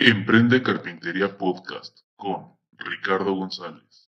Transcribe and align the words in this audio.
Emprende 0.00 0.62
Carpintería 0.62 1.36
Podcast 1.36 2.02
con 2.14 2.52
Ricardo 2.70 3.34
González. 3.34 4.08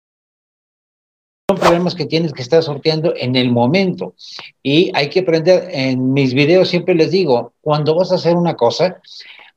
Son 1.49 1.57
problemas 1.57 1.95
que 1.95 2.05
tienes 2.05 2.31
que 2.31 2.43
estar 2.43 2.61
sorteando 2.61 3.15
en 3.17 3.35
el 3.35 3.51
momento 3.51 4.13
y 4.61 4.91
hay 4.93 5.09
que 5.09 5.21
aprender, 5.21 5.67
en 5.71 6.13
mis 6.13 6.35
videos 6.35 6.69
siempre 6.69 6.93
les 6.93 7.09
digo, 7.09 7.53
cuando 7.61 7.95
vas 7.95 8.11
a 8.11 8.15
hacer 8.15 8.35
una 8.35 8.53
cosa, 8.53 9.01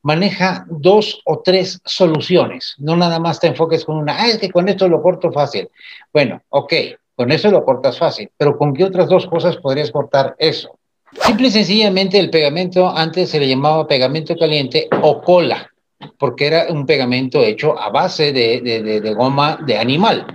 maneja 0.01 0.65
dos 0.71 1.21
o 1.27 1.41
tres 1.41 1.83
soluciones, 1.85 2.77
no 2.79 2.97
nada 2.97 3.19
más 3.21 3.39
te 3.39 3.49
enfoques 3.49 3.85
con 3.85 3.99
una, 3.99 4.23
ah, 4.23 4.29
es 4.29 4.39
que 4.39 4.51
con 4.51 4.71
esto 4.71 4.89
lo 4.89 5.03
corto 5.03 5.33
fácil. 5.33 5.69
Bueno, 6.15 6.41
ok, 6.49 6.73
con 7.15 7.31
eso 7.31 7.51
lo 7.51 7.63
cortas 7.63 7.99
fácil, 7.99 8.31
pero 8.39 8.57
¿con 8.57 8.73
qué 8.73 8.85
otras 8.85 9.11
dos 9.11 9.27
cosas 9.27 9.59
podrías 9.59 9.91
cortar 9.91 10.35
eso? 10.39 10.79
Simple 11.13 11.49
y 11.49 11.51
sencillamente 11.51 12.19
el 12.19 12.31
pegamento 12.31 12.89
antes 12.89 13.29
se 13.29 13.39
le 13.39 13.49
llamaba 13.49 13.87
pegamento 13.87 14.35
caliente 14.35 14.89
o 15.03 15.21
cola 15.21 15.72
porque 16.19 16.47
era 16.47 16.67
un 16.71 16.87
pegamento 16.87 17.43
hecho 17.43 17.79
a 17.79 17.91
base 17.91 18.33
de, 18.33 19.15
goma 19.17 19.59
de 19.65 19.79
animal. 19.79 20.27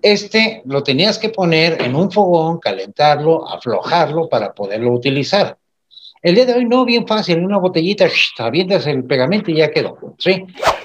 Este 0.00 0.62
lo 0.64 0.82
tenías 0.82 1.18
que 1.18 1.28
poner 1.28 1.80
en 1.82 1.94
un 1.94 2.10
fogón, 2.10 2.58
calentarlo, 2.58 3.48
aflojarlo 3.48 4.28
para 4.28 4.52
poderlo 4.52 4.92
utilizar. 4.92 5.56
El 6.22 6.36
día 6.36 6.46
de 6.46 6.54
hoy 6.54 6.64
no, 6.64 6.84
bien 6.84 7.06
fácil, 7.06 7.38
en 7.38 7.44
una 7.44 7.58
botellita, 7.58 8.06
avientas 8.38 8.86
el 8.86 9.04
pegamento 9.04 9.50
y 9.50 9.56
ya 9.56 9.70
quedó, 9.70 9.98
¿sí? 10.18 10.44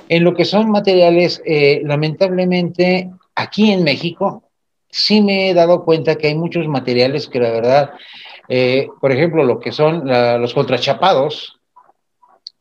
En 0.10 0.24
lo 0.24 0.34
que 0.34 0.46
son 0.46 0.72
materiales, 0.72 1.42
eh, 1.46 1.82
lamentablemente, 1.84 3.12
aquí 3.36 3.72
en 3.72 3.84
México, 3.84 4.44
sí 4.90 5.22
me 5.22 5.50
he 5.50 5.54
dado 5.54 5.84
cuenta 5.84 6.16
que 6.16 6.28
hay 6.28 6.36
muchos 6.36 6.68
materiales 6.68 7.28
que 7.28 7.40
la 7.40 7.52
verdad, 7.52 7.92
eh, 8.50 8.88
por 9.00 9.12
ejemplo, 9.12 9.44
lo 9.44 9.60
que 9.60 9.72
son 9.72 10.08
los 10.08 10.54
contrachapados, 10.56 11.58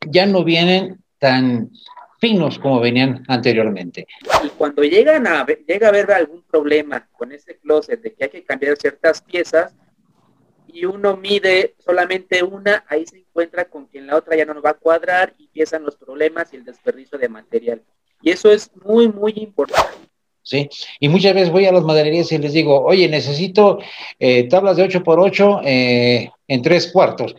ya 0.05 0.25
no 0.25 0.43
vienen 0.43 1.03
tan 1.19 1.71
finos 2.19 2.59
como 2.59 2.79
venían 2.79 3.23
anteriormente. 3.27 4.07
Y 4.43 4.49
cuando 4.49 4.83
llegan 4.83 5.27
a, 5.27 5.45
llega 5.45 5.87
a 5.87 5.89
haber 5.89 6.11
algún 6.11 6.43
problema 6.43 7.07
con 7.11 7.31
ese 7.31 7.57
closet 7.57 8.01
de 8.01 8.13
que 8.13 8.23
hay 8.25 8.29
que 8.29 8.43
cambiar 8.43 8.77
ciertas 8.77 9.21
piezas 9.21 9.75
y 10.67 10.85
uno 10.85 11.17
mide 11.17 11.75
solamente 11.79 12.43
una, 12.43 12.83
ahí 12.87 13.05
se 13.05 13.19
encuentra 13.19 13.65
con 13.65 13.87
que 13.87 13.99
en 13.99 14.07
la 14.07 14.15
otra 14.15 14.35
ya 14.35 14.45
no 14.45 14.53
nos 14.53 14.65
va 14.65 14.71
a 14.71 14.75
cuadrar 14.75 15.33
y 15.37 15.45
empiezan 15.45 15.83
los 15.83 15.95
problemas 15.95 16.53
y 16.53 16.57
el 16.57 16.65
desperdicio 16.65 17.17
de 17.17 17.29
material. 17.29 17.81
Y 18.21 18.31
eso 18.31 18.51
es 18.51 18.71
muy, 18.83 19.07
muy 19.07 19.33
importante. 19.37 20.07
¿sí? 20.41 20.69
Y 20.99 21.09
muchas 21.09 21.33
veces 21.33 21.51
voy 21.51 21.65
a 21.65 21.71
las 21.71 21.83
madererías 21.83 22.31
y 22.31 22.37
les 22.37 22.53
digo, 22.53 22.83
oye, 22.83 23.07
necesito 23.07 23.79
eh, 24.19 24.47
tablas 24.47 24.77
de 24.77 24.83
8 24.83 25.03
por 25.03 25.19
8 25.19 25.61
eh, 25.63 26.31
en 26.47 26.61
tres 26.61 26.91
cuartos, 26.91 27.35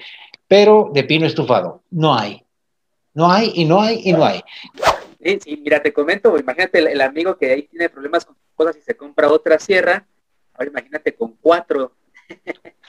pero 0.47 0.91
de 0.93 1.05
pino 1.05 1.27
estufado. 1.27 1.83
No 1.91 2.15
hay. 2.17 2.43
No 3.19 3.33
hay 3.33 3.51
y 3.53 3.65
no 3.65 3.83
hay 3.83 4.01
y 4.05 4.13
no 4.13 4.25
hay. 4.25 4.41
Sí, 5.41 5.57
mira, 5.57 5.83
te 5.83 5.93
comento, 5.93 6.39
imagínate 6.39 6.79
el, 6.79 7.01
amigo 7.01 7.37
que 7.37 7.51
ahí 7.51 7.63
tiene 7.65 7.89
problemas 7.89 8.25
con 8.25 8.37
cosas 8.55 8.77
y 8.77 8.81
se 8.81 8.97
compra 8.97 9.29
otra 9.29 9.59
sierra. 9.59 10.07
Ahora 10.55 10.71
imagínate 10.71 11.17
con 11.17 11.35
cuatro. 11.35 11.97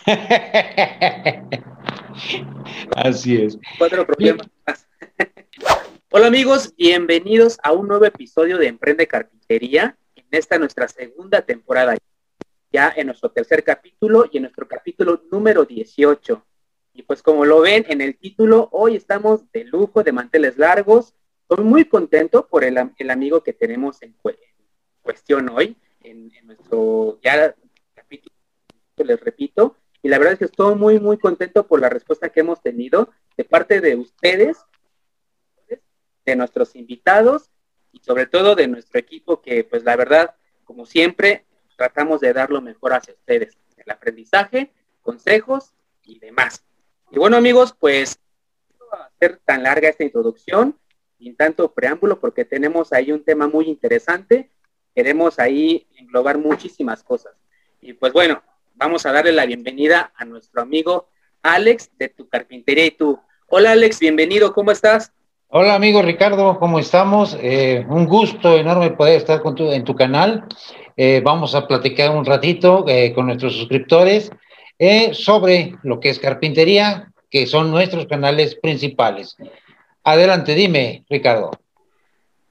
Así 2.95 3.41
es. 3.41 3.57
Cuatro 3.79 4.05
problemas 4.05 4.47
más. 4.67 4.87
Hola 6.11 6.27
amigos, 6.27 6.75
bienvenidos 6.77 7.57
a 7.63 7.71
un 7.71 7.87
nuevo 7.87 8.05
episodio 8.05 8.59
de 8.59 8.67
Emprende 8.67 9.07
Carpintería, 9.07 9.97
en 10.15 10.27
esta 10.29 10.59
nuestra 10.59 10.87
segunda 10.87 11.41
temporada, 11.41 11.97
ya 12.71 12.93
en 12.95 13.07
nuestro 13.07 13.31
tercer 13.31 13.63
capítulo 13.63 14.29
y 14.31 14.37
en 14.37 14.43
nuestro 14.43 14.67
capítulo 14.67 15.23
número 15.31 15.65
18. 15.65 16.45
Y 16.99 17.03
pues 17.03 17.23
como 17.23 17.45
lo 17.45 17.61
ven 17.61 17.85
en 17.87 18.01
el 18.01 18.17
título, 18.17 18.67
hoy 18.73 18.97
estamos 18.97 19.49
de 19.53 19.63
lujo, 19.63 20.03
de 20.03 20.11
manteles 20.11 20.57
largos. 20.57 21.15
Estoy 21.47 21.63
muy 21.63 21.85
contento 21.85 22.45
por 22.45 22.65
el, 22.65 22.77
amigo 22.77 23.41
que 23.41 23.53
tenemos 23.53 24.01
en, 24.01 24.17
cuestión 25.01 25.47
hoy, 25.47 25.77
en, 26.03 26.29
nuestro 26.43 27.17
ya 27.23 27.55
capítulo, 27.93 28.35
les 28.97 29.17
repito. 29.21 29.77
Y 30.01 30.09
la 30.09 30.17
verdad 30.17 30.33
es 30.33 30.39
que 30.39 30.45
estoy 30.45 30.75
muy, 30.75 30.99
muy 30.99 31.17
contento 31.17 31.65
por 31.65 31.79
la 31.79 31.87
respuesta 31.87 32.27
que 32.27 32.41
hemos 32.41 32.61
tenido 32.61 33.09
de 33.37 33.45
parte 33.45 33.79
de 33.79 33.95
ustedes, 33.95 34.57
de 36.25 36.35
nuestros 36.35 36.75
invitados 36.75 37.49
y 37.93 37.99
sobre 37.99 38.25
todo 38.25 38.55
de 38.55 38.67
nuestro 38.67 38.99
equipo 38.99 39.41
que 39.41 39.63
pues 39.63 39.85
la 39.85 39.95
verdad, 39.95 40.35
como 40.65 40.85
siempre, 40.85 41.45
tratamos 41.77 42.19
de 42.19 42.33
dar 42.33 42.49
lo 42.51 42.59
mejor 42.59 42.91
hacia 42.91 43.13
ustedes, 43.13 43.57
el 43.77 43.89
aprendizaje, 43.89 44.73
consejos 45.01 45.71
y 46.03 46.19
demás. 46.19 46.65
Y 47.11 47.17
bueno 47.17 47.37
amigos, 47.37 47.75
pues 47.79 48.19
no 48.79 48.85
va 48.93 49.05
a 49.05 49.11
ser 49.19 49.39
tan 49.43 49.63
larga 49.63 49.89
esta 49.89 50.03
introducción, 50.03 50.77
sin 51.17 51.35
tanto 51.35 51.71
preámbulo, 51.71 52.19
porque 52.19 52.45
tenemos 52.45 52.93
ahí 52.93 53.11
un 53.11 53.23
tema 53.23 53.47
muy 53.47 53.65
interesante. 53.65 54.51
Queremos 54.93 55.39
ahí 55.39 55.87
englobar 55.97 56.37
muchísimas 56.37 57.03
cosas. 57.03 57.33
Y 57.81 57.93
pues 57.93 58.13
bueno, 58.13 58.43
vamos 58.75 59.07
a 59.07 59.11
darle 59.11 59.31
la 59.31 59.47
bienvenida 59.47 60.11
a 60.15 60.23
nuestro 60.23 60.61
amigo 60.61 61.09
Alex 61.41 61.89
de 61.97 62.09
tu 62.09 62.29
carpintería 62.29 62.85
y 62.85 62.91
tú. 62.91 63.19
Hola 63.47 63.71
Alex, 63.71 63.99
bienvenido, 63.99 64.53
¿cómo 64.53 64.71
estás? 64.71 65.11
Hola 65.47 65.73
amigo 65.73 66.03
Ricardo, 66.03 66.59
¿cómo 66.59 66.77
estamos? 66.77 67.35
Eh, 67.41 67.83
un 67.89 68.05
gusto 68.05 68.55
enorme 68.55 68.91
poder 68.91 69.15
estar 69.15 69.41
en 69.43 69.83
tu 69.83 69.95
canal. 69.95 70.45
Eh, 70.95 71.21
vamos 71.23 71.55
a 71.55 71.67
platicar 71.67 72.15
un 72.15 72.23
ratito 72.23 72.85
eh, 72.87 73.13
con 73.15 73.25
nuestros 73.25 73.55
suscriptores 73.55 74.31
eh, 74.79 75.13
sobre 75.13 75.75
lo 75.83 75.99
que 75.99 76.09
es 76.09 76.19
carpintería, 76.19 77.11
que 77.29 77.45
son 77.45 77.69
nuestros 77.69 78.07
canales 78.07 78.55
principales. 78.55 79.35
Adelante, 80.03 80.55
dime, 80.55 81.05
Ricardo. 81.09 81.51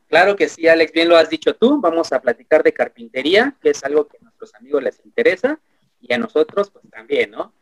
Claro 0.09 0.37
que 0.37 0.49
sí, 0.49 0.69
Alex, 0.69 0.93
bien 0.93 1.09
lo 1.09 1.16
has 1.16 1.28
dicho 1.28 1.55
tú. 1.55 1.81
Vamos 1.81 2.12
a 2.12 2.21
platicar 2.21 2.62
de 2.62 2.72
carpintería, 2.72 3.56
que 3.61 3.71
es 3.71 3.83
algo 3.83 4.06
que 4.06 4.19
a 4.19 4.25
nuestros 4.25 4.55
amigos 4.55 4.83
les 4.83 5.00
interesa 5.05 5.59
y 6.00 6.12
a 6.15 6.19
nosotros 6.19 6.71
pues 6.71 6.84
también, 6.91 7.31
¿no? 7.31 7.53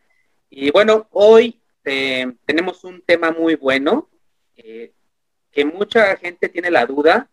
Y 0.50 0.71
bueno, 0.71 1.09
hoy 1.10 1.60
eh, 1.84 2.33
tenemos 2.44 2.84
un 2.84 3.03
tema 3.03 3.31
muy 3.31 3.56
bueno 3.56 4.09
eh, 4.56 4.93
que 5.50 5.65
mucha 5.65 6.16
gente 6.16 6.48
tiene 6.48 6.71
la 6.71 6.87
duda 6.87 7.28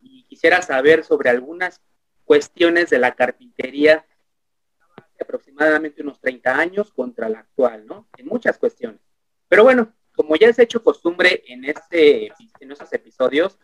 y 0.00 0.24
quisiera 0.24 0.62
saber 0.62 1.04
sobre 1.04 1.30
algunas 1.30 1.80
cuestiones 2.24 2.90
de 2.90 2.98
la 2.98 3.14
carpintería 3.14 4.04
aproximadamente 5.26 6.02
unos 6.02 6.20
30 6.20 6.56
años 6.56 6.92
contra 6.92 7.28
la 7.28 7.40
actual, 7.40 7.86
¿no? 7.86 8.06
En 8.16 8.26
muchas 8.26 8.56
cuestiones. 8.56 9.00
Pero 9.48 9.64
bueno, 9.64 9.92
como 10.14 10.36
ya 10.36 10.48
es 10.48 10.58
hecho 10.58 10.82
costumbre 10.82 11.42
en, 11.48 11.64
este, 11.64 12.32
en 12.60 12.72
estos 12.72 12.92
episodios, 12.92 13.58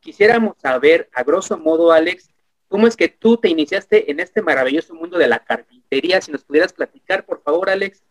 quisiéramos 0.00 0.56
saber, 0.58 1.08
a 1.12 1.24
grosso 1.24 1.58
modo, 1.58 1.90
Alex, 1.90 2.30
cómo 2.68 2.86
es 2.86 2.96
que 2.96 3.08
tú 3.08 3.36
te 3.38 3.48
iniciaste 3.48 4.10
en 4.10 4.20
este 4.20 4.42
maravilloso 4.42 4.94
mundo 4.94 5.18
de 5.18 5.26
la 5.26 5.40
carpintería. 5.40 6.20
Si 6.20 6.30
nos 6.30 6.44
pudieras 6.44 6.72
platicar, 6.72 7.24
por 7.24 7.42
favor, 7.42 7.70
Alex. 7.70 8.04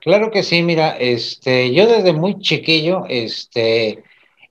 Claro 0.00 0.30
que 0.30 0.42
sí, 0.42 0.62
mira, 0.62 0.96
este, 0.98 1.72
yo 1.72 1.86
desde 1.86 2.12
muy 2.12 2.38
chiquillo, 2.40 3.04
este, 3.08 4.02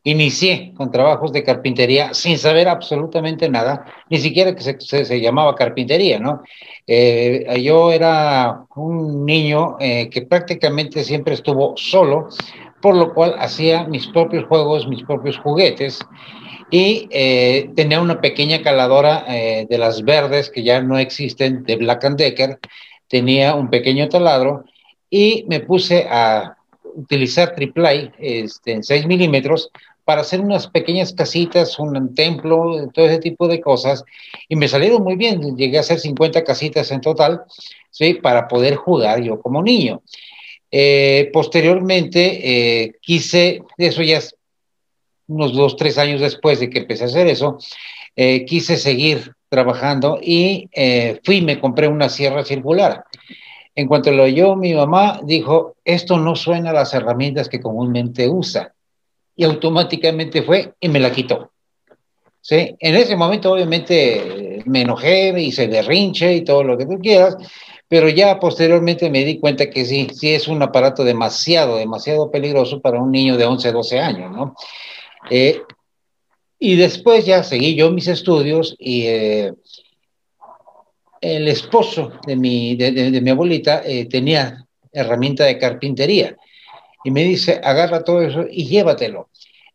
Inicié 0.03 0.73
con 0.77 0.91
trabajos 0.91 1.33
de 1.33 1.43
carpintería 1.43 2.13
sin 2.13 2.37
saber 2.37 2.69
absolutamente 2.69 3.49
nada, 3.49 3.85
ni 4.09 4.17
siquiera 4.17 4.55
que 4.55 4.63
se, 4.79 5.19
llamaba 5.19 5.55
carpintería, 5.55 6.19
¿no? 6.19 6.41
Eh, 6.87 7.61
yo 7.61 7.91
era 7.91 8.63
un 8.75 9.25
niño 9.25 9.75
eh, 9.79 10.09
que 10.09 10.21
prácticamente 10.21 11.03
siempre 11.03 11.33
estuvo 11.33 11.73
solo, 11.75 12.29
por 12.81 12.95
lo 12.95 13.13
cual 13.13 13.35
hacía 13.39 13.83
mis 13.83 14.07
propios 14.07 14.45
juegos, 14.45 14.87
mis 14.87 15.03
propios 15.03 15.37
juguetes, 15.37 15.99
y 16.71 17.09
eh, 17.11 17.69
tenía 17.75 17.99
una 17.99 18.21
pequeña 18.21 18.61
caladora 18.61 19.25
de 19.27 19.77
las 19.77 20.03
verdes 20.03 20.49
que 20.49 20.63
ya 20.63 20.81
no 20.81 20.97
existen, 20.97 21.63
de 21.65 21.75
Black 21.75 22.05
and 22.05 22.17
Decker, 22.17 22.59
tenía 23.09 23.53
un 23.55 23.69
pequeño 23.69 24.07
taladro, 24.07 24.63
y 25.09 25.43
me 25.49 25.59
puse 25.59 26.07
a 26.09 26.55
utilizar 26.95 27.55
triple 27.55 28.11
este, 28.17 28.73
en 28.73 28.83
6 28.83 29.07
milímetros 29.07 29.71
para 30.09 30.21
hacer 30.21 30.41
unas 30.41 30.65
pequeñas 30.65 31.13
casitas, 31.13 31.77
un 31.77 32.15
templo, 32.15 32.89
todo 32.91 33.05
ese 33.05 33.19
tipo 33.19 33.47
de 33.47 33.61
cosas, 33.61 34.03
y 34.47 34.55
me 34.55 34.67
salieron 34.67 35.03
muy 35.03 35.15
bien, 35.15 35.55
llegué 35.55 35.77
a 35.77 35.81
hacer 35.81 35.99
50 35.99 36.43
casitas 36.43 36.89
en 36.89 36.99
total. 36.99 37.43
Para 38.23 38.47
poder 38.47 38.73
jugar 38.73 39.21
yo 39.21 39.39
como 39.39 39.61
niño. 39.61 40.01
Eh, 40.71 41.29
posteriormente 41.31 42.21
eh, 42.41 42.93
quise, 42.99 43.61
eso 43.77 44.01
ya 44.01 44.17
es 44.17 44.35
unos 45.27 45.53
dos, 45.53 45.75
tres 45.75 45.99
años 45.99 46.21
después 46.21 46.59
de 46.59 46.71
que 46.71 46.79
empecé 46.79 47.03
a 47.03 47.07
hacer 47.07 47.27
eso, 47.27 47.59
eh, 48.15 48.45
quise 48.45 48.77
seguir 48.77 49.33
trabajando 49.47 50.17
y 50.19 50.71
fui 51.23 51.41
me 51.43 51.59
compré 51.59 51.87
una 51.87 52.09
sierra 52.09 52.43
circular. 52.43 53.03
En 53.75 53.87
cuanto 53.87 54.11
lo 54.11 54.23
oyó 54.23 54.55
mi 54.55 54.73
mamá, 54.73 55.19
dijo, 55.23 55.75
esto 55.85 56.17
no 56.17 56.35
suena 56.35 56.71
a 56.71 56.73
las 56.73 56.95
herramientas 56.95 57.47
que 57.47 57.59
comúnmente 57.59 58.27
usa 58.27 58.73
y 59.39 59.45
automáticamente 59.45 60.43
fue 60.43 60.73
y 60.81 60.89
me 60.89 60.99
la 60.99 61.13
quitó. 61.13 61.51
¿Sí? 62.41 62.75
En 62.77 62.95
ese 62.95 63.15
momento 63.15 63.53
obviamente 63.53 64.61
me 64.65 64.81
enojé, 64.81 65.31
me 65.31 65.43
hice 65.43 65.69
derrinche 65.69 66.35
y 66.35 66.43
todo 66.43 66.61
lo 66.61 66.77
que 66.77 66.85
tú 66.85 66.99
quieras, 66.99 67.37
pero 67.87 68.09
ya 68.09 68.37
posteriormente 68.37 69.09
me 69.09 69.23
di 69.23 69.39
cuenta 69.39 69.69
que 69.69 69.85
sí, 69.85 70.09
sí 70.13 70.33
es 70.33 70.49
un 70.49 70.61
aparato 70.61 71.05
demasiado, 71.05 71.77
demasiado 71.77 72.29
peligroso 72.29 72.81
para 72.81 73.01
un 73.01 73.11
niño 73.11 73.37
de 73.37 73.45
11, 73.45 73.71
12 73.71 73.99
años, 73.99 74.29
¿no? 74.29 74.55
Eh, 75.29 75.61
y 76.59 76.75
después 76.75 77.25
ya 77.25 77.41
seguí 77.41 77.75
yo 77.75 77.91
mis 77.91 78.09
estudios 78.09 78.75
y 78.77 79.05
eh, 79.05 79.53
el 81.21 81.47
esposo 81.47 82.11
de 82.27 82.35
mi, 82.35 82.75
de, 82.75 83.21
mi 83.21 83.29
abuelita 83.29 83.83
eh, 83.85 84.03
tenía 84.05 84.65
herramienta 84.91 85.45
de 85.45 85.57
carpintería 85.57 86.35
y 87.03 87.11
me 87.11 87.23
dice, 87.23 87.61
agarra 87.63 88.03
todo 88.03 88.21
eso 88.21 88.45
y 88.49 88.65
llévatelo. 88.65 89.29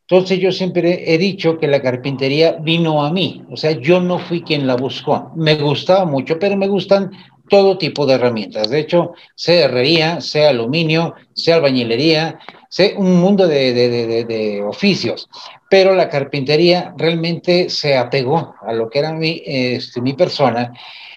Entonces 0.06 0.38
yo 0.38 0.52
siempre 0.52 1.14
he 1.14 1.16
dicho 1.16 1.58
que 1.58 1.66
la 1.66 1.80
carpintería 1.80 2.52
vino 2.60 3.04
a 3.04 3.10
mí, 3.10 3.42
o 3.50 3.56
sea, 3.56 3.72
yo 3.72 4.00
no 4.00 4.18
fui 4.18 4.42
quien 4.42 4.66
la 4.66 4.76
buscó. 4.76 5.32
Me 5.34 5.54
gustaba 5.54 6.04
mucho, 6.04 6.38
pero 6.38 6.56
me 6.58 6.68
gustan 6.68 7.10
todo 7.48 7.78
tipo 7.78 8.04
de 8.06 8.14
herramientas. 8.14 8.68
De 8.68 8.80
hecho, 8.80 9.12
sea 9.34 9.64
herrería, 9.64 10.20
sea 10.20 10.50
aluminio, 10.50 11.14
sea 11.32 11.56
albañilería, 11.56 12.38
sea 12.68 12.98
un 12.98 13.16
mundo 13.20 13.46
de, 13.46 14.62
oficios. 14.66 15.28
Pero 15.70 15.94
la 15.94 16.08
carpintería 16.08 16.94
realmente 16.98 17.70
se 17.70 17.96
apegó 17.96 18.54
a 18.60 18.72
lo 18.72 18.90
que 18.90 18.98
era 18.98 19.12
mi, 19.12 19.42
este, 19.46 20.00
mi 20.00 20.12
persona. 20.12 20.72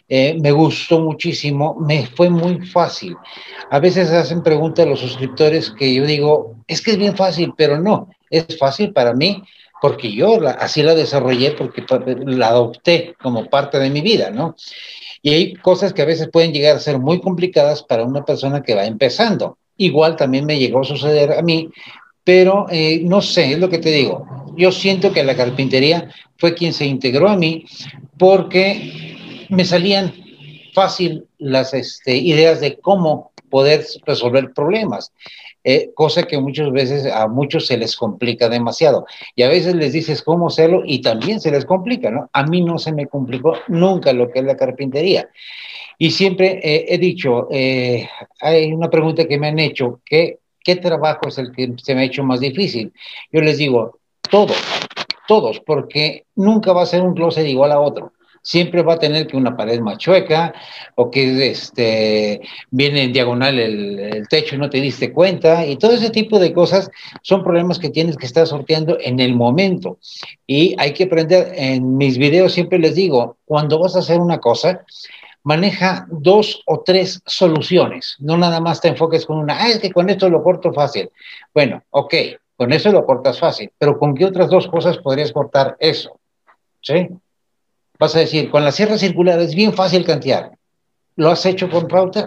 Eh, 0.09 0.37
me 0.41 0.51
gustó 0.51 0.99
muchísimo, 0.99 1.75
me 1.79 2.05
fue 2.05 2.29
muy 2.29 2.65
fácil. 2.65 3.15
A 3.69 3.79
veces 3.79 4.09
hacen 4.11 4.41
preguntas 4.41 4.87
los 4.87 4.99
suscriptores 4.99 5.71
que 5.71 5.93
yo 5.93 6.05
digo, 6.05 6.55
es 6.67 6.81
que 6.81 6.91
es 6.91 6.97
bien 6.97 7.15
fácil, 7.15 7.53
pero 7.57 7.79
no, 7.79 8.09
es 8.29 8.57
fácil 8.57 8.93
para 8.93 9.13
mí 9.13 9.43
porque 9.81 10.11
yo 10.11 10.39
así 10.59 10.81
la 10.81 10.95
desarrollé, 10.95 11.51
porque 11.51 11.83
la 12.25 12.47
adopté 12.47 13.15
como 13.21 13.45
parte 13.45 13.79
de 13.79 13.89
mi 13.89 14.01
vida, 14.01 14.31
¿no? 14.31 14.55
Y 15.21 15.31
hay 15.31 15.53
cosas 15.53 15.93
que 15.93 16.01
a 16.01 16.05
veces 16.05 16.29
pueden 16.31 16.51
llegar 16.51 16.75
a 16.75 16.79
ser 16.79 16.99
muy 16.99 17.19
complicadas 17.19 17.83
para 17.83 18.03
una 18.03 18.23
persona 18.25 18.63
que 18.63 18.75
va 18.75 18.85
empezando. 18.85 19.57
Igual 19.77 20.15
también 20.15 20.45
me 20.45 20.57
llegó 20.57 20.81
a 20.81 20.85
suceder 20.85 21.33
a 21.33 21.41
mí, 21.41 21.69
pero 22.23 22.65
eh, 22.69 23.01
no 23.03 23.21
sé, 23.21 23.53
es 23.53 23.59
lo 23.59 23.69
que 23.69 23.77
te 23.77 23.91
digo. 23.91 24.25
Yo 24.55 24.71
siento 24.71 25.11
que 25.11 25.23
la 25.23 25.35
carpintería 25.35 26.09
fue 26.37 26.55
quien 26.55 26.73
se 26.73 26.85
integró 26.85 27.29
a 27.29 27.37
mí 27.37 27.65
porque 28.17 29.16
me 29.49 29.65
salían 29.65 30.13
fácil 30.73 31.27
las 31.37 31.73
este, 31.73 32.15
ideas 32.15 32.59
de 32.61 32.77
cómo 32.79 33.31
poder 33.49 33.85
resolver 34.05 34.53
problemas. 34.53 35.11
Eh, 35.63 35.91
cosa 35.95 36.23
que 36.23 36.39
muchas 36.39 36.71
veces 36.71 37.11
a 37.11 37.27
muchos 37.27 37.67
se 37.67 37.77
les 37.77 37.95
complica 37.97 38.47
demasiado. 38.47 39.05
Y 39.35 39.43
a 39.43 39.49
veces 39.49 39.75
les 39.75 39.91
dices 39.91 40.21
cómo 40.21 40.47
hacerlo 40.47 40.83
y 40.85 41.01
también 41.01 41.41
se 41.41 41.51
les 41.51 41.65
complica, 41.65 42.09
¿no? 42.09 42.29
A 42.31 42.43
mí 42.43 42.61
no 42.61 42.77
se 42.77 42.93
me 42.93 43.07
complicó 43.07 43.55
nunca 43.67 44.13
lo 44.13 44.31
que 44.31 44.39
es 44.39 44.45
la 44.45 44.55
carpintería. 44.55 45.29
Y 45.97 46.11
siempre 46.11 46.61
eh, 46.63 46.85
he 46.87 46.97
dicho, 46.97 47.47
eh, 47.51 48.07
hay 48.39 48.71
una 48.71 48.89
pregunta 48.89 49.27
que 49.27 49.39
me 49.39 49.47
han 49.47 49.59
hecho, 49.59 49.99
¿qué, 50.05 50.39
¿qué 50.63 50.75
trabajo 50.75 51.27
es 51.27 51.37
el 51.37 51.51
que 51.51 51.73
se 51.83 51.95
me 51.95 52.01
ha 52.01 52.05
hecho 52.05 52.23
más 52.23 52.39
difícil? 52.39 52.93
Yo 53.31 53.41
les 53.41 53.57
digo, 53.57 53.99
todos, 54.29 54.57
todos, 55.27 55.59
porque 55.59 56.25
nunca 56.35 56.71
va 56.71 56.83
a 56.83 56.85
ser 56.85 57.01
un 57.01 57.13
closet 57.13 57.47
igual 57.47 57.71
a 57.71 57.79
otro 57.79 58.13
siempre 58.47 58.81
va 58.81 58.93
a 58.93 58.99
tener 58.99 59.27
que 59.27 59.35
una 59.35 59.57
pared 59.57 59.81
más 59.81 59.97
chueca 59.97 60.53
o 60.95 61.11
que 61.11 61.49
este, 61.49 62.39
viene 62.71 63.03
en 63.03 63.11
diagonal 63.11 63.59
el, 63.59 64.25
techo 64.29 64.55
y 64.55 64.57
no 64.57 64.69
te 64.69 64.79
diste 64.79 65.11
cuenta 65.11 65.65
y 65.65 65.75
todo 65.75 65.91
ese 65.91 66.11
tipo 66.11 66.39
de 66.39 66.53
cosas 66.53 66.89
son 67.21 67.43
problemas 67.43 67.77
que 67.77 67.89
tienes 67.89 68.15
que 68.15 68.25
estar 68.25 68.47
sorteando 68.47 68.97
en 69.01 69.19
el 69.19 69.35
momento 69.35 69.99
y 70.47 70.75
hay 70.79 70.93
que 70.93 71.03
aprender, 71.03 71.51
en 71.57 71.97
mis 71.97 72.17
videos 72.17 72.53
siempre 72.53 72.79
les 72.79 72.95
digo, 72.95 73.35
cuando 73.43 73.79
vas 73.79 73.97
a 73.97 73.99
hacer 73.99 74.21
una 74.21 74.39
cosa, 74.39 74.85
maneja 75.43 76.07
dos 76.09 76.61
o 76.67 76.83
tres 76.85 77.21
soluciones, 77.25 78.15
no 78.19 78.37
nada 78.37 78.61
más 78.61 78.79
te 78.79 78.87
enfoques 78.87 79.25
con 79.25 79.39
una, 79.39 79.61
ah, 79.61 79.67
es 79.67 79.79
que 79.79 79.91
con 79.91 80.09
esto 80.09 80.29
lo 80.29 80.41
corto 80.41 80.71
fácil. 80.71 81.09
Bueno, 81.53 81.83
ok, 81.89 82.13
con 82.55 82.71
eso 82.71 82.93
lo 82.93 83.05
cortas 83.05 83.39
fácil, 83.39 83.71
pero 83.77 83.99
¿con 83.99 84.15
qué 84.15 84.23
otras 84.23 84.49
dos 84.49 84.67
cosas 84.69 84.97
podrías 84.99 85.33
cortar 85.33 85.75
eso? 85.81 86.17
¿Sí? 86.81 87.09
Vas 87.99 88.15
a 88.15 88.19
decir, 88.19 88.49
con 88.49 88.63
la 88.63 88.71
sierra 88.71 88.97
circular 88.97 89.39
es 89.39 89.55
bien 89.55 89.73
fácil 89.73 90.05
cantear. 90.05 90.51
¿Lo 91.15 91.29
has 91.31 91.45
hecho 91.45 91.69
con 91.69 91.89
router? 91.89 92.25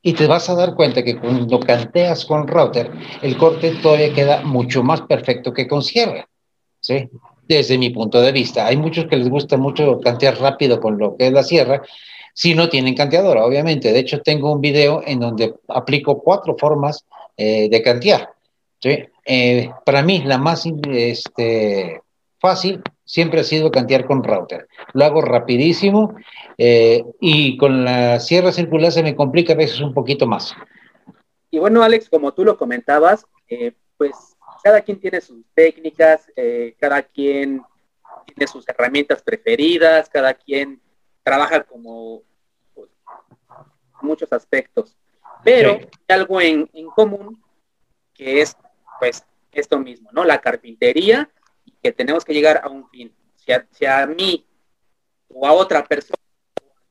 Y 0.00 0.14
te 0.14 0.26
vas 0.26 0.48
a 0.48 0.54
dar 0.54 0.74
cuenta 0.74 1.02
que 1.02 1.18
cuando 1.18 1.60
canteas 1.60 2.24
con 2.24 2.46
router, 2.46 2.90
el 3.22 3.36
corte 3.36 3.72
todavía 3.82 4.14
queda 4.14 4.42
mucho 4.42 4.82
más 4.82 5.02
perfecto 5.02 5.52
que 5.52 5.66
con 5.66 5.82
sierra. 5.82 6.26
¿Sí? 6.80 7.08
Desde 7.46 7.76
mi 7.76 7.90
punto 7.90 8.20
de 8.20 8.32
vista. 8.32 8.66
Hay 8.66 8.76
muchos 8.76 9.06
que 9.06 9.16
les 9.16 9.28
gusta 9.28 9.56
mucho 9.56 10.00
cantear 10.00 10.38
rápido 10.38 10.80
con 10.80 10.98
lo 10.98 11.16
que 11.16 11.26
es 11.26 11.32
la 11.32 11.42
sierra, 11.42 11.82
si 12.32 12.54
no 12.54 12.68
tienen 12.68 12.94
canteadora, 12.94 13.44
obviamente. 13.44 13.92
De 13.92 13.98
hecho, 13.98 14.22
tengo 14.22 14.52
un 14.52 14.60
video 14.60 15.02
en 15.04 15.20
donde 15.20 15.54
aplico 15.68 16.22
cuatro 16.22 16.56
formas 16.56 17.04
eh, 17.36 17.68
de 17.68 17.82
cantear. 17.82 18.30
Eh, 18.82 19.70
para 19.84 20.02
mí, 20.02 20.22
la 20.24 20.38
más 20.38 20.64
este, 20.88 22.00
fácil 22.38 22.80
siempre 23.08 23.40
ha 23.40 23.44
sido 23.44 23.70
cantear 23.70 24.04
con 24.04 24.22
router. 24.22 24.68
Lo 24.92 25.04
hago 25.04 25.22
rapidísimo 25.22 26.14
eh, 26.58 27.02
y 27.20 27.56
con 27.56 27.82
la 27.84 28.20
sierra 28.20 28.52
circular 28.52 28.92
se 28.92 29.02
me 29.02 29.16
complica 29.16 29.54
a 29.54 29.56
veces 29.56 29.80
un 29.80 29.94
poquito 29.94 30.26
más. 30.26 30.54
Y 31.50 31.58
bueno, 31.58 31.82
Alex, 31.82 32.10
como 32.10 32.34
tú 32.34 32.44
lo 32.44 32.58
comentabas, 32.58 33.24
eh, 33.48 33.72
pues 33.96 34.36
cada 34.62 34.82
quien 34.82 35.00
tiene 35.00 35.22
sus 35.22 35.42
técnicas, 35.54 36.30
eh, 36.36 36.76
cada 36.78 37.02
quien 37.02 37.62
tiene 38.26 38.46
sus 38.46 38.68
herramientas 38.68 39.22
preferidas, 39.22 40.10
cada 40.10 40.34
quien 40.34 40.78
trabaja 41.22 41.62
como 41.62 42.22
pues, 42.74 42.90
muchos 44.02 44.30
aspectos, 44.34 44.98
pero 45.42 45.72
hay 45.72 45.88
algo 46.08 46.42
en, 46.42 46.68
en 46.74 46.90
común 46.90 47.42
que 48.12 48.42
es 48.42 48.54
pues 49.00 49.24
esto 49.52 49.78
mismo, 49.78 50.10
¿no? 50.12 50.24
La 50.24 50.42
carpintería 50.42 51.30
que 51.82 51.92
tenemos 51.92 52.24
que 52.24 52.34
llegar 52.34 52.60
a 52.62 52.68
un 52.68 52.88
fin. 52.88 53.14
Si 53.70 53.86
a, 53.86 54.06
mí 54.06 54.46
o 55.28 55.46
a 55.46 55.52
otra 55.52 55.84
persona 55.84 56.18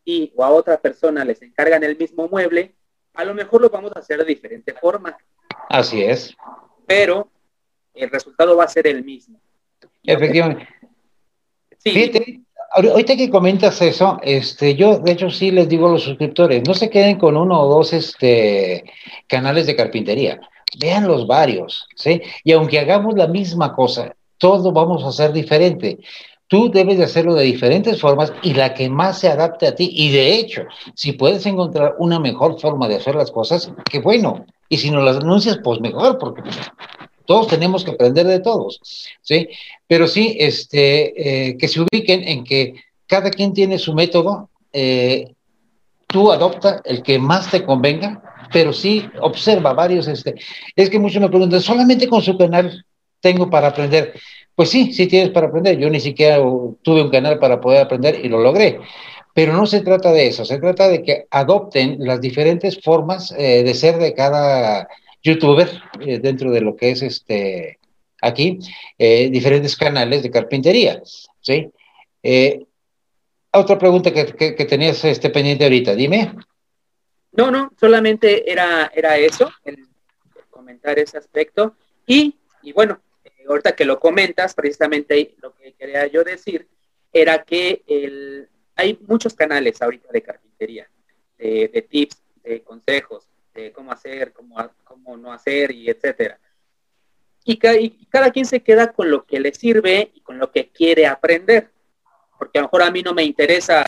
y 0.03 0.31
o 0.35 0.43
a 0.43 0.49
otra 0.49 0.79
persona 0.79 1.23
les 1.23 1.41
encargan 1.41 1.83
el 1.83 1.97
mismo 1.97 2.27
mueble, 2.27 2.73
a 3.13 3.23
lo 3.25 3.33
mejor 3.33 3.61
lo 3.61 3.69
vamos 3.69 3.91
a 3.95 3.99
hacer 3.99 4.19
de 4.19 4.25
diferente 4.25 4.73
forma. 4.73 5.17
Así 5.69 6.01
es. 6.01 6.35
Pero 6.85 7.29
el 7.93 8.09
resultado 8.09 8.55
va 8.55 8.63
a 8.63 8.69
ser 8.69 8.87
el 8.87 9.03
mismo. 9.03 9.39
Efectivamente. 10.03 10.67
Sí. 11.77 12.45
ahorita 12.71 13.15
que 13.15 13.29
comentas 13.29 13.81
eso, 13.81 14.19
este, 14.23 14.75
yo 14.75 14.99
de 14.99 15.11
hecho 15.11 15.29
sí 15.29 15.51
les 15.51 15.69
digo 15.69 15.87
a 15.87 15.91
los 15.91 16.03
suscriptores, 16.03 16.63
no 16.67 16.73
se 16.73 16.89
queden 16.89 17.17
con 17.17 17.37
uno 17.37 17.61
o 17.61 17.75
dos 17.75 17.93
este, 17.93 18.83
canales 19.27 19.67
de 19.67 19.75
carpintería, 19.75 20.39
vean 20.79 21.07
los 21.07 21.27
varios, 21.27 21.87
¿sí? 21.95 22.21
Y 22.43 22.51
aunque 22.51 22.79
hagamos 22.79 23.15
la 23.15 23.27
misma 23.27 23.75
cosa, 23.75 24.15
todo 24.37 24.71
vamos 24.71 25.03
a 25.03 25.09
hacer 25.09 25.33
diferente. 25.33 25.99
Tú 26.47 26.71
debes 26.71 26.97
de 26.97 27.03
hacerlo 27.03 27.35
de 27.35 27.43
diferentes 27.43 27.99
formas 27.99 28.31
y 28.41 28.53
la 28.53 28.73
que 28.73 28.89
más 28.89 29.19
se 29.19 29.27
adapte 29.27 29.67
a 29.67 29.75
ti. 29.75 29.89
Y 29.91 30.11
de 30.11 30.35
hecho, 30.35 30.63
si 30.95 31.11
puedes 31.11 31.45
encontrar 31.45 31.95
una 31.99 32.19
mejor 32.19 32.59
forma 32.59 32.87
de 32.87 32.95
hacer 32.95 33.15
las 33.15 33.31
cosas, 33.31 33.71
qué 33.89 33.99
bueno. 33.99 34.45
Y 34.69 34.77
si 34.77 34.89
no 34.89 35.01
las 35.01 35.17
anuncias, 35.17 35.59
pues 35.63 35.81
mejor, 35.81 36.17
porque 36.17 36.43
todos 37.25 37.47
tenemos 37.47 37.83
que 37.83 37.91
aprender 37.91 38.25
de 38.25 38.39
todos, 38.39 38.79
¿sí? 39.21 39.49
Pero 39.85 40.07
sí, 40.07 40.37
este, 40.39 41.49
eh, 41.49 41.57
que 41.57 41.67
se 41.67 41.81
ubiquen 41.81 42.25
en 42.25 42.43
que 42.43 42.75
cada 43.05 43.29
quien 43.29 43.53
tiene 43.53 43.77
su 43.77 43.93
método, 43.93 44.49
eh, 44.71 45.33
tú 46.07 46.31
adopta 46.31 46.81
el 46.85 47.03
que 47.03 47.19
más 47.19 47.51
te 47.51 47.65
convenga, 47.65 48.21
pero 48.51 48.71
sí 48.71 49.05
observa 49.21 49.73
varios, 49.73 50.07
este, 50.07 50.35
es 50.75 50.89
que 50.89 50.99
muchos 50.99 51.21
me 51.21 51.29
preguntan, 51.29 51.61
solamente 51.61 52.07
con 52.07 52.21
su 52.21 52.37
canal 52.37 52.85
tengo 53.19 53.49
para 53.49 53.69
aprender. 53.69 54.13
Pues 54.55 54.69
sí, 54.69 54.91
sí 54.93 55.07
tienes 55.07 55.29
para 55.29 55.47
aprender. 55.47 55.77
Yo 55.77 55.89
ni 55.89 55.99
siquiera 55.99 56.37
tuve 56.81 57.03
un 57.03 57.11
canal 57.11 57.39
para 57.39 57.61
poder 57.61 57.81
aprender 57.81 58.23
y 58.23 58.29
lo 58.29 58.39
logré. 58.39 58.79
Pero 59.37 59.53
no 59.53 59.67
se 59.67 59.81
trata 59.81 60.11
de 60.11 60.25
eso, 60.25 60.45
se 60.45 60.57
trata 60.57 60.89
de 60.89 61.03
que 61.03 61.27
adopten 61.29 61.97
las 61.99 62.19
diferentes 62.19 62.81
formas 62.81 63.31
eh, 63.37 63.61
de 63.61 63.75
ser 63.75 63.99
de 63.99 64.15
cada 64.15 64.87
youtuber 65.21 65.69
eh, 65.99 66.17
dentro 66.17 66.49
de 66.49 66.61
lo 66.61 66.75
que 66.75 66.89
es 66.89 67.03
este 67.03 67.77
aquí, 68.19 68.57
eh, 68.97 69.29
diferentes 69.29 69.75
canales 69.75 70.23
de 70.23 70.31
carpintería. 70.31 71.03
¿sí? 71.41 71.69
otra 73.51 73.77
pregunta 73.77 74.11
que, 74.11 74.25
que, 74.55 74.65
tenías 74.65 75.05
este 75.05 75.29
pendiente 75.29 75.65
ahorita, 75.65 75.93
dime. 75.93 76.33
No, 77.31 77.51
no, 77.51 77.71
solamente 77.79 78.51
era, 78.51 78.91
era 78.95 79.17
eso, 79.17 79.51
comentar 80.49 80.97
ese 80.97 81.19
aspecto. 81.19 81.75
Y, 82.07 82.35
y 82.63 82.73
bueno, 82.73 82.99
ahorita 83.51 83.75
que 83.75 83.85
lo 83.85 83.99
comentas, 83.99 84.53
precisamente 84.53 85.35
lo 85.41 85.53
que 85.55 85.73
quería 85.73 86.07
yo 86.07 86.23
decir 86.23 86.67
era 87.11 87.43
que 87.43 87.83
el, 87.87 88.49
hay 88.75 88.97
muchos 89.07 89.33
canales 89.33 89.81
ahorita 89.81 90.09
de 90.11 90.21
carpintería, 90.21 90.89
de, 91.37 91.87
tips, 91.89 92.21
de 92.43 92.61
consejos, 92.63 93.27
de 93.53 93.71
cómo 93.71 93.91
hacer, 93.91 94.33
cómo, 94.33 94.55
cómo 94.83 95.17
no 95.17 95.33
hacer 95.33 95.71
y 95.71 95.89
etcétera. 95.89 96.39
Y, 97.43 97.57
cada 98.09 98.31
quien 98.31 98.45
se 98.45 98.61
queda 98.61 98.91
con 98.91 99.09
lo 99.09 99.25
que 99.25 99.39
le 99.39 99.53
sirve 99.53 100.11
y 100.13 100.19
con 100.19 100.37
lo 100.37 100.51
que 100.51 100.69
quiere 100.69 101.07
aprender. 101.07 101.71
Porque 102.37 102.59
a 102.59 102.61
lo 102.61 102.67
mejor 102.67 102.83
a 102.83 102.91
mí 102.91 103.01
no 103.01 103.13
me 103.13 103.23
interesa 103.23 103.85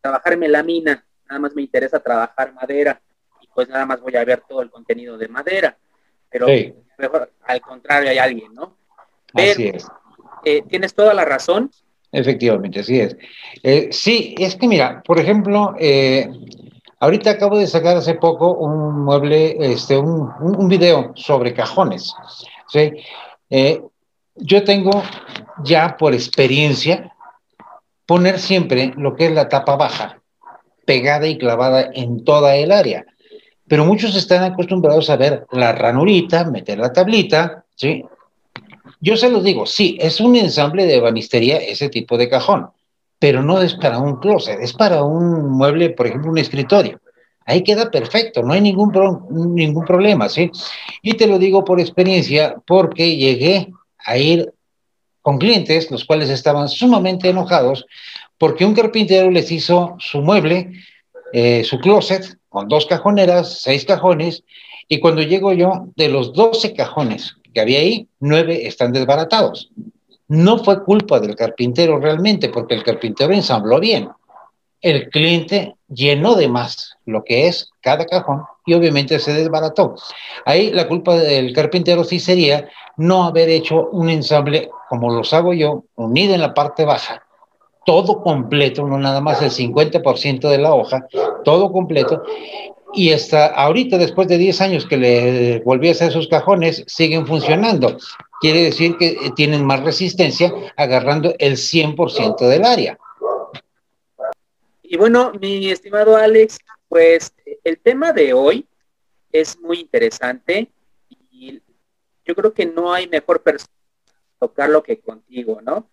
trabajarme 0.00 0.48
la 0.48 0.62
mina, 0.62 1.06
nada 1.28 1.40
más 1.40 1.54
me 1.54 1.62
interesa 1.62 2.00
trabajar 2.00 2.52
madera 2.52 3.00
y 3.40 3.46
pues 3.54 3.68
nada 3.68 3.86
más 3.86 4.00
voy 4.00 4.16
a 4.16 4.24
ver 4.24 4.42
todo 4.46 4.60
el 4.60 4.70
contenido 4.70 5.16
de 5.16 5.28
madera. 5.28 5.78
Pero 6.34 6.46
mejor 6.98 7.32
al 7.46 7.60
contrario 7.60 8.10
hay 8.10 8.18
alguien, 8.18 8.52
¿no? 8.54 8.76
Así 9.34 9.68
es. 9.68 9.86
eh, 10.44 10.62
tienes 10.68 10.92
toda 10.94 11.14
la 11.14 11.24
razón. 11.24 11.70
Efectivamente, 12.10 12.80
así 12.80 13.00
es. 13.00 13.16
Eh, 13.62 13.88
sí, 13.92 14.34
es 14.38 14.56
que 14.56 14.66
mira, 14.68 15.02
por 15.04 15.18
ejemplo, 15.20 15.74
eh, 15.78 16.28
ahorita 16.98 17.30
acabo 17.30 17.56
de 17.58 17.66
sacar 17.68 17.96
hace 17.96 18.14
poco 18.14 18.52
un 18.54 19.04
mueble, 19.04 19.56
este, 19.72 19.96
un, 19.96 20.28
un 20.40 20.68
video 20.68 21.12
sobre 21.14 21.54
cajones. 21.54 22.12
¿sí? 22.68 22.92
yo 24.36 24.64
tengo 24.64 25.02
ya 25.62 25.96
por 25.96 26.12
experiencia 26.12 27.14
poner 28.06 28.40
siempre 28.40 28.92
lo 28.96 29.14
que 29.14 29.26
es 29.26 29.32
la 29.32 29.48
tapa 29.48 29.76
baja, 29.76 30.20
pegada 30.84 31.28
y 31.28 31.38
clavada 31.38 31.90
en 31.94 32.24
toda 32.24 32.56
el 32.56 32.72
área. 32.72 33.04
Pero 33.66 33.84
muchos 33.84 34.14
están 34.16 34.44
acostumbrados 34.44 35.08
a 35.10 35.16
ver 35.16 35.46
la 35.52 35.72
ranurita, 35.72 36.44
meter 36.44 36.78
la 36.78 36.92
tablita, 36.92 37.64
¿sí? 37.74 38.04
Yo 39.00 39.16
se 39.16 39.30
los 39.30 39.44
digo, 39.44 39.66
sí, 39.66 39.98
es 40.00 40.20
un 40.20 40.36
ensamble 40.36 40.86
de 40.86 41.00
banistería 41.00 41.58
ese 41.58 41.88
tipo 41.88 42.16
de 42.16 42.28
cajón, 42.28 42.70
pero 43.18 43.42
no 43.42 43.60
es 43.60 43.74
para 43.74 43.98
un 43.98 44.16
closet, 44.16 44.58
es 44.60 44.72
para 44.72 45.02
un 45.02 45.50
mueble, 45.50 45.90
por 45.90 46.06
ejemplo, 46.06 46.30
un 46.30 46.38
escritorio. 46.38 47.00
Ahí 47.46 47.62
queda 47.62 47.90
perfecto, 47.90 48.42
no 48.42 48.54
hay 48.54 48.60
ningún, 48.60 48.92
ningún 49.54 49.84
problema, 49.84 50.28
¿sí? 50.28 50.50
Y 51.02 51.14
te 51.14 51.26
lo 51.26 51.38
digo 51.38 51.64
por 51.64 51.80
experiencia, 51.80 52.56
porque 52.66 53.16
llegué 53.16 53.68
a 53.98 54.16
ir 54.16 54.52
con 55.20 55.38
clientes, 55.38 55.90
los 55.90 56.04
cuales 56.04 56.30
estaban 56.30 56.68
sumamente 56.68 57.28
enojados, 57.28 57.86
porque 58.38 58.64
un 58.64 58.74
carpintero 58.74 59.30
les 59.30 59.50
hizo 59.50 59.96
su 59.98 60.20
mueble, 60.20 60.72
eh, 61.32 61.64
su 61.64 61.78
closet, 61.78 62.38
con 62.54 62.68
dos 62.68 62.86
cajoneras, 62.86 63.62
seis 63.62 63.84
cajones, 63.84 64.44
y 64.86 65.00
cuando 65.00 65.22
llego 65.22 65.52
yo, 65.52 65.88
de 65.96 66.08
los 66.08 66.32
12 66.34 66.72
cajones 66.74 67.34
que 67.52 67.60
había 67.60 67.80
ahí, 67.80 68.06
nueve 68.20 68.68
están 68.68 68.92
desbaratados. 68.92 69.72
No 70.28 70.58
fue 70.58 70.84
culpa 70.84 71.18
del 71.18 71.34
carpintero 71.34 71.98
realmente, 71.98 72.48
porque 72.50 72.76
el 72.76 72.84
carpintero 72.84 73.34
ensambló 73.34 73.80
bien. 73.80 74.08
El 74.80 75.10
cliente 75.10 75.74
llenó 75.88 76.36
de 76.36 76.46
más 76.46 76.94
lo 77.06 77.24
que 77.24 77.48
es 77.48 77.70
cada 77.80 78.06
cajón 78.06 78.44
y 78.64 78.74
obviamente 78.74 79.18
se 79.18 79.32
desbarató. 79.32 79.96
Ahí 80.44 80.70
la 80.70 80.86
culpa 80.86 81.16
del 81.16 81.52
carpintero 81.54 82.04
sí 82.04 82.20
sería 82.20 82.68
no 82.96 83.24
haber 83.24 83.48
hecho 83.48 83.88
un 83.90 84.10
ensamble 84.10 84.70
como 84.88 85.12
los 85.12 85.34
hago 85.34 85.54
yo, 85.54 85.86
unido 85.96 86.34
en 86.34 86.40
la 86.40 86.54
parte 86.54 86.84
baja, 86.84 87.23
todo 87.84 88.22
completo, 88.22 88.86
no 88.86 88.98
nada 88.98 89.20
más 89.20 89.42
el 89.42 89.50
50% 89.50 90.48
de 90.48 90.58
la 90.58 90.74
hoja, 90.74 91.06
todo 91.44 91.70
completo. 91.72 92.22
Y 92.92 93.12
hasta 93.12 93.46
ahorita, 93.46 93.98
después 93.98 94.28
de 94.28 94.38
10 94.38 94.60
años 94.60 94.86
que 94.86 94.96
le 94.96 95.60
volví 95.60 95.88
a 95.88 95.92
hacer 95.92 96.12
sus 96.12 96.28
cajones, 96.28 96.84
siguen 96.86 97.26
funcionando. 97.26 97.96
Quiere 98.40 98.62
decir 98.62 98.96
que 98.96 99.32
tienen 99.34 99.64
más 99.64 99.82
resistencia 99.82 100.52
agarrando 100.76 101.34
el 101.38 101.56
100% 101.56 102.46
del 102.46 102.64
área. 102.64 102.98
Y 104.82 104.96
bueno, 104.96 105.32
mi 105.40 105.70
estimado 105.70 106.16
Alex, 106.16 106.58
pues 106.88 107.34
el 107.64 107.78
tema 107.78 108.12
de 108.12 108.32
hoy 108.32 108.66
es 109.32 109.58
muy 109.58 109.80
interesante 109.80 110.70
y 111.32 111.60
yo 112.24 112.34
creo 112.36 112.54
que 112.54 112.66
no 112.66 112.92
hay 112.92 113.08
mejor 113.08 113.42
persona 113.42 113.72
tocarlo 114.38 114.82
que 114.82 115.00
contigo, 115.00 115.60
¿no? 115.62 115.88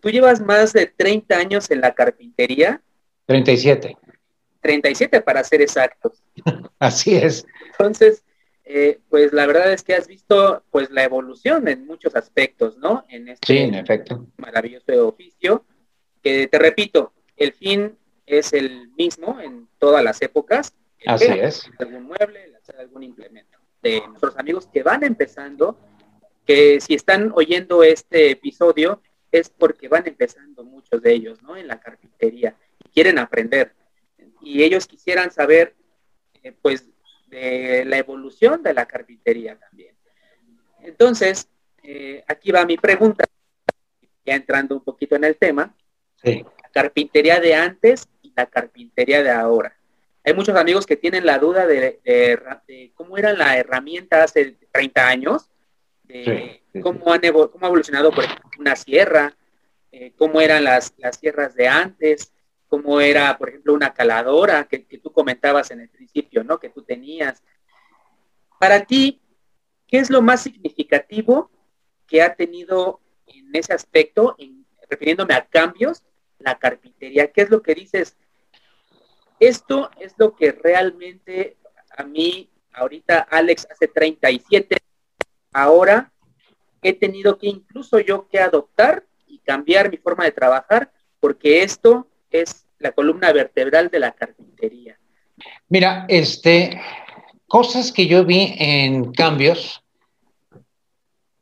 Tú 0.00 0.10
llevas 0.10 0.40
más 0.40 0.72
de 0.72 0.86
30 0.86 1.36
años 1.36 1.70
en 1.70 1.80
la 1.80 1.94
carpintería. 1.94 2.80
37. 3.26 3.96
37 4.60 5.20
para 5.20 5.44
ser 5.44 5.62
exactos. 5.62 6.22
Así 6.78 7.14
es. 7.16 7.46
Entonces, 7.72 8.24
eh, 8.64 9.00
pues 9.08 9.32
la 9.32 9.46
verdad 9.46 9.72
es 9.72 9.82
que 9.82 9.94
has 9.94 10.06
visto 10.06 10.62
pues 10.70 10.90
la 10.90 11.04
evolución 11.04 11.68
en 11.68 11.86
muchos 11.86 12.14
aspectos, 12.14 12.76
¿no? 12.76 13.04
En 13.08 13.28
este 13.28 13.46
sí, 13.46 13.58
en 13.58 13.74
efecto. 13.74 14.26
maravilloso 14.36 15.08
oficio, 15.08 15.64
que 16.22 16.48
te 16.48 16.58
repito, 16.58 17.12
el 17.36 17.52
fin 17.52 17.96
es 18.26 18.52
el 18.52 18.90
mismo 18.90 19.40
en 19.40 19.68
todas 19.78 20.04
las 20.04 20.20
épocas. 20.22 20.74
Así 21.06 21.26
es. 21.26 21.70
Algún 21.78 22.04
mueble, 22.04 22.52
algún 22.78 23.02
implemento. 23.02 23.58
De 23.82 24.02
nuestros 24.06 24.36
amigos 24.36 24.68
que 24.72 24.82
van 24.82 25.04
empezando, 25.04 25.78
que 26.44 26.80
si 26.80 26.94
están 26.94 27.32
oyendo 27.34 27.82
este 27.82 28.32
episodio, 28.32 29.00
es 29.32 29.50
porque 29.50 29.88
van 29.88 30.06
empezando 30.06 30.64
muchos 30.64 31.02
de 31.02 31.12
ellos, 31.12 31.42
¿no? 31.42 31.56
En 31.56 31.66
la 31.66 31.80
carpintería. 31.80 32.56
Quieren 32.92 33.18
aprender. 33.18 33.74
Y 34.42 34.62
ellos 34.62 34.86
quisieran 34.86 35.30
saber, 35.30 35.74
eh, 36.42 36.52
pues, 36.62 36.86
de 37.26 37.84
la 37.84 37.98
evolución 37.98 38.62
de 38.62 38.74
la 38.74 38.86
carpintería 38.86 39.58
también. 39.58 39.94
Entonces, 40.80 41.48
eh, 41.82 42.24
aquí 42.26 42.50
va 42.50 42.64
mi 42.64 42.76
pregunta, 42.76 43.24
ya 44.24 44.34
entrando 44.34 44.76
un 44.76 44.82
poquito 44.82 45.16
en 45.16 45.24
el 45.24 45.36
tema. 45.36 45.74
Sí. 46.22 46.44
La 46.62 46.70
carpintería 46.70 47.40
de 47.40 47.54
antes 47.54 48.08
y 48.22 48.32
la 48.34 48.46
carpintería 48.46 49.22
de 49.22 49.30
ahora. 49.30 49.76
Hay 50.24 50.34
muchos 50.34 50.56
amigos 50.56 50.86
que 50.86 50.96
tienen 50.96 51.26
la 51.26 51.38
duda 51.38 51.66
de, 51.66 52.00
de 52.04 52.92
cómo 52.94 53.16
era 53.16 53.32
la 53.32 53.56
herramienta 53.56 54.22
hace 54.22 54.56
30 54.72 55.08
años 55.08 55.50
cómo, 56.82 57.12
han 57.12 57.20
cómo 57.20 57.64
ha 57.64 57.66
evolucionado, 57.66 58.10
por 58.10 58.24
ejemplo, 58.24 58.50
una 58.58 58.76
sierra, 58.76 59.36
eh, 59.92 60.12
cómo 60.16 60.40
eran 60.40 60.64
las, 60.64 60.94
las 60.98 61.16
sierras 61.16 61.54
de 61.54 61.68
antes, 61.68 62.32
cómo 62.68 63.00
era, 63.00 63.36
por 63.38 63.48
ejemplo, 63.48 63.74
una 63.74 63.94
caladora 63.94 64.64
que, 64.64 64.78
tú 64.78 65.12
comentabas 65.12 65.70
en 65.70 65.80
el 65.80 65.88
principio, 65.88 66.44
¿no? 66.44 66.58
Que 66.58 66.68
tú 66.68 66.82
tenías. 66.82 67.42
Para 68.58 68.84
ti, 68.84 69.20
¿qué 69.86 69.98
es 69.98 70.10
lo 70.10 70.22
más 70.22 70.42
significativo 70.42 71.50
que 72.06 72.22
ha 72.22 72.34
tenido 72.34 73.00
en 73.26 73.54
ese 73.54 73.72
aspecto, 73.72 74.36
refiriéndome 74.88 75.34
a 75.34 75.46
cambios, 75.46 76.02
la 76.38 76.58
carpintería? 76.58 77.32
¿Qué 77.32 77.42
es 77.42 77.50
lo 77.50 77.62
que 77.62 77.74
dices? 77.74 78.16
Esto 79.40 79.90
es 79.98 80.14
lo 80.18 80.34
que 80.34 80.52
realmente 80.52 81.56
a 81.96 82.04
mí, 82.04 82.50
ahorita 82.72 83.20
Alex 83.20 83.66
hace 83.70 83.88
37 83.88 84.76
ahora 85.62 86.12
he 86.82 86.92
tenido 86.92 87.38
que 87.38 87.48
incluso 87.48 87.98
yo 88.00 88.28
que 88.28 88.38
adoptar 88.38 89.04
y 89.26 89.38
cambiar 89.38 89.90
mi 89.90 89.96
forma 89.96 90.24
de 90.24 90.32
trabajar 90.32 90.92
porque 91.20 91.62
esto 91.62 92.06
es 92.30 92.66
la 92.78 92.92
columna 92.92 93.32
vertebral 93.32 93.88
de 93.88 93.98
la 93.98 94.12
carpintería. 94.12 94.98
Mira, 95.68 96.06
este, 96.08 96.80
cosas 97.46 97.90
que 97.90 98.06
yo 98.06 98.24
vi 98.24 98.54
en 98.58 99.12
cambios 99.12 99.82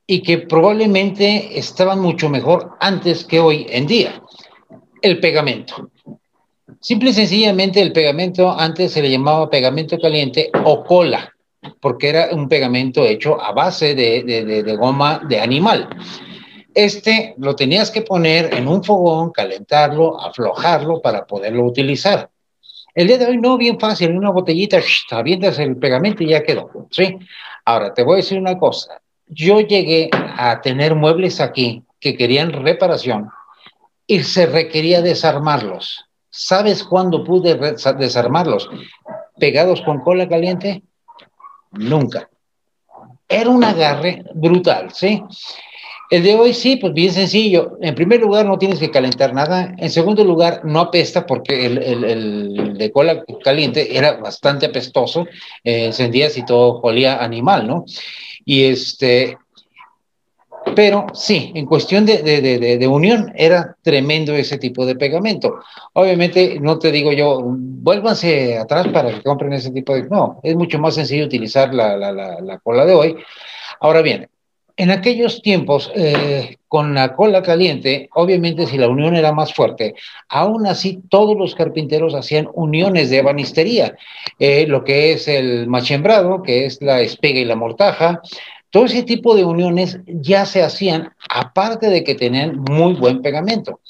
y 0.07 0.23
que 0.23 0.39
probablemente 0.39 1.59
estaban 1.59 2.01
mucho 2.01 2.29
mejor 2.29 2.77
antes 2.81 3.25
que 3.25 3.41
hoy 3.41 3.67
en 3.69 3.87
día. 3.87 4.23
El 5.03 5.21
pegamento. 5.21 5.91
Simple 6.81 7.11
y 7.11 7.13
sencillamente 7.13 7.83
el 7.83 7.93
pegamento 7.93 8.51
antes 8.51 8.93
se 8.93 9.03
le 9.03 9.11
llamaba 9.11 9.51
pegamento 9.51 9.99
caliente 9.99 10.51
o 10.65 10.85
cola 10.85 11.36
porque 11.81 12.09
era 12.09 12.29
un 12.33 12.49
pegamento 12.49 13.05
hecho 13.05 13.41
a 13.41 13.53
base 13.53 13.95
de, 13.95 14.77
goma 14.79 15.21
de 15.29 15.41
animal. 15.41 15.89
Este 16.75 17.35
lo 17.39 17.57
tenías 17.57 17.91
que 17.91 18.03
poner 18.03 18.53
en 18.55 18.69
un 18.69 18.85
fogón, 18.85 19.31
calentarlo, 19.31 20.21
aflojarlo 20.21 21.01
para 21.01 21.27
poderlo 21.27 21.65
utilizar. 21.65 22.31
El 22.95 23.09
día 23.09 23.19
de 23.19 23.27
hoy 23.27 23.39
no, 23.39 23.59
bien 23.59 23.79
fácil, 23.79 24.11
en 24.11 24.19
una 24.19 24.31
botellita, 24.31 24.79
avientas 25.11 25.59
el 25.59 25.77
pegamento 25.77 26.23
y 26.23 26.29
ya 26.29 26.43
quedó, 26.43 26.71
¿sí? 26.91 27.19
Ahora, 27.65 27.93
te 27.93 28.03
voy 28.03 28.15
a 28.15 28.17
decir 28.17 28.39
una 28.39 28.59
cosa. 28.59 29.01
Yo 29.27 29.61
llegué 29.61 30.09
a 30.13 30.61
tener 30.63 30.95
muebles 30.95 31.41
aquí 31.41 31.83
que 32.01 32.17
querían 32.17 32.53
reparación 32.53 33.29
y 34.07 34.23
se 34.23 34.47
requería 34.47 35.03
desarmarlos. 35.03 36.07
¿Sabes 36.31 36.85
cuándo 36.85 37.25
pude 37.25 37.55
desarmarlos? 37.99 38.69
Pegados 39.39 39.83
con 39.83 40.01
cola 40.01 40.29
caliente, 40.29 40.83
nunca. 41.79 42.29
Era 43.29 43.51
un 43.51 43.65
agarre 43.65 44.25
brutal, 44.35 44.93
¿sí? 44.93 45.23
El 46.09 46.23
de 46.23 46.37
hoy 46.37 46.55
sí, 46.55 46.77
pues 46.77 46.93
bien 46.93 47.13
sencillo. 47.13 47.79
En 47.81 47.95
primer 47.95 48.21
lugar, 48.21 48.47
no 48.47 48.59
tienes 48.59 48.79
que 48.79 48.91
calentar 48.91 49.35
nada. 49.35 49.75
En 49.79 49.91
segundo 49.91 50.23
lugar, 50.23 50.61
no 50.65 50.81
apesta 50.81 51.27
porque 51.27 51.67
el, 51.67 52.75
de 52.79 52.93
cola 52.93 53.25
caliente 53.43 53.97
era 53.97 54.13
bastante 54.13 54.67
apestoso. 54.67 55.27
Eh, 55.65 55.87
encendías 55.87 56.37
y 56.39 56.45
todo 56.45 56.81
olía 56.83 57.23
animal, 57.23 57.67
¿no? 57.67 57.85
Y 58.45 58.65
este, 58.65 59.37
pero 60.77 61.07
sí, 61.15 61.53
en 61.55 61.65
cuestión 61.65 62.05
de, 62.05 62.87
unión 62.87 63.33
era 63.35 63.75
tremendo 63.83 64.35
ese 64.35 64.59
tipo 64.59 64.85
de 64.85 64.95
pegamento. 64.95 65.61
Obviamente, 65.95 66.59
no 66.61 66.79
te 66.79 66.93
digo 66.93 67.13
yo, 67.13 67.41
vuélvanse 67.43 68.59
atrás 68.59 68.87
para 68.89 69.11
que 69.11 69.23
compren 69.23 69.55
ese 69.55 69.71
tipo 69.71 69.95
de... 69.95 70.03
No, 70.03 70.39
es 70.43 70.55
mucho 70.55 70.79
más 70.79 70.95
sencillo 70.95 71.25
utilizar 71.25 71.73
la, 71.73 72.61
cola 72.63 72.85
de 72.85 72.93
hoy. 72.93 73.17
Ahora 73.81 74.03
bien, 74.03 74.29
en 74.77 74.91
aquellos 74.91 75.41
tiempos, 75.41 75.91
eh, 75.95 76.59
con 76.69 76.95
la 76.95 77.17
cola 77.17 77.41
caliente, 77.41 78.11
obviamente 78.13 78.67
si 78.67 78.77
la 78.77 78.89
unión 78.89 79.17
era 79.17 79.33
más 79.33 79.55
fuerte, 79.55 79.95
aún 80.29 80.67
así 80.67 81.01
todos 81.09 81.35
los 81.39 81.55
carpinteros 81.55 82.15
hacían 82.15 82.49
uniones 82.53 83.09
de 83.09 83.19
ebanistería, 83.19 83.97
eh, 84.39 84.67
lo 84.67 84.85
que 84.85 85.13
es 85.13 85.27
el 85.27 85.69
machembrado, 85.69 86.43
que 86.43 86.67
es 86.67 86.83
la 86.83 87.01
espega 87.01 87.41
y 87.41 87.47
la 87.47 87.57
mortaja, 87.57 88.21
todo 88.77 88.85
ese 88.85 89.05
tipo 89.05 89.35
de 89.35 89.43
uniones 89.43 90.01
ya 90.07 90.45
se 90.45 90.63
hacían, 90.63 91.11
aparte 91.31 91.89
de 91.89 92.05
que 92.05 92.15
tenían 92.15 92.59
muy 92.59 92.93
buen 92.93 93.23
pegamento. 93.23 93.81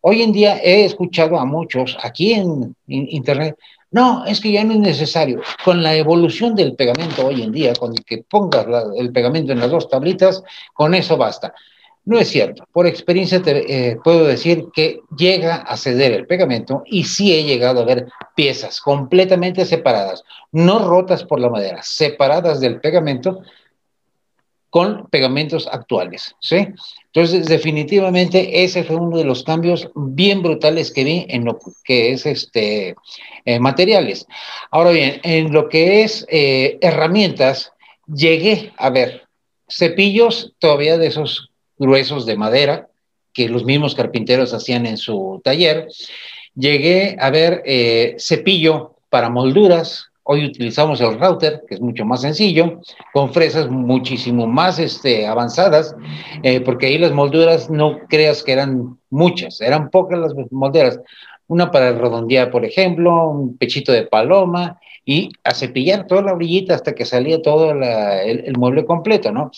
Hoy 0.00 0.22
en 0.22 0.32
día 0.32 0.56
he 0.56 0.86
escuchado 0.86 1.38
a 1.38 1.44
muchos 1.44 1.98
aquí 2.02 2.32
en, 2.32 2.74
Internet, 2.86 3.58
no, 3.90 4.24
es 4.24 4.40
que 4.40 4.50
ya 4.50 4.64
no 4.64 4.72
es 4.72 4.78
necesario. 4.78 5.42
Con 5.62 5.82
la 5.82 5.94
evolución 5.94 6.54
del 6.54 6.74
pegamento 6.76 7.26
hoy 7.26 7.42
en 7.42 7.52
día, 7.52 7.74
con 7.74 7.94
que 7.94 8.24
pongas 8.26 8.64
el 8.96 9.12
pegamento 9.12 9.52
en 9.52 9.60
las 9.60 9.70
dos 9.70 9.90
tablitas, 9.90 10.42
con 10.72 10.94
eso 10.94 11.18
basta. 11.18 11.52
No 12.06 12.18
es 12.18 12.28
cierto. 12.28 12.64
Por 12.72 12.86
experiencia 12.86 13.42
eh, 13.44 13.98
puedo 14.02 14.24
decir 14.24 14.64
que 14.72 15.00
llega 15.14 15.56
a 15.56 15.76
ceder 15.76 16.10
el 16.12 16.26
pegamento 16.26 16.84
y 16.86 17.04
sí 17.04 17.34
he 17.34 17.44
llegado 17.44 17.82
a 17.82 17.84
ver 17.84 18.06
piezas 18.34 18.80
completamente 18.80 19.66
separadas, 19.66 20.24
no 20.52 20.78
rotas 20.78 21.22
por 21.22 21.38
la 21.38 21.50
madera, 21.50 21.82
separadas 21.82 22.60
del 22.60 22.80
pegamento 22.80 23.42
con 24.72 25.06
pegamentos 25.10 25.68
actuales, 25.70 26.34
¿sí? 26.40 26.66
Entonces, 27.12 27.46
definitivamente 27.46 28.64
ese 28.64 28.84
fue 28.84 28.96
uno 28.96 29.18
de 29.18 29.24
los 29.24 29.44
cambios 29.44 29.90
bien 29.94 30.40
brutales 30.40 30.90
que 30.90 31.04
vi 31.04 31.26
en 31.28 31.44
lo 31.44 31.58
que 31.84 32.12
es 32.12 32.24
este 32.24 32.94
eh, 33.44 33.58
materiales. 33.58 34.26
Ahora 34.70 34.92
bien, 34.92 35.20
en 35.24 35.52
lo 35.52 35.68
que 35.68 36.04
es 36.04 36.24
eh, 36.30 36.78
herramientas, 36.80 37.72
llegué 38.06 38.72
a 38.78 38.88
ver 38.88 39.28
cepillos 39.68 40.54
todavía 40.58 40.96
de 40.96 41.08
esos 41.08 41.50
gruesos 41.76 42.24
de 42.24 42.38
madera 42.38 42.88
que 43.34 43.50
los 43.50 43.66
mismos 43.66 43.94
carpinteros 43.94 44.54
hacían 44.54 44.86
en 44.86 44.96
su 44.96 45.42
taller. 45.44 45.86
Llegué 46.54 47.18
a 47.20 47.28
ver 47.28 47.62
eh, 47.66 48.16
cepillo 48.18 48.96
para 49.10 49.28
molduras. 49.28 50.11
Hoy 50.24 50.44
utilizamos 50.44 51.00
el 51.00 51.18
router, 51.18 51.62
que 51.68 51.74
es 51.74 51.80
mucho 51.80 52.04
más 52.04 52.20
sencillo, 52.20 52.80
con 53.12 53.32
fresas 53.32 53.68
muchísimo 53.68 54.46
más 54.46 54.78
este, 54.78 55.26
avanzadas, 55.26 55.96
eh, 56.42 56.60
porque 56.60 56.86
ahí 56.86 56.98
las 56.98 57.12
molduras 57.12 57.68
no 57.70 57.98
creas 58.08 58.42
que 58.42 58.52
eran 58.52 58.98
muchas, 59.10 59.60
eran 59.60 59.90
pocas 59.90 60.18
las 60.18 60.32
molduras. 60.50 61.00
Una 61.48 61.70
para 61.70 61.92
redondear, 61.92 62.50
por 62.50 62.64
ejemplo, 62.64 63.28
un 63.28 63.58
pechito 63.58 63.92
de 63.92 64.06
paloma 64.06 64.78
y 65.04 65.30
a 65.42 65.52
cepillar 65.52 66.06
toda 66.06 66.22
la 66.22 66.32
orillita 66.34 66.74
hasta 66.74 66.94
que 66.94 67.04
salía 67.04 67.42
todo 67.42 67.72
el, 67.72 67.82
el 67.82 68.56
mueble 68.56 68.84
completo, 68.86 69.32
¿no? 69.32 69.50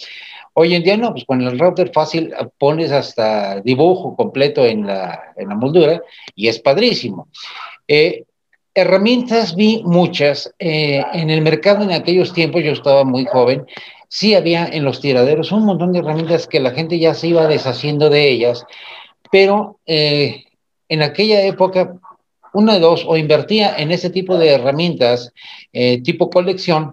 Hoy 0.56 0.74
en 0.74 0.84
día 0.84 0.96
no, 0.96 1.10
pues 1.10 1.24
con 1.24 1.42
el 1.42 1.58
router 1.58 1.90
fácil 1.92 2.32
ah, 2.38 2.48
pones 2.58 2.92
hasta 2.92 3.60
dibujo 3.60 4.14
completo 4.14 4.64
en 4.64 4.86
la, 4.86 5.34
en 5.36 5.48
la 5.48 5.56
moldura 5.56 6.00
y 6.36 6.46
es 6.46 6.60
padrísimo. 6.60 7.28
Eh, 7.88 8.24
herramientas 8.74 9.54
vi 9.54 9.82
muchas. 9.84 10.52
Eh, 10.58 11.04
en 11.12 11.30
el 11.30 11.42
mercado 11.42 11.82
en 11.82 11.92
aquellos 11.92 12.32
tiempos, 12.32 12.62
yo 12.62 12.72
estaba 12.72 13.04
muy 13.04 13.24
joven, 13.26 13.66
sí 14.08 14.34
había 14.34 14.66
en 14.66 14.84
los 14.84 15.00
tiraderos 15.00 15.52
un 15.52 15.64
montón 15.64 15.92
de 15.92 16.00
herramientas 16.00 16.46
que 16.46 16.60
la 16.60 16.72
gente 16.72 16.98
ya 16.98 17.14
se 17.14 17.28
iba 17.28 17.46
deshaciendo 17.46 18.10
de 18.10 18.28
ellas, 18.28 18.64
pero 19.30 19.78
eh, 19.86 20.44
en 20.88 21.02
aquella 21.02 21.42
época, 21.42 21.98
una 22.52 22.74
de 22.74 22.80
dos, 22.80 23.04
o 23.06 23.16
invertía 23.16 23.76
en 23.76 23.90
ese 23.90 24.10
tipo 24.10 24.36
de 24.38 24.50
herramientas 24.50 25.32
tipo 26.04 26.30
colección, 26.30 26.92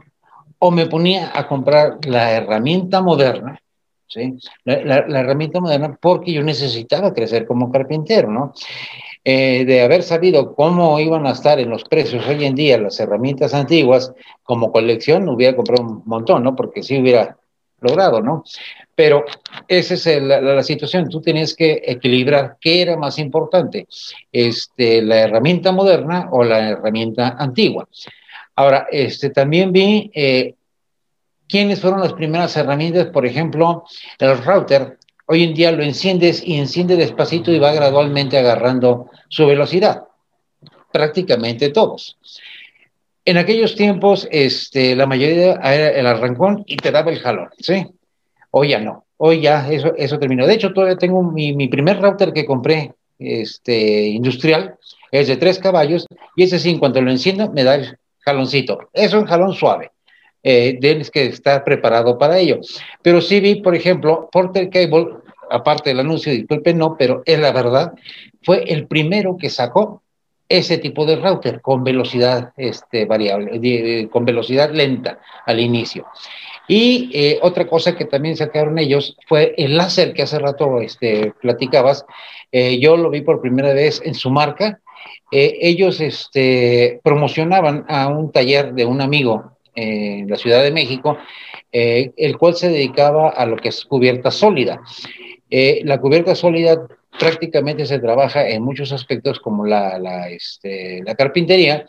o 0.63 0.69
me 0.69 0.85
ponía 0.85 1.31
a 1.33 1.47
comprar 1.47 1.97
la 2.05 2.31
herramienta 2.31 3.01
moderna, 3.01 3.59
¿sí? 4.07 4.37
La, 4.63 4.97
herramienta 5.19 5.59
moderna 5.59 5.97
porque 5.99 6.33
yo 6.33 6.43
necesitaba 6.43 7.13
crecer 7.13 7.47
como 7.47 7.71
carpintero, 7.71 8.29
¿no? 8.29 8.53
Eh, 9.23 9.65
de 9.65 9.83
haber 9.83 10.01
sabido 10.01 10.55
cómo 10.55 10.99
iban 10.99 11.27
a 11.27 11.33
estar 11.33 11.59
en 11.59 11.69
los 11.69 11.83
precios 11.83 12.25
hoy 12.27 12.43
en 12.43 12.55
día 12.55 12.79
las 12.79 12.99
herramientas 12.99 13.53
antiguas, 13.53 14.11
como 14.41 14.71
colección 14.71 15.29
hubiera 15.29 15.55
comprado 15.55 15.83
un 15.83 16.01
montón, 16.05 16.41
¿no? 16.43 16.55
Porque 16.55 16.81
sí 16.81 16.99
hubiera 16.99 17.37
logrado, 17.81 18.21
¿no? 18.21 18.43
Pero 18.95 19.25
esa 19.67 19.93
es 19.93 20.21
la, 20.23 20.63
situación. 20.63 21.07
Tú 21.07 21.21
tienes 21.21 21.55
que 21.55 21.83
equilibrar 21.85 22.57
qué 22.59 22.81
era 22.81 22.97
más 22.97 23.19
importante, 23.19 23.87
este, 24.31 25.03
la 25.03 25.19
herramienta 25.19 25.71
moderna 25.71 26.29
o 26.31 26.43
la 26.43 26.69
herramienta 26.69 27.35
antigua. 27.37 27.87
Ahora, 28.55 28.87
este, 28.91 29.29
también 29.29 29.71
vi 29.71 30.11
eh, 30.15 30.55
quiénes 31.47 31.79
fueron 31.79 31.99
las 31.99 32.13
primeras 32.13 32.55
herramientas, 32.57 33.07
por 33.07 33.25
ejemplo, 33.25 33.83
el 34.17 34.37
router. 34.43 34.97
Hoy 35.31 35.45
en 35.45 35.53
día 35.53 35.71
lo 35.71 35.81
enciendes 35.81 36.43
y 36.45 36.57
enciende 36.57 36.97
despacito 36.97 37.53
y 37.53 37.59
va 37.59 37.71
gradualmente 37.71 38.37
agarrando 38.37 39.09
su 39.29 39.47
velocidad. 39.47 40.03
Prácticamente 40.91 41.69
todos. 41.69 42.17
En 43.23 43.37
aquellos 43.37 43.75
tiempos, 43.75 44.27
este, 44.29 44.93
la 44.93 45.05
mayoría 45.05 45.53
era 45.53 45.87
el 45.87 46.05
arrancón 46.05 46.65
y 46.67 46.75
te 46.75 46.91
daba 46.91 47.11
el 47.11 47.19
jalón, 47.19 47.47
¿sí? 47.57 47.87
Hoy 48.49 48.71
ya 48.71 48.81
no. 48.81 49.05
Hoy 49.15 49.39
ya 49.39 49.71
eso, 49.71 49.93
eso 49.95 50.19
terminó. 50.19 50.45
De 50.45 50.55
hecho, 50.55 50.73
todavía 50.73 50.97
tengo 50.97 51.23
mi, 51.23 51.53
mi 51.53 51.69
primer 51.69 52.01
router 52.01 52.33
que 52.33 52.45
compré 52.45 52.93
este, 53.17 54.07
industrial, 54.07 54.75
es 55.11 55.29
de 55.29 55.37
tres 55.37 55.59
caballos, 55.59 56.07
y 56.35 56.43
ese 56.43 56.59
sí, 56.59 56.71
en 56.71 56.79
cuanto 56.79 57.01
lo 57.01 57.09
enciendo, 57.09 57.49
me 57.51 57.63
da 57.63 57.75
el, 57.75 57.97
jaloncito. 58.19 58.89
Es 58.91 59.13
un 59.13 59.25
jalón 59.25 59.53
suave. 59.53 59.91
Eh, 60.43 60.79
tienes 60.81 61.11
que 61.11 61.25
estar 61.27 61.63
preparado 61.63 62.17
para 62.17 62.39
ello. 62.39 62.59
Pero 63.01 63.21
sí 63.21 63.39
vi, 63.39 63.55
por 63.55 63.75
ejemplo, 63.75 64.27
Porter 64.31 64.69
Cable, 64.69 65.20
aparte 65.51 65.89
del 65.89 65.99
anuncio, 65.99 66.31
disculpen, 66.31 66.77
no, 66.77 66.95
pero 66.97 67.21
es 67.25 67.39
la 67.39 67.51
verdad, 67.51 67.93
fue 68.43 68.63
el 68.67 68.87
primero 68.87 69.37
que 69.37 69.49
sacó 69.49 70.01
ese 70.49 70.77
tipo 70.77 71.05
de 71.05 71.15
router 71.15 71.61
con 71.61 71.83
velocidad 71.83 72.51
este, 72.57 73.05
variable, 73.05 74.09
con 74.09 74.25
velocidad 74.25 74.71
lenta 74.71 75.19
al 75.45 75.59
inicio. 75.59 76.05
Y 76.67 77.09
eh, 77.13 77.39
otra 77.41 77.67
cosa 77.67 77.95
que 77.95 78.05
también 78.05 78.37
sacaron 78.37 78.77
ellos 78.77 79.17
fue 79.27 79.53
el 79.57 79.77
láser 79.77 80.13
que 80.13 80.23
hace 80.23 80.39
rato 80.39 80.79
este, 80.81 81.33
platicabas. 81.41 82.05
Eh, 82.51 82.79
yo 82.79 82.97
lo 82.97 83.09
vi 83.09 83.21
por 83.21 83.41
primera 83.41 83.73
vez 83.73 84.01
en 84.03 84.13
su 84.13 84.29
marca 84.29 84.79
eh, 85.31 85.57
ellos 85.61 86.01
este, 86.01 86.99
promocionaban 87.03 87.85
a 87.87 88.09
un 88.09 88.31
taller 88.31 88.73
de 88.73 88.85
un 88.85 88.99
amigo 88.99 89.53
en 89.73 90.29
la 90.29 90.35
Ciudad 90.35 90.61
de 90.61 90.71
México, 90.71 91.17
eh, 91.71 92.11
el 92.17 92.37
cual 92.37 92.55
se 92.55 92.69
dedicaba 92.69 93.29
a 93.29 93.45
lo 93.45 93.55
que 93.55 93.69
es 93.69 93.85
cubierta 93.85 94.29
sólida. 94.29 94.81
Eh, 95.51 95.81
la 95.83 95.99
cubierta 95.99 96.33
sólida 96.33 96.87
prácticamente 97.19 97.85
se 97.85 97.99
trabaja 97.99 98.47
en 98.47 98.63
muchos 98.63 98.91
aspectos 98.91 99.39
como 99.39 99.65
la, 99.65 99.99
la, 99.99 100.29
este, 100.29 101.03
la 101.03 101.13
carpintería 101.13 101.85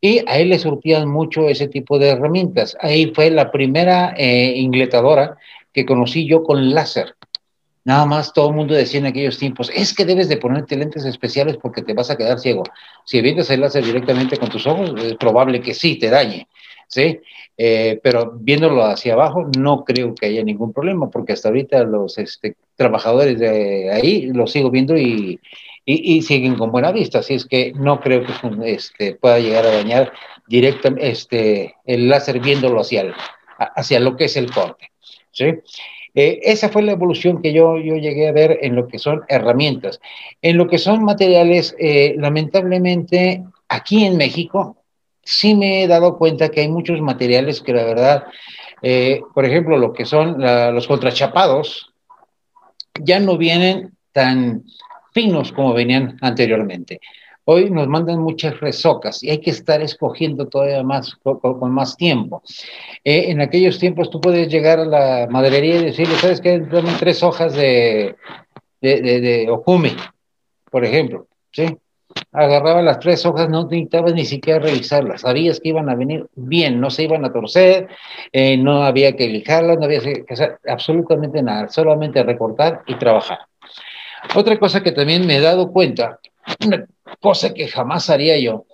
y 0.00 0.18
a 0.26 0.38
él 0.38 0.50
le 0.50 0.58
surtían 0.58 1.08
mucho 1.08 1.48
ese 1.48 1.68
tipo 1.68 1.98
de 1.98 2.08
herramientas. 2.10 2.76
Ahí 2.80 3.12
fue 3.14 3.30
la 3.30 3.50
primera 3.50 4.14
ingletadora 4.18 5.38
que 5.72 5.86
conocí 5.86 6.26
yo 6.26 6.42
con 6.42 6.74
láser. 6.74 7.14
Nada 7.88 8.04
más 8.04 8.34
todo 8.34 8.50
el 8.50 8.54
mundo 8.54 8.74
decía 8.74 9.00
en 9.00 9.06
aquellos 9.06 9.38
tiempos, 9.38 9.70
es 9.74 9.94
que 9.94 10.04
debes 10.04 10.28
de 10.28 10.36
ponerte 10.36 10.76
lentes 10.76 11.06
especiales 11.06 11.56
porque 11.56 11.80
te 11.80 11.94
vas 11.94 12.10
a 12.10 12.18
quedar 12.18 12.38
ciego. 12.38 12.64
Si 13.06 13.16
evitas 13.16 13.48
el 13.48 13.62
láser 13.62 13.82
directamente 13.82 14.36
con 14.36 14.50
tus 14.50 14.66
ojos, 14.66 14.92
es 15.02 15.14
probable 15.14 15.62
que 15.62 15.72
sí 15.72 15.98
te 15.98 16.10
dañe, 16.10 16.48
¿sí? 16.86 17.20
Eh, 17.56 17.98
pero 18.02 18.32
viéndolo 18.34 18.84
hacia 18.84 19.14
abajo, 19.14 19.48
no 19.56 19.84
creo 19.84 20.14
que 20.14 20.26
haya 20.26 20.44
ningún 20.44 20.74
problema, 20.74 21.08
porque 21.08 21.32
hasta 21.32 21.48
ahorita 21.48 21.82
los 21.84 22.18
este, 22.18 22.56
trabajadores 22.78 23.40
de 23.40 23.90
ahí 23.92 24.30
los 24.32 24.52
sigo 24.52 24.70
viendo 24.70 24.96
y, 24.96 25.40
y, 25.84 26.22
siguen 26.22 26.54
con 26.54 26.70
buena 26.70 26.92
vista, 26.92 27.18
así 27.18 27.34
es 27.34 27.44
que 27.44 27.72
no 27.74 28.00
creo 28.00 28.22
que 28.24 28.32
este, 28.72 29.16
pueda 29.16 29.40
llegar 29.40 29.66
a 29.66 29.72
dañar 29.72 30.12
directamente 30.46 31.10
este, 31.10 31.74
el 31.84 32.08
láser 32.08 32.40
viéndolo 32.40 32.80
hacia, 32.80 33.12
hacia 33.58 34.00
lo 34.00 34.16
que 34.16 34.26
es 34.26 34.36
el 34.36 34.50
corte, 34.52 34.92
¿sí? 35.32 35.46
Eh, 36.14 36.40
esa 36.42 36.68
fue 36.68 36.82
la 36.82 36.92
evolución 36.92 37.42
que 37.42 37.52
yo, 37.52 37.78
yo 37.78 37.96
llegué 37.96 38.28
a 38.28 38.32
ver 38.32 38.58
en 38.62 38.74
lo 38.74 38.88
que 38.88 38.98
son 38.98 39.22
herramientas. 39.28 40.00
En 40.42 40.56
lo 40.56 40.66
que 40.66 40.78
son 40.78 41.04
materiales, 41.04 41.76
eh, 41.78 42.14
lamentablemente, 42.18 43.44
aquí 43.68 44.04
en 44.04 44.16
México, 44.16 44.76
sí 45.22 45.54
me 45.54 45.82
he 45.82 45.86
dado 45.86 46.16
cuenta 46.16 46.48
que 46.48 46.62
hay 46.62 46.68
muchos 46.68 47.00
materiales 47.00 47.60
que 47.60 47.72
la 47.72 47.84
verdad, 47.84 48.24
eh, 48.82 49.20
por 49.34 49.44
ejemplo, 49.44 49.78
lo 49.78 49.92
que 49.92 50.06
son 50.06 50.40
los 50.40 50.86
contrachapados, 50.88 51.92
ya 53.02 53.20
no 53.20 53.36
vienen 53.36 53.92
tan 54.12 54.64
finos 55.12 55.52
como 55.52 55.74
venían 55.74 56.16
anteriormente. 56.20 57.00
Hoy 57.44 57.70
nos 57.70 57.88
mandan 57.88 58.20
muchas 58.20 58.60
resocas 58.60 59.22
y 59.22 59.30
hay 59.30 59.40
que 59.40 59.50
estar 59.50 59.80
escogiendo 59.80 60.48
todavía 60.48 60.82
más, 60.82 61.16
con, 61.22 61.72
más 61.72 61.96
tiempo. 61.96 62.42
Eh, 63.02 63.30
en 63.30 63.40
aquellos 63.40 63.78
tiempos 63.78 64.10
tú 64.10 64.20
puedes 64.20 64.48
llegar 64.48 64.78
a 64.80 64.84
la 64.84 65.26
maderería 65.30 65.76
y 65.76 65.84
decirle, 65.86 66.14
¿sabes 66.16 66.42
qué? 66.42 66.58
Dame 66.60 66.92
tres 66.98 67.22
hojas 67.22 67.54
de, 67.54 68.16
de, 68.82 69.48
por 70.70 70.84
ejemplo, 70.84 71.26
¿sí? 71.50 71.64
Agarraba 72.32 72.82
las 72.82 73.00
tres 73.00 73.24
hojas, 73.26 73.48
no 73.48 73.64
necesitabas 73.64 74.14
ni 74.14 74.24
siquiera 74.24 74.58
revisarlas, 74.58 75.22
sabías 75.22 75.60
que 75.60 75.70
iban 75.70 75.88
a 75.88 75.94
venir 75.94 76.26
bien, 76.34 76.80
no 76.80 76.90
se 76.90 77.04
iban 77.04 77.24
a 77.24 77.32
torcer, 77.32 77.88
eh, 78.32 78.56
no 78.56 78.82
había 78.84 79.16
que 79.16 79.28
lijarlas, 79.28 79.78
no 79.78 79.84
había 79.84 80.00
que 80.00 80.24
hacer 80.28 80.58
absolutamente 80.68 81.42
nada, 81.42 81.68
solamente 81.68 82.22
recortar 82.22 82.82
y 82.86 82.94
trabajar. 82.96 83.38
Otra 84.34 84.58
cosa 84.58 84.82
que 84.82 84.92
también 84.92 85.26
me 85.26 85.36
he 85.36 85.40
dado 85.40 85.72
cuenta, 85.72 86.18
una 86.66 86.86
cosa 87.20 87.54
que 87.54 87.68
jamás 87.68 88.10
haría 88.10 88.38
yo, 88.38 88.66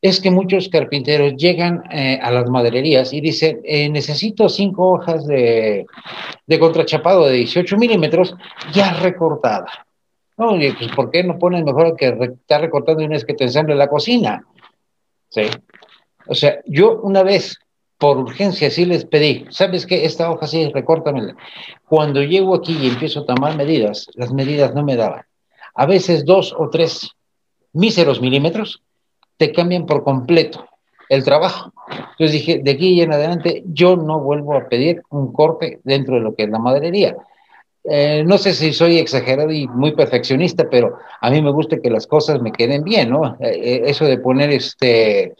es 0.00 0.20
que 0.20 0.32
muchos 0.32 0.68
carpinteros 0.68 1.34
llegan 1.36 1.84
eh, 1.90 2.18
a 2.20 2.32
las 2.32 2.50
madererías 2.50 3.12
y 3.12 3.20
dicen, 3.20 3.60
eh, 3.64 3.88
necesito 3.88 4.48
cinco 4.48 4.92
hojas 4.92 5.26
de, 5.26 5.86
de, 6.44 6.58
contrachapado 6.58 7.26
de 7.26 7.34
18 7.34 7.76
milímetros 7.76 8.34
ya 8.72 8.94
recortada. 8.94 9.86
No, 10.36 10.56
pues 10.56 10.90
¿por 10.96 11.10
qué 11.10 11.22
no 11.22 11.38
ponen 11.38 11.64
mejor 11.64 11.96
que 11.96 12.08
está 12.08 12.58
recortando 12.58 13.04
una 13.04 13.14
vez 13.14 13.24
que 13.24 13.34
te 13.34 13.44
ensamble 13.44 13.74
la 13.74 13.88
cocina? 13.88 14.44
Sí. 15.28 15.42
O 16.26 16.34
sea, 16.34 16.60
yo 16.66 17.00
una 17.02 17.22
vez 17.22 17.58
por 17.98 18.18
urgencia 18.18 18.70
sí 18.70 18.84
les 18.84 19.04
pedí, 19.04 19.46
¿sabes 19.50 19.86
qué? 19.86 20.04
Esta 20.04 20.30
hoja 20.30 20.46
sí, 20.46 20.68
recórtamela. 20.72 21.36
Cuando 21.88 22.22
llego 22.22 22.54
aquí 22.54 22.76
y 22.76 22.88
empiezo 22.88 23.20
a 23.20 23.26
tomar 23.26 23.56
medidas, 23.56 24.08
las 24.14 24.32
medidas 24.32 24.74
no 24.74 24.82
me 24.82 24.96
daban. 24.96 25.22
A 25.74 25.86
veces 25.86 26.24
dos 26.24 26.54
o 26.58 26.68
tres 26.68 27.10
míseros 27.72 28.20
milímetros 28.20 28.82
te 29.36 29.52
cambian 29.52 29.86
por 29.86 30.02
completo 30.02 30.66
el 31.08 31.24
trabajo. 31.24 31.72
Entonces 31.88 32.32
dije, 32.32 32.60
de 32.62 32.70
aquí 32.72 33.00
en 33.00 33.12
adelante 33.12 33.62
yo 33.66 33.96
no 33.96 34.18
vuelvo 34.18 34.54
a 34.54 34.68
pedir 34.68 35.02
un 35.10 35.32
corte 35.32 35.80
dentro 35.84 36.14
de 36.16 36.22
lo 36.22 36.34
que 36.34 36.44
es 36.44 36.48
la 36.48 36.58
maderería. 36.58 37.16
Eh, 37.84 38.22
no 38.24 38.38
sé 38.38 38.54
si 38.54 38.72
soy 38.72 38.98
exagerado 38.98 39.50
y 39.50 39.66
muy 39.66 39.92
perfeccionista, 39.92 40.70
pero 40.70 40.98
a 41.20 41.30
mí 41.30 41.42
me 41.42 41.50
gusta 41.50 41.80
que 41.80 41.90
las 41.90 42.06
cosas 42.06 42.40
me 42.40 42.52
queden 42.52 42.84
bien, 42.84 43.10
¿no? 43.10 43.34
Eh, 43.40 43.50
eh, 43.50 43.82
eso 43.86 44.04
de 44.04 44.18
poner 44.18 44.50
este 44.50 45.34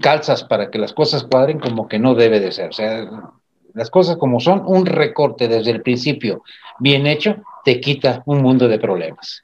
calzas 0.00 0.44
para 0.44 0.70
que 0.70 0.78
las 0.78 0.92
cosas 0.92 1.24
cuadren 1.24 1.58
como 1.58 1.88
que 1.88 1.98
no 1.98 2.14
debe 2.14 2.38
de 2.38 2.52
ser. 2.52 2.68
O 2.68 2.72
sea, 2.72 3.32
las 3.72 3.90
cosas 3.90 4.16
como 4.16 4.38
son, 4.38 4.62
un 4.66 4.86
recorte 4.86 5.48
desde 5.48 5.72
el 5.72 5.82
principio 5.82 6.44
bien 6.78 7.08
hecho 7.08 7.42
te 7.64 7.80
quita 7.80 8.22
un 8.26 8.40
mundo 8.40 8.68
de 8.68 8.78
problemas. 8.78 9.42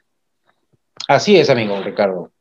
Así 1.09 1.37
es, 1.37 1.49
amigo 1.49 1.77
Ricardo. 1.83 2.31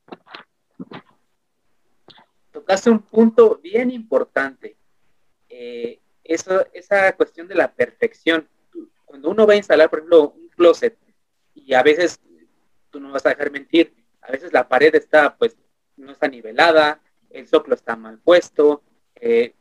Tocaste 2.53 2.91
un 2.91 3.01
punto 3.01 3.59
bien 3.61 3.91
importante. 3.91 4.77
eso, 6.23 6.65
esa 6.73 7.13
cuestión 7.17 7.49
de 7.49 7.57
la 7.57 7.73
perfección 7.73 8.47
cuando 9.11 9.29
uno 9.29 9.45
va 9.45 9.55
a 9.55 9.57
instalar, 9.57 9.91
por 9.91 9.99
ejemplo, 9.99 10.35
un 10.37 10.49
closet, 10.51 10.97
y 11.53 11.75
a 11.75 11.83
veces, 11.83 12.21
tú 12.91 13.01
no 13.01 13.11
vas 13.11 13.27
a 13.27 13.31
dejar 13.31 13.51
mentir, 13.51 13.93
a 14.21 14.31
veces 14.31 14.53
la 14.53 14.69
pared 14.69 14.95
está, 14.95 15.37
pues, 15.37 15.57
no 15.97 16.13
está 16.13 16.29
nivelada, 16.29 17.01
el 17.29 17.49
soclo 17.49 17.75
está 17.75 17.97
mal 17.97 18.21
puesto, 18.21 18.85
eh, 19.17 19.53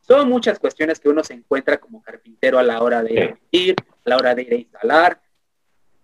son 0.00 0.28
muchas 0.28 0.60
cuestiones 0.60 1.00
que 1.00 1.08
uno 1.08 1.24
se 1.24 1.34
encuentra 1.34 1.78
como 1.78 2.02
carpintero 2.02 2.56
a 2.60 2.62
la 2.62 2.80
hora 2.80 3.02
de 3.02 3.36
ir, 3.50 3.74
a 4.04 4.10
la 4.10 4.16
hora 4.16 4.32
de 4.32 4.42
ir 4.42 4.52
a 4.52 4.58
instalar. 4.58 5.20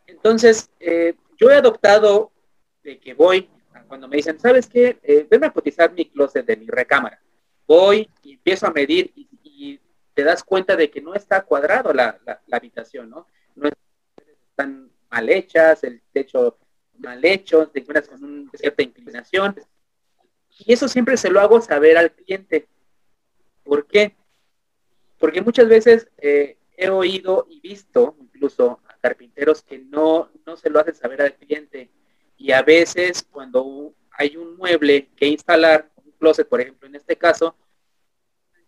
Entonces, 0.09 0.69
eh, 0.81 1.15
yo 1.39 1.49
he 1.49 1.55
adoptado 1.55 2.33
de 2.83 2.99
que 2.99 3.15
voy, 3.15 3.49
cuando 3.87 4.09
me 4.09 4.17
dicen, 4.17 4.41
¿sabes 4.41 4.67
qué? 4.67 4.99
Eh, 5.05 5.29
venme 5.31 5.47
a 5.47 5.53
cotizar 5.53 5.93
mi 5.93 6.07
closet 6.07 6.45
de 6.45 6.57
mi 6.57 6.67
recámara. 6.67 7.23
Voy 7.69 8.11
y 8.25 8.33
empiezo 8.33 8.67
a 8.67 8.73
medir 8.73 9.13
y 9.15 9.30
te 10.21 10.25
das 10.25 10.45
cuenta 10.45 10.77
de 10.77 10.91
que 10.91 11.01
no 11.01 11.15
está 11.15 11.41
cuadrado 11.41 11.95
la, 11.95 12.21
habitación, 12.53 13.09
¿no? 13.09 13.27
Están 14.51 14.91
mal 15.09 15.31
hechas, 15.31 15.83
el 15.83 16.03
techo 16.13 16.59
mal 16.99 17.25
hecho, 17.25 17.69
te 17.69 17.81
encuentras 17.81 18.21
una 18.21 18.51
cierta 18.53 18.83
inclinación. 18.83 19.57
Y 20.59 20.75
eso 20.75 20.89
siempre 20.89 21.17
se 21.17 21.31
lo 21.31 21.41
hago 21.41 21.59
saber 21.63 21.97
al 21.97 22.13
cliente. 22.13 22.69
¿Por 23.65 23.87
qué? 23.87 24.15
Porque 25.19 25.41
muchas 25.41 25.67
veces 25.69 26.11
eh, 26.19 26.59
he 26.77 26.91
oído 26.91 27.47
y 27.49 27.61
visto 27.61 28.15
incluso 28.21 28.83
a 28.89 28.99
carpinteros 28.99 29.63
que 29.63 29.79
no, 29.79 30.31
no 30.45 30.55
se 30.59 30.69
lo 30.69 30.81
hacen 30.81 30.97
saber 30.97 31.23
al 31.23 31.35
cliente. 31.35 31.89
Y 32.37 32.53
a 32.53 32.61
veces 32.61 33.27
cuando 33.31 33.95
hay 34.11 34.37
un 34.37 34.59
mueble 34.59 35.09
que 35.17 35.29
instalar, 35.29 35.91
un 36.05 36.13
closet, 36.19 36.47
por 36.47 36.61
ejemplo, 36.61 36.87
en 36.87 36.97
este 36.97 37.17
caso, 37.17 37.57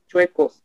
chuecos, 0.06 0.62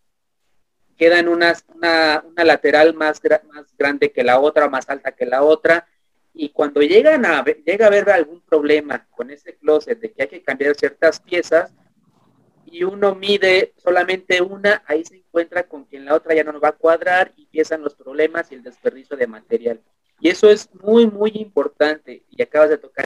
quedan 0.98 1.28
unas, 1.28 1.64
una, 1.74 2.24
una 2.28 2.44
lateral 2.44 2.94
más, 2.94 3.22
más 3.54 3.78
grande 3.78 4.12
que 4.12 4.24
la 4.24 4.40
otra, 4.40 4.70
más 4.70 4.90
alta 4.90 5.12
que 5.12 5.26
la 5.26 5.44
otra, 5.44 5.88
y 6.34 6.50
cuando 6.50 6.82
llegan 6.82 7.26
a, 7.26 7.44
llega 7.44 7.86
a 7.86 7.88
haber 7.88 8.10
algún 8.10 8.42
problema 8.42 9.08
con 9.12 9.32
ese 9.32 9.56
closet 9.56 10.00
de 10.00 10.12
que 10.12 10.24
hay 10.24 10.28
que 10.28 10.44
cambiar 10.44 10.76
ciertas 10.76 11.20
piezas, 11.20 11.74
y 12.70 12.84
uno 12.84 13.16
mide 13.16 13.74
solamente 13.78 14.42
una, 14.42 14.84
ahí 14.86 15.06
se 15.06 15.18
encuentra 15.18 15.64
con 15.68 15.86
que 15.86 15.98
en 15.98 16.06
la 16.06 16.16
otra 16.16 16.36
ya 16.36 16.44
no 16.44 16.60
va 16.60 16.70
a 16.70 16.74
cuadrar 16.74 17.34
y 17.38 17.44
empiezan 17.44 17.82
los 17.82 17.96
problemas 17.96 18.52
y 18.52 18.56
el 18.56 18.64
desperdicio 18.64 19.16
de 19.16 19.26
material. 19.26 19.82
Y 20.20 20.30
eso 20.30 20.50
es 20.50 20.70
muy, 20.74 21.08
muy 21.08 21.32
importante 21.36 22.26
y 22.30 22.42
acabas 22.42 22.70
de 22.70 22.78
tocar 22.78 23.06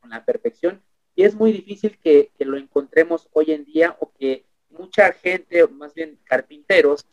con 0.00 0.10
la 0.10 0.24
perfección 0.24 0.82
y 1.14 1.24
es 1.24 1.34
muy 1.34 1.52
difícil 1.52 1.98
que, 1.98 2.30
que 2.38 2.44
lo 2.44 2.56
encontremos 2.56 3.28
hoy 3.32 3.52
en 3.52 3.64
día 3.64 3.96
o 4.00 4.12
que 4.18 4.46
mucha 4.70 5.12
gente, 5.12 5.66
más 5.68 5.94
bien 5.94 6.18
carpinteros, 6.24 7.06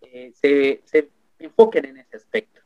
eh, 0.00 0.32
se, 0.34 1.10
enfoquen 1.38 1.86
en 1.86 1.98
ese 1.98 2.16
aspecto. 2.16 2.60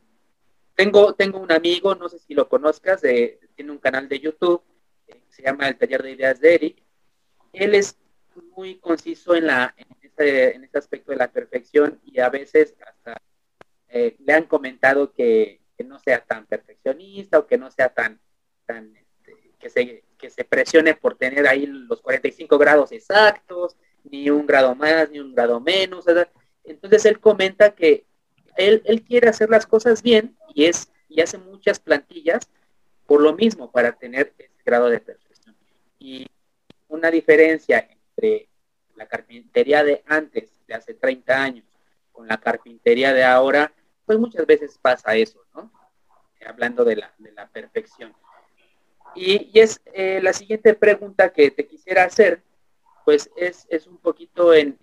Tengo, 0.75 1.15
tengo 1.15 1.39
un 1.41 1.51
amigo, 1.51 1.95
no 1.95 2.09
sé 2.09 2.19
si 2.19 2.35
lo 2.35 2.49
conozcas, 2.49 3.03
tiene 3.03 3.73
un 3.73 3.79
canal 3.79 4.09
de 4.09 4.21
YouTube, 4.21 4.63
eh, 5.09 5.21
se 5.29 5.43
llama 5.43 5.69
El 5.69 5.77
Taller 5.77 6.03
de 6.03 6.13
Ideas 6.13 6.41
de 6.41 6.55
Eric. 6.55 6.83
Él 7.53 7.75
es 7.75 7.97
muy 8.57 8.77
conciso 8.79 9.35
en, 9.35 9.47
la, 9.47 9.75
en, 9.77 10.65
ese, 10.65 10.79
aspecto 10.79 11.13
de 11.13 11.19
la 11.19 11.31
perfección 11.31 12.01
y 12.05 12.21
a 12.21 12.29
veces 12.29 12.75
hasta 12.87 13.21
eh, 13.89 14.17
le 14.21 14.33
han 14.33 14.45
comentado 14.45 15.13
que, 15.13 15.61
no 15.85 16.01
sea 16.01 16.25
tan 16.25 16.45
perfeccionista 16.47 17.39
o 17.39 17.47
que 17.47 17.57
no 17.57 17.71
sea 17.71 17.89
tan, 17.89 18.21
tan 18.67 18.97
este, 18.97 19.53
que, 19.61 19.71
se, 19.71 20.05
que 20.19 20.29
se 20.29 20.45
presione 20.45 20.95
por 20.95 21.17
tener 21.17 21.47
ahí 21.47 21.67
los 21.67 22.03
45 22.03 22.59
grados 22.59 22.91
exactos, 22.91 23.77
ni 24.11 24.31
un 24.31 24.47
grado 24.47 24.75
más, 24.75 25.11
ni 25.11 25.21
un 25.21 25.35
grado 25.35 25.61
menos. 25.61 26.05
Entonces 26.65 27.05
él 27.05 27.21
comenta 27.21 27.75
que 27.75 28.05
él, 28.57 28.83
él 28.85 29.03
quiere 29.03 29.29
hacer 29.29 29.51
las 29.51 29.67
cosas 29.67 30.03
bien 30.03 30.37
y, 30.55 30.67
es, 30.67 30.91
y 31.09 31.21
hace 31.21 31.39
muchas 31.39 31.79
plantillas 31.79 32.49
por 33.09 33.23
lo 33.23 33.33
mismo, 33.33 33.73
para 33.73 33.93
tener 33.93 34.35
ese 34.37 34.63
grado 34.67 34.91
de 34.91 35.01
perfección. 35.01 35.57
Y 35.99 36.27
una 36.89 37.11
diferencia 37.11 37.89
entre 37.91 38.51
la 38.97 39.07
carpintería 39.07 39.83
de 39.83 40.03
antes, 40.07 40.53
de 40.67 40.75
hace 40.75 40.93
30 40.93 41.43
años, 41.43 41.65
con 42.13 42.29
la 42.29 42.37
carpintería 42.37 43.15
de 43.15 43.25
ahora, 43.25 43.73
pues 44.05 44.19
muchas 44.19 44.45
veces 44.45 44.77
pasa 44.77 45.17
eso, 45.17 45.43
¿no? 45.55 45.73
Hablando 46.47 46.85
de 46.85 46.97
la, 46.97 47.15
de 47.17 47.33
la 47.33 47.49
perfección. 47.49 48.15
Y, 49.15 49.59
es 49.59 49.81
eh, 49.95 50.21
la 50.23 50.35
siguiente 50.35 50.75
pregunta 50.75 51.33
que 51.33 51.51
te 51.51 51.67
quisiera 51.67 52.05
hacer, 52.05 52.43
pues 53.09 53.31
es, 53.37 53.87
un 53.87 53.97
poquito 53.97 54.53
en, 54.53 54.79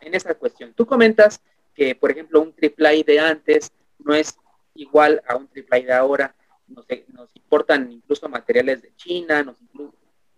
en, 0.00 0.14
esa 0.14 0.36
cuestión. 0.36 0.72
Tú 0.72 0.86
comentas 0.86 1.42
que, 1.74 1.96
por 1.96 2.12
ejemplo, 2.12 2.40
un 2.40 2.52
triple 2.52 3.02
de 3.02 3.18
antes 3.18 3.72
no 3.98 4.14
es 4.14 4.38
igual 4.74 5.20
a 5.26 5.34
un 5.34 5.48
triple 5.48 5.82
de 5.82 5.92
ahora. 5.92 6.32
Nos, 6.68 6.86
nos, 7.08 7.34
importan 7.34 7.90
incluso 7.90 8.28
materiales 8.28 8.82
de 8.82 8.94
China, 8.94 9.42
nos 9.42 9.56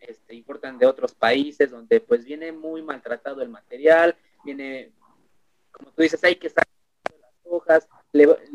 este, 0.01 0.37
importan 0.37 0.79
de 0.79 0.87
otros 0.87 1.15
países 1.15 1.71
donde 1.71 2.01
pues 2.01 2.25
viene 2.25 2.51
muy 2.51 2.81
maltratado 2.81 3.43
el 3.43 3.51
material, 3.51 4.17
viene, 4.43 4.91
como 5.73 5.91
tú 5.91 6.01
dices, 6.01 6.25
hay 6.25 6.37
que 6.37 6.49
sacar 6.49 6.65
las 7.21 7.31
hojas, 7.45 7.89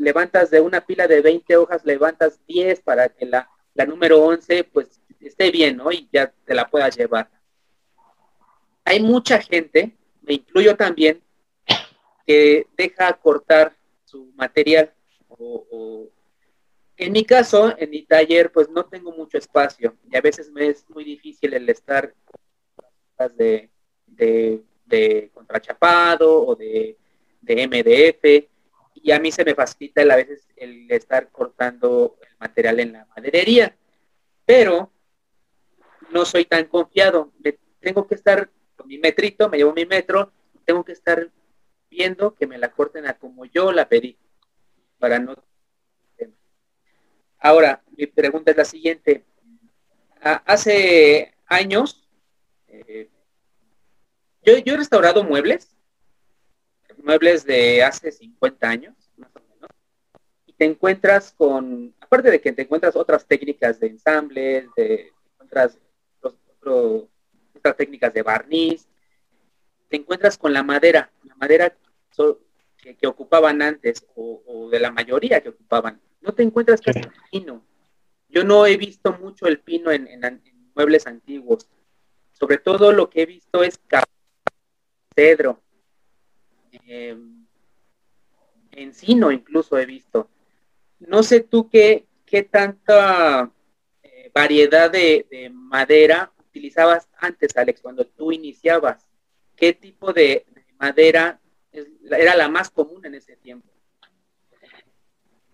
levantas 0.00 0.50
de 0.50 0.60
una 0.60 0.84
pila 0.84 1.06
de 1.06 1.20
20 1.20 1.58
hojas, 1.58 1.84
levantas 1.84 2.44
10 2.48 2.80
para 2.80 3.08
que 3.08 3.24
la, 3.24 3.48
la 3.74 3.86
número 3.86 4.20
11 4.20 4.64
pues 4.64 5.00
esté 5.20 5.52
bien, 5.52 5.76
¿no? 5.76 5.92
Y 5.92 6.08
ya 6.12 6.34
te 6.44 6.56
la 6.56 6.68
puedas 6.68 6.96
llevar 6.96 7.30
hay 8.84 9.00
mucha 9.00 9.40
gente, 9.40 9.96
me 10.22 10.34
incluyo 10.34 10.76
también, 10.76 11.22
que 12.26 12.66
deja 12.76 13.12
cortar 13.14 13.76
su 14.04 14.32
material. 14.34 14.92
En 16.96 17.12
mi 17.12 17.24
caso, 17.24 17.74
en 17.76 17.90
mi 17.90 18.02
taller, 18.02 18.52
pues 18.52 18.68
no 18.68 18.84
tengo 18.84 19.12
mucho 19.12 19.38
espacio 19.38 19.96
y 20.10 20.16
a 20.16 20.20
veces 20.20 20.50
me 20.50 20.68
es 20.68 20.88
muy 20.88 21.04
difícil 21.04 21.54
el 21.54 21.68
estar 21.68 22.14
de, 23.36 23.70
contrachapado 25.32 26.46
o 26.46 26.54
de, 26.54 26.96
de 27.40 27.66
MDF 27.66 28.48
y 28.94 29.10
a 29.10 29.18
mí 29.18 29.32
se 29.32 29.44
me 29.44 29.54
facilita 29.54 30.02
a 30.02 30.16
veces 30.16 30.46
el 30.56 30.90
estar 30.90 31.30
cortando 31.30 32.16
el 32.20 32.36
material 32.38 32.80
en 32.80 32.92
la 32.92 33.06
maderería, 33.16 33.76
pero 34.44 34.92
no 36.10 36.24
soy 36.24 36.44
tan 36.44 36.66
confiado, 36.66 37.32
tengo 37.80 38.06
que 38.06 38.14
estar 38.14 38.50
mi 38.84 38.98
metrito, 38.98 39.48
me 39.48 39.58
llevo 39.58 39.72
mi 39.72 39.86
metro, 39.86 40.32
tengo 40.64 40.84
que 40.84 40.92
estar 40.92 41.30
viendo 41.90 42.34
que 42.34 42.46
me 42.46 42.58
la 42.58 42.72
corten 42.72 43.06
a 43.06 43.18
como 43.18 43.44
yo 43.44 43.72
la 43.72 43.88
pedí, 43.88 44.16
para 44.98 45.18
no... 45.18 45.34
Ahora, 47.38 47.82
mi 47.96 48.06
pregunta 48.06 48.52
es 48.52 48.56
la 48.56 48.64
siguiente. 48.64 49.24
Hace 50.20 51.34
años, 51.46 52.08
eh, 52.68 53.10
yo, 54.44 54.58
yo 54.58 54.74
he 54.74 54.76
restaurado 54.76 55.24
muebles, 55.24 55.76
muebles 57.02 57.44
de 57.44 57.82
hace 57.82 58.12
50 58.12 58.68
años, 58.68 58.94
más 59.16 59.30
o 59.34 59.40
menos, 59.40 59.70
y 60.46 60.52
te 60.52 60.64
encuentras 60.64 61.32
con, 61.32 61.94
aparte 62.00 62.30
de 62.30 62.40
que 62.40 62.52
te 62.52 62.62
encuentras 62.62 62.96
otras 62.96 63.26
técnicas 63.26 63.80
de 63.80 63.88
ensamble, 63.88 64.68
de, 64.76 65.12
encuentras 65.32 65.78
otro, 66.20 67.08
otras 67.62 67.76
técnicas 67.76 68.12
de 68.12 68.22
barniz. 68.22 68.88
Te 69.88 69.96
encuentras 69.96 70.36
con 70.36 70.52
la 70.52 70.64
madera, 70.64 71.12
la 71.24 71.36
madera 71.36 71.76
que, 72.76 73.06
ocupaban 73.06 73.62
antes 73.62 74.04
o, 74.16 74.68
de 74.70 74.80
la 74.80 74.90
mayoría 74.90 75.40
que 75.40 75.50
ocupaban. 75.50 76.00
No 76.20 76.34
te 76.34 76.42
encuentras 76.42 76.80
casi 76.80 76.98
el 76.98 77.12
pino. 77.30 77.64
Yo 78.28 78.42
no 78.42 78.66
he 78.66 78.76
visto 78.76 79.12
mucho 79.12 79.46
el 79.46 79.60
pino 79.60 79.92
en, 79.92 80.08
muebles 80.74 81.06
antiguos. 81.06 81.68
Sobre 82.32 82.58
todo 82.58 82.92
lo 82.92 83.08
que 83.08 83.22
he 83.22 83.26
visto 83.26 83.62
es 83.62 83.78
cedro, 85.14 85.62
eh, 86.86 87.16
encino 88.72 89.30
incluso 89.30 89.78
he 89.78 89.86
visto. 89.86 90.28
No 90.98 91.22
sé 91.22 91.40
tú 91.40 91.68
qué, 91.68 92.06
qué 92.24 92.42
tanta 92.42 93.52
eh, 94.02 94.30
variedad 94.34 94.90
de, 94.90 95.52
madera 95.52 96.32
utilizabas 96.52 97.08
antes, 97.18 97.56
Alex, 97.56 97.80
cuando 97.80 98.04
tú 98.04 98.30
iniciabas. 98.30 99.08
¿Qué 99.56 99.72
tipo 99.72 100.12
de 100.12 100.44
madera 100.78 101.40
era 102.10 102.36
la 102.36 102.48
más 102.48 102.70
común 102.70 103.04
en 103.06 103.14
ese 103.14 103.36
tiempo? 103.36 103.68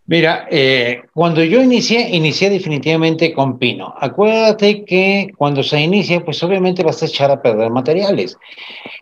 Mira, 0.06 0.48
eh, 0.50 1.02
cuando 1.12 1.44
yo 1.44 1.62
inicié, 1.62 2.08
inicié 2.16 2.48
definitivamente 2.50 3.32
con 3.34 3.58
pino. 3.58 3.94
Acuérdate 3.98 4.84
que 4.84 5.28
cuando 5.36 5.62
se 5.62 5.80
inicia, 5.80 6.24
pues 6.24 6.42
obviamente 6.42 6.82
vas 6.82 7.02
a 7.02 7.06
echar 7.06 7.30
a 7.30 7.42
perder 7.42 7.70
materiales. 7.70 8.36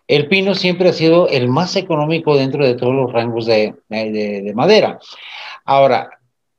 El 0.05 0.27
pino 0.27 0.53
siempre 0.53 0.89
ha 0.89 0.93
sido 0.93 1.29
el 1.29 1.47
más 1.47 1.77
económico 1.77 2.35
dentro 2.35 2.65
de 2.65 2.75
todos 2.75 2.93
los 2.93 3.11
rangos 3.11 3.45
de, 3.45 3.73
de 3.87 4.51
madera. 4.53 4.99
Ahora, 5.63 6.16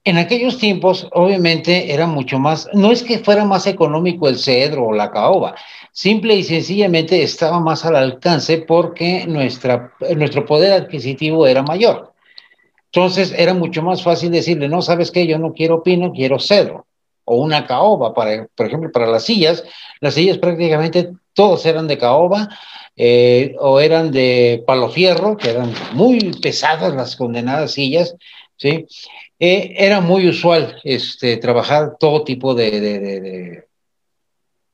en 0.08 0.16
aquellos 0.16 0.58
tiempos, 0.58 1.08
obviamente, 1.12 1.92
era 1.92 2.06
mucho 2.06 2.38
más, 2.38 2.68
no 2.72 2.90
es 2.90 3.02
que 3.02 3.18
fuera 3.18 3.44
más 3.44 3.66
económico 3.66 4.28
el 4.28 4.38
cedro 4.38 4.86
o 4.86 4.92
la 4.92 5.10
caoba, 5.10 5.54
simple 5.92 6.34
y 6.34 6.44
sencillamente 6.44 7.22
estaba 7.22 7.60
más 7.60 7.84
al 7.84 7.96
alcance 7.96 8.58
porque 8.58 9.26
nuestra, 9.26 9.92
nuestro 10.16 10.46
poder 10.46 10.72
adquisitivo 10.72 11.46
era 11.46 11.62
mayor. 11.62 12.12
Entonces 12.86 13.34
era 13.36 13.52
mucho 13.52 13.82
más 13.82 14.02
fácil 14.02 14.30
decirle, 14.30 14.68
no, 14.68 14.80
sabes 14.80 15.10
qué, 15.10 15.26
yo 15.26 15.38
no 15.38 15.52
quiero 15.52 15.82
pino, 15.82 16.12
quiero 16.12 16.38
cedro. 16.38 16.86
O 17.24 17.36
una 17.36 17.66
caoba, 17.66 18.14
para, 18.14 18.46
por 18.54 18.66
ejemplo, 18.66 18.90
para 18.90 19.06
las 19.06 19.24
sillas. 19.24 19.62
Las 20.00 20.14
sillas 20.14 20.38
prácticamente 20.38 21.12
todos 21.34 21.66
eran 21.66 21.86
de 21.86 21.98
caoba 21.98 22.48
eh, 22.96 23.54
o 23.60 23.78
eran 23.78 24.10
de 24.10 24.64
palo 24.66 24.88
fierro, 24.88 25.36
que 25.36 25.50
eran 25.50 25.72
muy 25.92 26.32
pesadas 26.40 26.94
las 26.94 27.14
condenadas 27.14 27.72
sillas, 27.72 28.16
¿sí? 28.56 28.86
Eh, 29.40 29.74
era 29.76 30.00
muy 30.00 30.28
usual 30.28 30.80
este, 30.82 31.36
trabajar 31.36 31.96
todo 31.98 32.24
tipo 32.24 32.54
de, 32.54 32.80
de, 32.80 33.68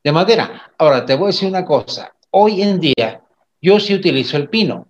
de 0.02 0.12
madera. 0.12 0.72
Ahora, 0.78 1.04
te 1.04 1.14
voy 1.14 1.24
a 1.24 1.26
decir 1.28 1.48
una 1.48 1.64
cosa. 1.64 2.14
Hoy 2.30 2.62
en 2.62 2.80
día, 2.80 3.22
yo 3.60 3.78
sí 3.78 3.94
utilizo 3.94 4.36
el 4.36 4.48
pino 4.48 4.88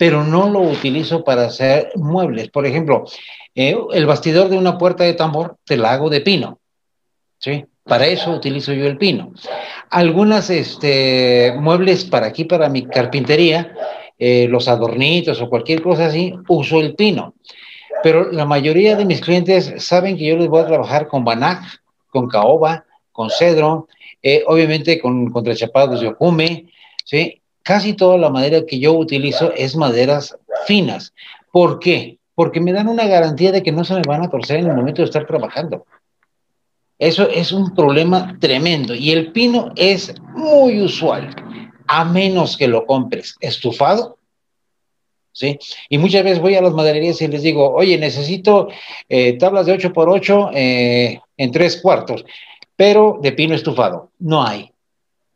pero 0.00 0.24
no 0.24 0.48
lo 0.48 0.62
utilizo 0.62 1.22
para 1.22 1.44
hacer 1.44 1.92
muebles. 1.94 2.48
Por 2.48 2.64
ejemplo, 2.64 3.04
eh, 3.54 3.76
el 3.92 4.06
bastidor 4.06 4.48
de 4.48 4.56
una 4.56 4.78
puerta 4.78 5.04
de 5.04 5.12
tambor 5.12 5.56
te 5.62 5.76
la 5.76 5.92
hago 5.92 6.08
de 6.08 6.22
pino. 6.22 6.58
¿sí? 7.36 7.66
Para 7.84 8.06
eso 8.06 8.30
utilizo 8.30 8.72
yo 8.72 8.86
el 8.86 8.96
pino. 8.96 9.34
Algunas 9.90 10.48
este, 10.48 11.52
muebles 11.58 12.06
para 12.06 12.28
aquí, 12.28 12.46
para 12.46 12.70
mi 12.70 12.86
carpintería, 12.86 13.74
eh, 14.18 14.48
los 14.48 14.68
adornitos 14.68 15.38
o 15.42 15.50
cualquier 15.50 15.82
cosa 15.82 16.06
así, 16.06 16.32
uso 16.48 16.80
el 16.80 16.94
pino. 16.94 17.34
Pero 18.02 18.30
la 18.32 18.44
mayoría 18.44 18.96
de 18.96 19.04
mis 19.04 19.20
clientes 19.20 19.72
saben 19.78 20.16
que 20.16 20.26
yo 20.26 20.36
les 20.36 20.48
voy 20.48 20.62
a 20.62 20.66
trabajar 20.66 21.08
con 21.08 21.24
banac, 21.24 21.62
con 22.10 22.28
caoba, 22.28 22.84
con 23.12 23.30
cedro, 23.30 23.88
eh, 24.22 24.42
obviamente 24.46 25.00
con 25.00 25.30
contrachapados 25.30 26.00
de 26.00 26.08
ocume, 26.08 26.66
¿sí? 27.04 27.40
casi 27.62 27.94
toda 27.94 28.18
la 28.18 28.30
madera 28.30 28.64
que 28.66 28.78
yo 28.78 28.92
utilizo 28.94 29.52
es 29.54 29.76
maderas 29.76 30.36
finas. 30.66 31.12
¿Por 31.52 31.78
qué? 31.78 32.18
Porque 32.34 32.60
me 32.60 32.72
dan 32.72 32.88
una 32.88 33.06
garantía 33.06 33.52
de 33.52 33.62
que 33.62 33.72
no 33.72 33.84
se 33.84 33.94
me 33.94 34.02
van 34.02 34.22
a 34.22 34.30
torcer 34.30 34.58
en 34.60 34.68
el 34.68 34.76
momento 34.76 35.02
de 35.02 35.06
estar 35.06 35.26
trabajando. 35.26 35.84
Eso 36.98 37.28
es 37.28 37.52
un 37.52 37.74
problema 37.74 38.36
tremendo 38.40 38.94
y 38.94 39.10
el 39.10 39.32
pino 39.32 39.72
es 39.76 40.14
muy 40.34 40.82
usual, 40.82 41.34
a 41.86 42.04
menos 42.04 42.56
que 42.56 42.68
lo 42.68 42.84
compres 42.84 43.36
estufado. 43.40 44.18
¿Sí? 45.32 45.58
Y 45.88 45.98
muchas 45.98 46.24
veces 46.24 46.40
voy 46.40 46.56
a 46.56 46.62
las 46.62 46.72
madererías 46.72 47.20
y 47.22 47.28
les 47.28 47.42
digo, 47.42 47.72
oye, 47.72 47.96
necesito 47.98 48.68
eh, 49.08 49.38
tablas 49.38 49.66
de 49.66 49.72
8 49.72 49.92
por 49.92 50.08
8 50.08 50.50
eh, 50.52 51.20
en 51.36 51.52
tres 51.52 51.80
cuartos, 51.80 52.24
pero 52.76 53.18
de 53.22 53.32
pino 53.32 53.54
estufado. 53.54 54.10
No 54.18 54.44
hay. 54.44 54.70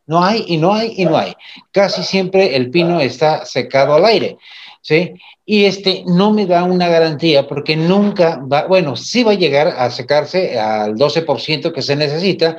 No 0.07 0.23
hay 0.23 0.45
y 0.49 0.57
no 0.59 0.75
hay 0.75 0.95
y 0.97 1.05
no 1.07 1.17
hay. 1.17 1.35
Casi 1.71 2.03
siempre 2.03 2.57
el 2.57 2.71
pino 2.71 3.01
está 3.01 3.47
secado 3.47 3.95
al 3.95 4.05
aire, 4.05 4.37
¿sí? 4.83 5.15
Y 5.47 5.65
este 5.65 6.05
no 6.07 6.31
me 6.31 6.47
da 6.47 6.65
una 6.65 6.89
garantía 6.89 7.47
porque 7.47 7.77
nunca 7.77 8.37
va, 8.37 8.67
bueno, 8.67 8.97
sí 8.97 9.25
va 9.25 9.33
a 9.33 9.37
llegar 9.37 9.69
a 9.69 9.91
secarse 9.91 10.59
al 10.59 10.95
12% 10.95 11.73
que 11.73 11.83
se 11.83 11.97
necesita, 11.97 12.59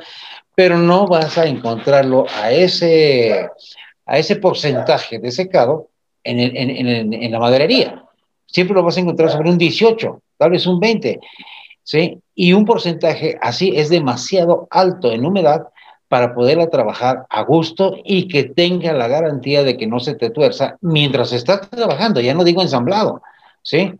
pero 0.54 0.78
no 0.78 1.06
vas 1.06 1.38
a 1.38 1.46
encontrarlo 1.46 2.26
a 2.42 2.50
ese, 2.50 3.48
a 4.06 4.18
ese 4.18 4.36
porcentaje 4.36 5.18
de 5.18 5.30
secado 5.30 5.90
en, 6.26 7.30
la 7.30 7.38
maderería. 7.38 8.04
Siempre 8.46 8.74
lo 8.74 8.82
vas 8.82 8.96
a 8.96 9.00
encontrar 9.00 9.30
sobre 9.30 9.50
un 9.50 9.58
18, 9.58 10.22
tal 10.38 10.50
vez 10.50 10.66
un 10.66 10.80
20, 10.80 11.20
¿sí? 11.82 12.18
Y 12.34 12.52
un 12.52 12.64
porcentaje 12.64 13.38
así 13.40 13.72
es 13.76 13.88
demasiado 13.88 14.68
alto 14.70 15.12
en 15.12 15.24
humedad 15.24 15.68
para 16.08 16.34
poderla 16.34 16.68
trabajar 16.70 17.26
a 17.30 17.42
gusto 17.42 17.96
y 18.04 18.28
que 18.28 18.44
tenga 18.44 18.92
la 18.92 19.08
garantía 19.08 19.62
de 19.62 19.76
que 19.76 19.86
no 19.86 19.98
se 19.98 20.14
te 20.14 20.30
tuerza 20.30 20.76
mientras 20.80 21.32
estás 21.32 21.68
trabajando, 21.68 22.20
ya 22.20 22.34
no 22.34 22.44
digo 22.44 22.62
ensamblado, 22.62 23.22
¿sí? 23.62 23.92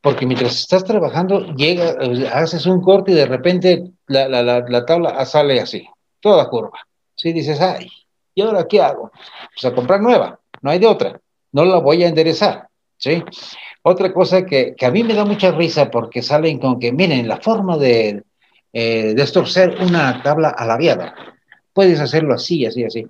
Porque 0.00 0.26
mientras 0.26 0.58
estás 0.58 0.84
trabajando, 0.84 1.54
llega, 1.54 1.96
haces 2.32 2.66
un 2.66 2.80
corte 2.80 3.12
y 3.12 3.14
de 3.14 3.26
repente 3.26 3.84
la, 4.06 4.28
la, 4.28 4.84
tabla 4.84 5.24
sale 5.24 5.60
así, 5.60 5.86
toda 6.20 6.48
curva. 6.48 6.78
¿Sí? 7.14 7.32
Dices, 7.32 7.60
ay, 7.60 7.88
¿y 8.34 8.42
ahora 8.42 8.66
qué 8.68 8.82
hago? 8.82 9.12
Pues 9.54 9.64
a 9.64 9.74
comprar 9.74 10.00
nueva, 10.00 10.38
no 10.60 10.70
hay 10.70 10.80
de 10.80 10.86
otra, 10.88 11.20
no 11.54 11.64
la 11.64 11.78
voy 11.78 12.04
a 12.04 12.08
enderezar, 12.08 12.68
¿sí? 12.98 13.24
Otra 13.82 14.12
cosa 14.12 14.44
que, 14.44 14.74
que 14.76 14.84
a 14.84 14.90
mí 14.90 15.02
me 15.02 15.14
da 15.14 15.24
mucha 15.24 15.50
risa 15.50 15.90
porque 15.90 16.20
salen 16.20 16.58
con 16.58 16.78
que, 16.78 16.92
miren, 16.92 17.26
la 17.26 17.38
forma 17.38 17.78
de, 17.78 18.22
eh, 18.76 19.14
destorcer 19.14 19.76
una 19.80 20.20
tabla 20.24 20.48
alaviada 20.48 21.14
puedes 21.72 22.00
hacerlo 22.00 22.34
así, 22.34 22.66
así, 22.66 22.84
así. 22.84 23.06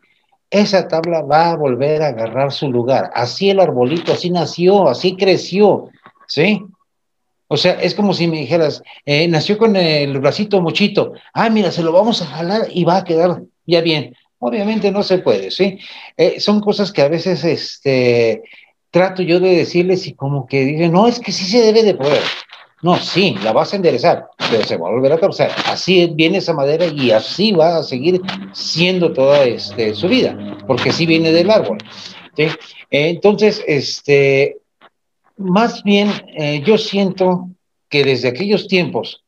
Esa 0.50 0.88
tabla 0.88 1.22
va 1.22 1.52
a 1.52 1.56
volver 1.56 2.02
a 2.02 2.08
agarrar 2.08 2.52
su 2.52 2.70
lugar. 2.70 3.10
Así 3.14 3.48
el 3.48 3.60
arbolito, 3.60 4.12
así 4.12 4.30
nació, 4.30 4.88
así 4.88 5.16
creció, 5.16 5.88
¿sí? 6.26 6.62
O 7.48 7.56
sea, 7.56 7.72
es 7.80 7.94
como 7.94 8.12
si 8.12 8.26
me 8.26 8.38
dijeras, 8.38 8.82
eh, 9.06 9.26
nació 9.26 9.56
con 9.56 9.74
el 9.74 10.18
bracito 10.18 10.60
mochito, 10.60 11.14
ah, 11.32 11.48
mira, 11.48 11.70
se 11.70 11.82
lo 11.82 11.92
vamos 11.92 12.20
a 12.20 12.26
jalar 12.26 12.66
y 12.70 12.84
va 12.84 12.98
a 12.98 13.04
quedar 13.04 13.42
ya 13.66 13.80
bien. 13.80 14.14
Obviamente 14.38 14.90
no 14.90 15.02
se 15.02 15.18
puede, 15.18 15.50
¿sí? 15.50 15.78
Eh, 16.16 16.40
son 16.40 16.60
cosas 16.60 16.92
que 16.92 17.02
a 17.02 17.08
veces 17.08 17.44
este, 17.44 18.42
trato 18.90 19.22
yo 19.22 19.40
de 19.40 19.56
decirles 19.56 20.06
y 20.06 20.14
como 20.14 20.46
que 20.46 20.64
dicen, 20.64 20.92
no, 20.92 21.06
es 21.08 21.18
que 21.18 21.32
sí 21.32 21.44
se 21.44 21.60
debe 21.60 21.82
de 21.82 21.94
poder. 21.94 22.22
No, 22.82 22.96
sí, 22.96 23.34
la 23.42 23.52
vas 23.52 23.72
a 23.72 23.76
enderezar, 23.76 24.28
pero 24.50 24.62
se 24.62 24.76
va 24.76 24.88
a 24.88 24.92
volver 24.92 25.12
a 25.12 25.18
torcer. 25.18 25.50
Así 25.66 26.06
viene 26.14 26.38
esa 26.38 26.52
madera 26.52 26.84
y 26.84 27.10
así 27.12 27.52
va 27.52 27.78
a 27.78 27.82
seguir 27.82 28.20
siendo 28.52 29.12
toda 29.14 29.44
este, 29.44 29.94
su 29.94 30.06
vida, 30.06 30.36
porque 30.66 30.90
así 30.90 31.06
viene 31.06 31.32
del 31.32 31.50
árbol. 31.50 31.78
Entonces, 32.90 33.64
este, 33.66 34.58
más 35.36 35.82
bien, 35.82 36.10
eh, 36.36 36.62
yo 36.64 36.76
siento 36.76 37.48
que 37.88 38.04
desde 38.04 38.28
aquellos 38.28 38.68
tiempos, 38.68 39.24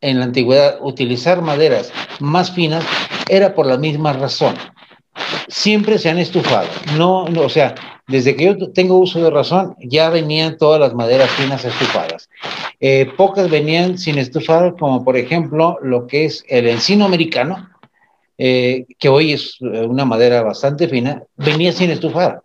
en 0.00 0.18
la 0.18 0.24
antigüedad, 0.24 0.78
utilizar 0.80 1.42
maderas 1.42 1.92
más 2.20 2.52
finas 2.52 2.84
era 3.28 3.54
por 3.54 3.66
la 3.66 3.76
misma 3.76 4.12
razón. 4.12 4.54
Siempre 5.48 5.98
se 5.98 6.10
han 6.10 6.18
estufado. 6.18 6.68
No, 6.96 7.26
no 7.28 7.42
o 7.42 7.48
sea, 7.48 7.74
desde 8.06 8.34
que 8.34 8.44
yo 8.44 8.72
tengo 8.72 8.96
uso 8.96 9.22
de 9.22 9.30
razón, 9.30 9.76
ya 9.80 10.08
venían 10.08 10.56
todas 10.56 10.80
las 10.80 10.94
maderas 10.94 11.30
finas 11.30 11.64
estufadas. 11.64 12.30
Eh, 12.80 13.10
pocas 13.16 13.50
venían 13.50 13.98
sin 13.98 14.18
estufar, 14.18 14.76
como 14.78 15.04
por 15.04 15.16
ejemplo 15.16 15.78
lo 15.82 16.06
que 16.06 16.24
es 16.24 16.44
el 16.48 16.68
encino 16.68 17.04
americano, 17.04 17.68
eh, 18.38 18.86
que 18.98 19.08
hoy 19.08 19.32
es 19.32 19.56
eh, 19.60 19.84
una 19.84 20.04
madera 20.04 20.42
bastante 20.42 20.88
fina, 20.88 21.22
venía 21.36 21.72
sin 21.72 21.90
estufar, 21.90 22.40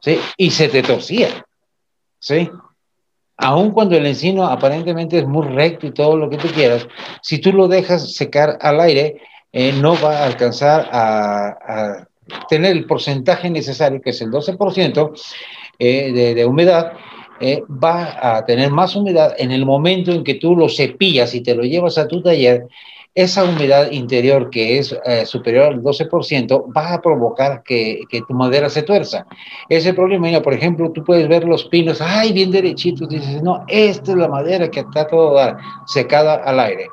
¿sí? 0.00 0.18
Y 0.38 0.50
se 0.50 0.68
te 0.68 0.82
torcía, 0.82 1.28
¿sí? 2.18 2.50
Aun 3.36 3.70
cuando 3.70 3.96
el 3.96 4.06
encino 4.06 4.44
aparentemente 4.44 5.18
es 5.18 5.26
muy 5.26 5.46
recto 5.46 5.86
y 5.86 5.92
todo 5.92 6.16
lo 6.16 6.30
que 6.30 6.38
tú 6.38 6.48
quieras, 6.48 6.88
si 7.20 7.38
tú 7.38 7.52
lo 7.52 7.68
dejas 7.68 8.14
secar 8.14 8.58
al 8.62 8.80
aire, 8.80 9.20
no 9.52 9.94
va 10.02 10.18
a 10.18 10.26
alcanzar 10.26 10.88
a 10.92 12.06
tener 12.48 12.72
el 12.72 12.86
porcentaje 12.86 13.50
necesario, 13.50 14.00
que 14.00 14.10
es 14.10 14.20
el 14.20 14.30
12% 14.30 15.12
eh, 15.78 16.34
de, 16.34 16.44
humedad, 16.44 16.92
eh, 17.40 17.62
va 17.68 18.36
a 18.36 18.44
tener 18.44 18.70
más 18.70 18.96
humedad 18.96 19.34
en 19.38 19.52
el 19.52 19.66
momento 19.66 20.12
en 20.12 20.24
que 20.24 20.34
tú 20.34 20.56
lo 20.56 20.68
cepillas 20.68 21.34
y 21.34 21.42
te 21.42 21.54
lo 21.54 21.62
llevas 21.62 21.98
a 21.98 22.08
tu 22.08 22.22
taller, 22.22 22.66
esa 23.14 23.44
humedad 23.44 23.90
interior 23.92 24.50
que 24.50 24.78
es 24.78 24.94
eh, 25.06 25.24
superior 25.24 25.66
al 25.66 25.82
12% 25.82 26.76
va 26.76 26.92
a 26.92 27.00
provocar 27.00 27.62
que, 27.62 28.02
tu 28.28 28.34
madera 28.34 28.68
se 28.68 28.82
tuerza. 28.82 29.26
Ese 29.70 29.94
problema, 29.94 30.26
mira, 30.26 30.42
por 30.42 30.52
ejemplo, 30.52 30.92
tú 30.92 31.02
puedes 31.02 31.26
ver 31.26 31.44
los 31.44 31.64
pinos, 31.64 32.02
ay, 32.02 32.34
bien 32.34 32.50
derechitos, 32.50 33.08
dices, 33.08 33.42
no, 33.42 33.64
esta 33.68 34.10
es 34.10 34.18
la 34.18 34.28
madera 34.28 34.70
que 34.70 34.80
está 34.80 35.06
toda 35.06 35.56
secada 35.86 36.34
al 36.34 36.60
aire. 36.60 36.88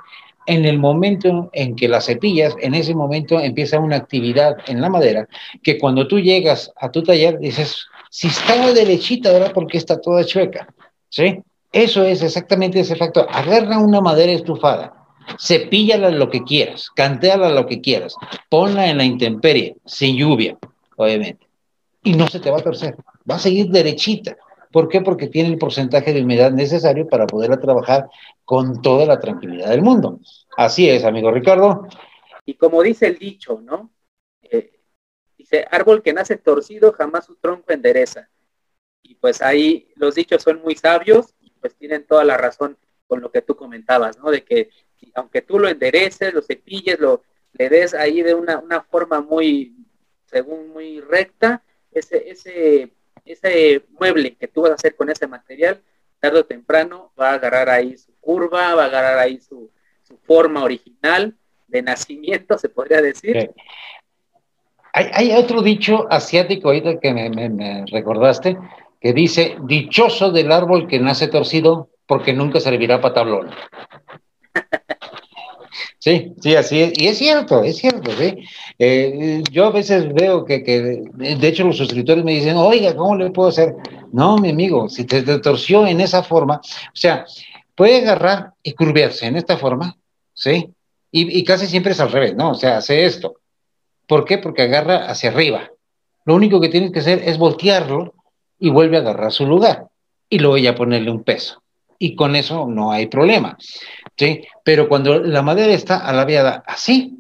En 0.46 0.66
el 0.66 0.78
momento 0.78 1.50
en 1.54 1.76
que 1.76 1.88
la 1.88 2.02
cepillas, 2.02 2.54
en 2.60 2.74
ese 2.74 2.94
momento 2.94 3.40
empieza 3.40 3.80
una 3.80 3.96
actividad 3.96 4.58
en 4.68 4.82
la 4.82 4.90
madera 4.90 5.28
que 5.62 5.78
cuando 5.78 6.08
tú 6.08 6.20
llegas 6.20 6.72
a 6.76 6.92
tu 6.92 7.02
taller 7.02 7.40
dices, 7.40 7.86
si 8.10 8.28
estaba 8.28 8.72
derechita, 8.74 9.32
¿verdad? 9.32 9.52
Porque 9.54 9.78
está 9.78 10.00
toda 10.00 10.24
chueca, 10.24 10.68
¿sí? 11.10 11.40
Eso 11.72 12.04
es 12.04 12.22
exactamente 12.22 12.80
ese 12.80 12.96
factor. 12.96 13.28
Agarra 13.32 13.80
una 13.80 14.02
madera 14.02 14.32
estufada, 14.32 14.94
cepíllala 15.40 16.10
lo 16.10 16.30
que 16.30 16.44
quieras, 16.44 16.90
cantéala 16.96 17.50
lo 17.50 17.66
que 17.66 17.82
quieras, 17.82 18.16
ponla 18.50 18.88
en 18.88 18.98
la 18.98 19.04
intemperie, 19.04 19.78
sin 19.86 20.16
lluvia, 20.16 20.58
obviamente, 20.98 21.48
y 22.04 22.14
no 22.14 22.28
se 22.28 22.40
te 22.40 22.52
va 22.52 22.60
a 22.60 22.64
torcer, 22.64 22.96
va 23.30 23.36
a 23.36 23.40
seguir 23.40 23.70
derechita. 23.70 24.36
¿Por 24.74 24.90
qué? 24.90 25.02
Porque 25.02 25.28
tiene 25.28 25.50
el 25.50 25.60
porcentaje 25.60 26.12
de 26.12 26.24
humedad 26.24 26.52
necesario 26.52 27.08
para 27.08 27.28
poderla 27.28 27.60
trabajar 27.60 28.10
con 28.44 28.82
toda 28.82 29.06
la 29.06 29.20
tranquilidad 29.20 29.70
del 29.70 29.84
mundo. 29.84 30.20
Así 30.58 30.90
es, 30.90 31.06
amigo 31.06 31.32
Ricardo. 31.32 31.88
Y 32.44 32.56
como 32.56 32.82
dice 32.82 33.08
el 33.08 33.20
dicho, 33.20 33.62
¿no? 33.64 33.92
Eh, 34.42 34.80
dice, 35.38 35.68
árbol 35.70 36.02
que 36.02 36.12
nace 36.12 36.38
torcido 36.38 36.92
jamás 36.92 37.26
su 37.26 37.36
tronco 37.36 37.72
endereza. 37.72 38.30
Y 39.04 39.14
pues 39.16 39.44
ahí 39.44 39.92
los 39.96 40.16
dichos 40.16 40.42
son 40.42 40.62
muy 40.64 40.76
sabios 40.76 41.36
y 41.40 41.52
pues 41.52 41.76
tienen 41.76 42.06
toda 42.08 42.26
la 42.26 42.36
razón 42.36 42.76
con 43.08 43.22
lo 43.22 43.32
que 43.32 43.44
tú 43.44 43.56
comentabas, 43.56 44.18
¿no? 44.18 44.32
De 44.32 44.44
que 44.44 44.70
aunque 45.14 45.44
tú 45.44 45.60
lo 45.60 45.68
endereces, 45.68 46.34
lo 46.34 46.42
cepilles, 46.42 47.00
lo 47.00 47.22
le 47.54 47.70
des 47.70 47.94
ahí 47.94 48.24
de 48.24 48.34
una, 48.34 48.58
una 48.58 48.82
forma 48.82 49.22
muy, 49.22 49.76
según 50.26 50.70
muy 50.70 51.00
recta, 51.00 51.64
ese, 51.92 52.32
ese, 52.32 52.92
ese 53.26 53.84
mueble 54.00 54.36
que 54.36 54.48
tú 54.48 54.62
vas 54.62 54.72
a 54.72 54.76
hacer 54.76 54.96
con 54.96 55.10
ese 55.10 55.28
material, 55.28 55.82
tarde 56.20 56.40
o 56.40 56.46
temprano 56.46 57.12
va 57.20 57.32
a 57.32 57.34
agarrar 57.34 57.70
ahí 57.70 57.98
su 57.98 58.14
curva, 58.20 58.76
va 58.76 58.84
a 58.84 58.88
agarrar 58.88 59.20
ahí 59.20 59.40
su, 59.40 59.72
forma 60.26 60.64
original 60.64 61.36
de 61.68 61.82
nacimiento, 61.82 62.58
se 62.60 62.70
podría 62.70 63.02
decir. 63.02 63.52
Hay, 64.94 65.10
hay, 65.12 65.32
otro 65.36 65.64
dicho 65.64 66.06
asiático 66.10 66.68
ahorita 66.68 67.00
que 67.00 67.14
me, 67.14 67.30
me, 67.32 67.50
me 67.50 67.84
recordaste, 67.88 68.58
que 69.02 69.12
dice, 69.12 69.58
dichoso 69.64 70.32
del 70.32 70.52
árbol 70.52 70.88
que 70.88 71.00
nace 71.00 71.28
torcido, 71.28 71.90
porque 72.06 72.32
nunca 72.34 72.60
servirá 72.60 73.02
para 73.02 73.16
tablón. 73.16 73.50
Sí, 76.00 76.34
sí, 76.42 76.56
así 76.56 76.82
es. 76.82 76.94
Y 76.98 77.08
es 77.08 77.18
cierto, 77.18 77.64
es 77.64 77.78
cierto, 77.78 78.12
¿sí? 78.12 78.46
Eh, 78.80 79.44
yo 79.52 79.66
a 79.66 79.72
veces 79.72 80.14
veo 80.14 80.46
que, 80.46 80.64
que, 80.64 81.04
de 81.14 81.48
hecho, 81.48 81.64
los 81.64 81.78
suscriptores 81.78 82.24
me 82.24 82.34
dicen, 82.34 82.58
oiga, 82.58 82.96
¿cómo 82.96 83.16
le 83.16 83.32
puedo 83.32 83.50
hacer? 83.50 83.76
No, 84.12 84.38
mi 84.38 84.50
amigo, 84.52 84.90
si 84.90 85.06
te, 85.06 85.22
torció 85.40 85.88
en 85.88 86.02
esa 86.02 86.24
forma, 86.24 86.58
o 86.58 86.96
sea, 86.96 87.26
puede 87.76 87.98
agarrar 87.98 88.54
y 88.62 88.74
curvearse 88.74 89.26
en 89.26 89.38
esta 89.38 89.58
forma, 89.58 89.98
¿sí? 90.34 90.70
Y, 91.12 91.40
y, 91.40 91.44
casi 91.44 91.68
siempre 91.68 91.94
es 91.94 92.00
al 92.00 92.12
revés, 92.12 92.36
¿no? 92.36 92.52
O 92.52 92.56
sea, 92.56 92.78
hace 92.78 93.06
esto. 93.06 93.36
¿Por 94.08 94.26
qué? 94.26 94.38
Porque 94.38 94.64
agarra 94.64 95.08
hacia 95.08 95.30
arriba. 95.30 95.72
Lo 96.26 96.36
único 96.36 96.60
que 96.60 96.70
tienes 96.70 96.92
que 96.92 97.00
hacer 97.00 97.22
es 97.26 97.38
voltearlo 97.38 98.14
y 98.60 98.70
vuelve 98.70 98.98
a 98.98 99.02
agarrar 99.02 99.32
su 99.32 99.46
lugar. 99.46 99.88
Y 100.30 100.40
luego 100.40 100.58
ya 100.58 100.76
ponerle 100.76 101.12
un 101.12 101.24
peso. 101.24 101.63
Y 102.04 102.16
con 102.16 102.36
eso 102.36 102.68
no 102.68 102.92
hay 102.92 103.08
problema. 103.08 103.58
¿sí? 104.18 104.42
Pero 104.66 104.90
cuando 104.90 105.20
la 105.20 105.42
madera 105.42 105.72
está 105.72 106.06
alaviada 106.06 106.62
así, 106.68 107.18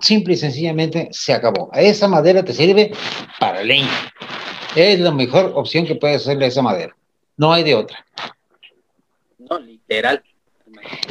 simple 0.00 0.34
y 0.34 0.36
sencillamente 0.36 1.08
se 1.10 1.32
acabó. 1.32 1.70
Esa 1.72 2.06
madera 2.06 2.44
te 2.44 2.52
sirve 2.52 2.92
para 3.40 3.64
leña. 3.64 3.90
Es 4.76 5.00
la 5.00 5.10
mejor 5.10 5.50
opción 5.56 5.86
que 5.86 5.96
puedes 5.96 6.22
hacerle 6.22 6.44
a 6.44 6.48
esa 6.48 6.62
madera. 6.62 6.94
No 7.36 7.52
hay 7.52 7.64
de 7.64 7.74
otra. 7.74 8.06
No, 9.40 9.58
literal. 9.58 10.22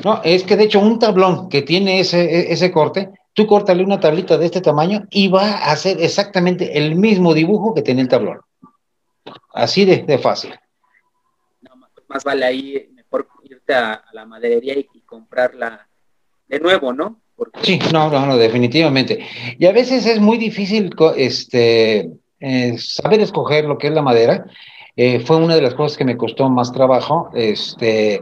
No, 0.06 0.22
es 0.24 0.44
que 0.44 0.56
de 0.56 0.64
hecho 0.64 0.80
un 0.80 0.98
tablón 0.98 1.50
que 1.50 1.64
tiene 1.64 2.00
ese, 2.00 2.54
ese 2.54 2.72
corte, 2.72 3.10
tú 3.34 3.46
córtale 3.46 3.84
una 3.84 4.00
tablita 4.00 4.38
de 4.38 4.46
este 4.46 4.62
tamaño 4.62 5.06
y 5.10 5.28
va 5.28 5.52
a 5.52 5.74
hacer 5.74 6.02
exactamente 6.02 6.78
el 6.78 6.96
mismo 6.96 7.34
dibujo 7.34 7.74
que 7.74 7.82
tiene 7.82 8.04
el 8.04 8.08
tablón. 8.08 8.40
Así 9.54 9.84
de, 9.84 10.04
de 10.04 10.18
fácil. 10.18 10.56
Más 12.08 12.24
vale 12.24 12.46
ahí 12.46 12.90
mejor 12.94 13.28
irte 13.44 13.74
a, 13.74 14.04
la 14.14 14.26
maderería 14.26 14.78
y, 14.78 14.86
comprarla 15.06 15.88
de 16.48 16.60
nuevo, 16.60 16.94
¿no? 16.94 17.22
Porque... 17.36 17.60
Sí, 17.64 17.80
no, 17.94 18.10
no, 18.10 18.26
no, 18.26 18.38
definitivamente. 18.38 19.26
Y 19.58 19.66
a 19.66 19.72
veces 19.72 20.06
es 20.06 20.20
muy 20.20 20.38
difícil 20.38 20.90
este, 21.16 22.10
eh, 22.40 22.78
saber 22.78 23.20
escoger 23.22 23.66
lo 23.66 23.78
que 23.78 23.88
es 23.88 23.94
la 23.94 24.02
madera. 24.02 24.46
Eh, 24.96 25.20
fue 25.20 25.38
una 25.38 25.56
de 25.56 25.62
las 25.62 25.76
cosas 25.76 25.98
que 25.98 26.06
me 26.06 26.18
costó 26.18 26.50
más 26.50 26.72
trabajo. 26.72 27.30
Este, 27.34 28.22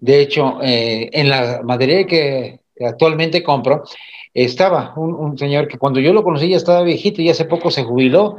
de 0.00 0.20
hecho, 0.20 0.58
eh, 0.62 1.10
en 1.12 1.28
la 1.28 1.60
maderería 1.62 2.06
que 2.06 2.60
actualmente 2.80 3.42
compro, 3.42 3.84
estaba 4.32 4.94
un, 4.96 5.14
un, 5.14 5.38
señor 5.38 5.68
que 5.68 5.78
cuando 5.78 6.00
yo 6.00 6.12
lo 6.12 6.24
conocí 6.24 6.48
ya 6.48 6.56
estaba 6.56 6.82
viejito 6.82 7.22
y 7.22 7.30
hace 7.30 7.44
poco 7.44 7.70
se 7.70 7.84
jubiló. 7.84 8.38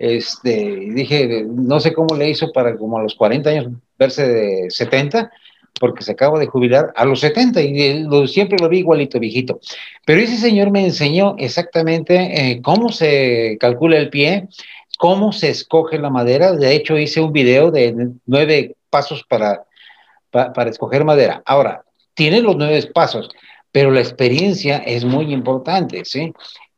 Este, 0.00 0.88
dije, 0.94 1.44
no 1.46 1.78
sé 1.78 1.92
cómo 1.92 2.16
le 2.16 2.30
hizo 2.30 2.50
para 2.52 2.74
como 2.74 2.96
a 2.98 3.02
los 3.02 3.14
40 3.14 3.50
años 3.50 3.66
verse 3.98 4.26
de 4.26 4.70
70, 4.70 5.30
porque 5.78 6.02
se 6.02 6.12
acaba 6.12 6.38
de 6.38 6.46
jubilar 6.46 6.90
a 6.96 7.04
los 7.04 7.20
70 7.20 7.60
y 7.60 8.08
siempre 8.26 8.56
lo 8.58 8.70
vi 8.70 8.78
igualito, 8.78 9.20
viejito. 9.20 9.60
Pero 10.06 10.22
ese 10.22 10.38
señor 10.38 10.70
me 10.70 10.86
enseñó 10.86 11.36
exactamente 11.38 12.14
eh, 12.16 12.62
cómo 12.62 12.90
se 12.90 13.58
calcula 13.60 13.98
el 13.98 14.08
pie, 14.08 14.48
cómo 14.98 15.32
se 15.32 15.50
escoge 15.50 15.98
la 15.98 16.08
madera. 16.08 16.52
De 16.52 16.74
hecho, 16.74 16.96
hice 16.96 17.20
un 17.20 17.34
video 17.34 17.70
de 17.70 18.08
nueve 18.24 18.76
pasos 18.88 19.22
para, 19.28 19.64
para, 20.30 20.54
para 20.54 20.70
escoger 20.70 21.04
madera. 21.04 21.42
Ahora, 21.44 21.84
tiene 22.14 22.40
los 22.40 22.56
nueve 22.56 22.82
pasos, 22.94 23.28
pero 23.70 23.90
la 23.90 24.00
experiencia 24.00 24.78
es 24.78 25.04
muy 25.04 25.30
importante, 25.30 26.06
¿sí? 26.06 26.32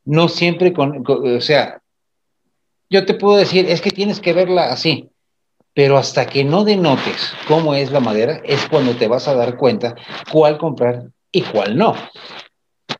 No 0.04 0.28
siempre 0.28 0.72
con, 0.72 1.04
con 1.04 1.36
o 1.36 1.40
sea, 1.40 1.81
yo 2.92 3.06
te 3.06 3.14
puedo 3.14 3.38
decir, 3.38 3.64
es 3.68 3.80
que 3.80 3.90
tienes 3.90 4.20
que 4.20 4.34
verla 4.34 4.70
así, 4.70 5.08
pero 5.74 5.96
hasta 5.96 6.26
que 6.26 6.44
no 6.44 6.62
denotes 6.62 7.32
cómo 7.48 7.74
es 7.74 7.90
la 7.90 8.00
madera, 8.00 8.42
es 8.44 8.68
cuando 8.68 8.94
te 8.94 9.08
vas 9.08 9.26
a 9.26 9.34
dar 9.34 9.56
cuenta 9.56 9.96
cuál 10.30 10.58
comprar 10.58 11.04
y 11.32 11.40
cuál 11.40 11.76
no. 11.78 11.94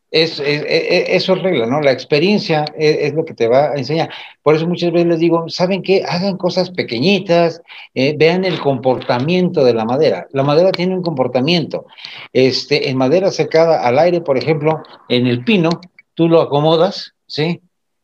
Es, 0.09 0.39
es, 0.39 0.63
es, 0.67 1.09
eso 1.09 1.33
es 1.33 1.43
regla, 1.43 1.67
¿no? 1.67 1.79
La 1.81 1.91
experiencia 1.91 2.65
es, 2.75 2.97
es, 3.01 3.13
lo 3.13 3.23
que 3.23 3.35
te 3.35 3.47
va 3.47 3.69
a 3.69 3.75
enseñar. 3.75 4.09
Por 4.41 4.55
eso 4.55 4.67
muchas 4.67 4.91
veces 4.91 5.07
les 5.07 5.19
digo, 5.19 5.47
¿saben 5.47 5.83
qué? 5.83 6.03
Hagan 6.07 6.37
cosas 6.37 6.71
pequeñitas, 6.71 7.61
eh, 7.93 8.15
vean 8.17 8.45
el 8.45 8.59
comportamiento 8.59 9.63
de 9.63 9.73
la 9.75 9.85
madera. 9.85 10.27
La 10.31 10.43
madera 10.43 10.71
tiene 10.71 10.95
un 10.95 11.03
comportamiento. 11.03 11.85
Este, 12.31 12.89
en 12.89 12.97
madera 12.97 13.31
secada 13.31 13.87
al 13.87 13.99
aire, 13.99 14.21
por 14.21 14.37
ejemplo, 14.37 14.81
en 15.09 15.27
el 15.27 15.43
pino, 15.43 15.69
tú 16.15 16.27
lo 16.27 16.41
acomodas, 16.41 17.13
¿sí? 17.27 17.61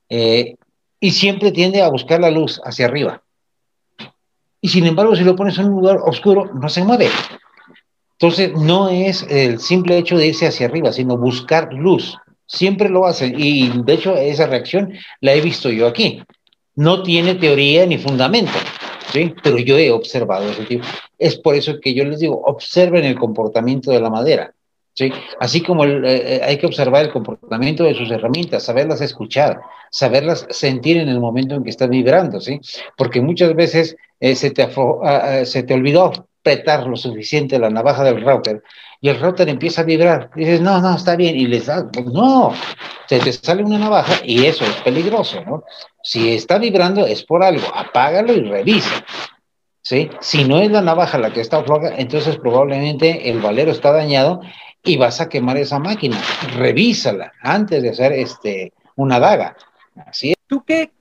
Eh, 0.10 0.56
y 1.00 1.12
siempre 1.12 1.52
tiende 1.52 1.82
a 1.82 1.90
buscar 1.90 2.20
la 2.20 2.32
luz 2.32 2.60
hacia 2.64 2.86
arriba. 2.86 3.24
Y 4.62 4.70
sin 4.70 4.86
embargo, 4.86 5.16
si 5.16 5.24
lo 5.24 5.36
pones 5.36 5.58
en 5.58 5.68
un 5.68 5.82
lugar 5.82 6.00
oscuro, 6.04 6.52
no 6.54 6.68
se 6.68 6.84
mueve. 6.84 7.10
Entonces, 8.14 8.52
no 8.54 8.90
es 8.90 9.26
el 9.30 9.60
simple 9.60 9.98
hecho 9.98 10.18
de 10.18 10.28
irse 10.28 10.48
hacia 10.48 10.68
arriba, 10.68 10.92
sino 10.92 11.18
buscar 11.18 11.74
luz. 11.74 12.18
Siempre 12.46 12.90
lo 12.90 13.06
hacen. 13.06 13.36
Y 13.38 13.70
de 13.84 13.94
hecho, 13.94 14.16
esa 14.18 14.48
reacción 14.48 14.94
la 15.22 15.34
he 15.34 15.42
visto 15.42 15.70
yo 15.70 15.88
aquí. 15.88 16.22
No 16.76 17.04
tiene 17.04 17.36
teoría 17.36 17.86
ni 17.86 17.98
fundamento, 17.98 18.52
¿sí? 19.14 19.34
Pero 19.42 19.58
yo 19.58 19.78
he 19.78 19.92
observado 19.92 20.50
ese 20.50 20.66
tipo. 20.66 20.86
Es 21.18 21.38
por 21.38 21.56
eso 21.56 21.80
que 21.80 21.94
yo 21.94 22.04
les 22.04 22.20
digo, 22.20 22.42
observen 22.46 23.06
el 23.06 23.18
comportamiento 23.18 23.92
de 23.92 24.02
la 24.02 24.10
madera. 24.10 24.54
¿Sí? 25.00 25.14
Así 25.40 25.62
como 25.62 25.86
el, 25.86 26.04
eh, 26.06 26.42
hay 26.44 26.58
que 26.58 26.66
observar 26.66 27.06
el 27.06 27.12
comportamiento 27.12 27.86
de 27.86 27.96
sus 27.96 28.12
herramientas, 28.12 28.64
saberlas 28.64 29.00
escuchar, 29.00 29.62
saberlas 29.90 30.46
sentir 30.50 30.98
en 30.98 31.08
el 31.08 31.22
momento 31.22 31.56
en 31.56 31.64
que 31.64 31.70
están 31.70 31.92
vibrando, 31.92 32.42
¿sí? 32.42 32.60
Porque 32.98 33.22
muchas 33.22 33.56
veces 33.56 33.96
eh, 34.20 34.36
se, 34.36 34.52
te 34.52 34.66
uh, 34.66 35.46
se 35.46 35.64
te 35.64 35.74
olvidó 35.74 36.12
apretar 36.42 36.86
lo 36.86 36.98
suficiente 36.98 37.58
la 37.58 37.70
navaja 37.70 38.04
del 38.04 38.22
router 38.26 38.62
y 39.00 39.08
el 39.08 39.20
router 39.22 39.48
empieza 39.48 39.82
a 39.82 39.86
vibrar. 39.86 40.32
Y 40.36 40.42
dices, 40.42 40.60
no, 40.60 40.82
no, 40.82 40.96
está 40.96 41.16
bien. 41.16 41.38
Y 41.38 41.48
les 41.48 41.68
da, 41.68 41.90
pues 41.90 42.08
no, 42.08 42.54
se 43.08 43.20
te 43.20 43.32
sale 43.32 43.64
una 43.64 43.78
navaja 43.78 44.16
y 44.26 44.46
eso 44.46 44.66
es 44.66 44.76
peligroso, 44.84 45.42
¿no? 45.46 45.64
Si 46.04 46.34
está 46.34 46.58
vibrando 46.58 47.06
es 47.06 47.24
por 47.24 47.42
algo, 47.42 47.66
apágalo 47.74 48.34
y 48.34 48.42
revisa. 48.42 49.06
¿Sí? 49.82 50.10
Si 50.20 50.44
no 50.44 50.60
es 50.60 50.70
la 50.70 50.82
navaja 50.82 51.18
la 51.18 51.32
que 51.32 51.42
está 51.42 51.64
floja, 51.64 51.96
entonces 51.98 52.38
probablemente 52.38 53.30
el 53.30 53.40
valero 53.40 53.72
está 53.72 53.92
dañado 53.92 54.42
y 54.84 54.98
vas 54.98 55.22
a 55.22 55.30
quemar 55.30 55.58
esa 55.58 55.80
máquina. 55.80 56.22
Revísala 56.56 57.34
antes 57.42 57.84
de 57.84 57.90
hacer 57.90 58.14
este, 58.14 58.74
una 58.96 59.20
daga. 59.20 59.56
Así. 59.96 60.34
¿Tú 60.48 60.64
qué, 60.64 60.92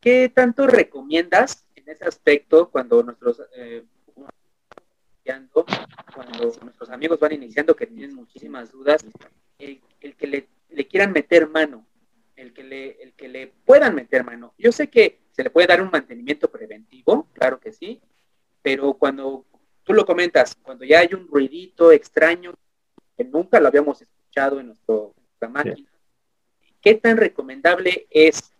qué 0.00 0.30
tanto 0.34 0.66
recomiendas 0.66 1.64
en 1.74 1.88
ese 1.88 2.04
aspecto 2.04 2.70
cuando 2.70 3.02
nuestros 3.02 3.42
eh, 3.56 3.84
cuando 6.14 6.52
nuestros 6.62 6.90
amigos 6.90 7.18
van 7.18 7.32
iniciando, 7.32 7.74
que 7.74 7.86
tienen 7.86 8.14
muchísimas 8.14 8.70
dudas, 8.70 9.04
el, 9.58 9.80
que 10.16 10.26
le, 10.26 10.48
le, 10.68 10.86
quieran 10.86 11.12
meter 11.12 11.48
mano, 11.48 11.86
el 12.36 12.52
que, 12.52 12.62
le, 12.62 13.02
el 13.02 13.14
que 13.14 13.28
le 13.28 13.46
puedan 13.64 13.94
meter 13.94 14.24
mano. 14.24 14.54
Yo 14.58 14.70
sé 14.70 14.88
que 14.88 15.20
se 15.32 15.42
le 15.42 15.50
puede 15.50 15.66
dar 15.66 15.80
un 15.80 15.90
mantenimiento 15.90 16.50
preventivo, 16.50 17.28
claro 17.32 17.58
que 17.58 17.72
sí, 17.72 18.00
pero 18.62 18.94
cuando 18.94 19.46
tú 19.82 19.94
lo 19.94 20.04
comentas, 20.04 20.54
cuando 20.62 20.84
ya 20.84 21.00
hay 21.00 21.14
un 21.14 21.26
ruidito 21.26 21.90
extraño 21.90 22.54
que 23.16 23.24
nunca 23.24 23.60
lo 23.60 23.68
habíamos 23.68 24.02
escuchado 24.02 24.60
en 24.60 24.68
nuestro, 24.68 25.14
nuestra 25.16 25.48
máquina, 25.48 25.88
¿qué 26.80 26.94
tan 26.94 27.16
recomendable 27.16 28.06
es 28.10 28.52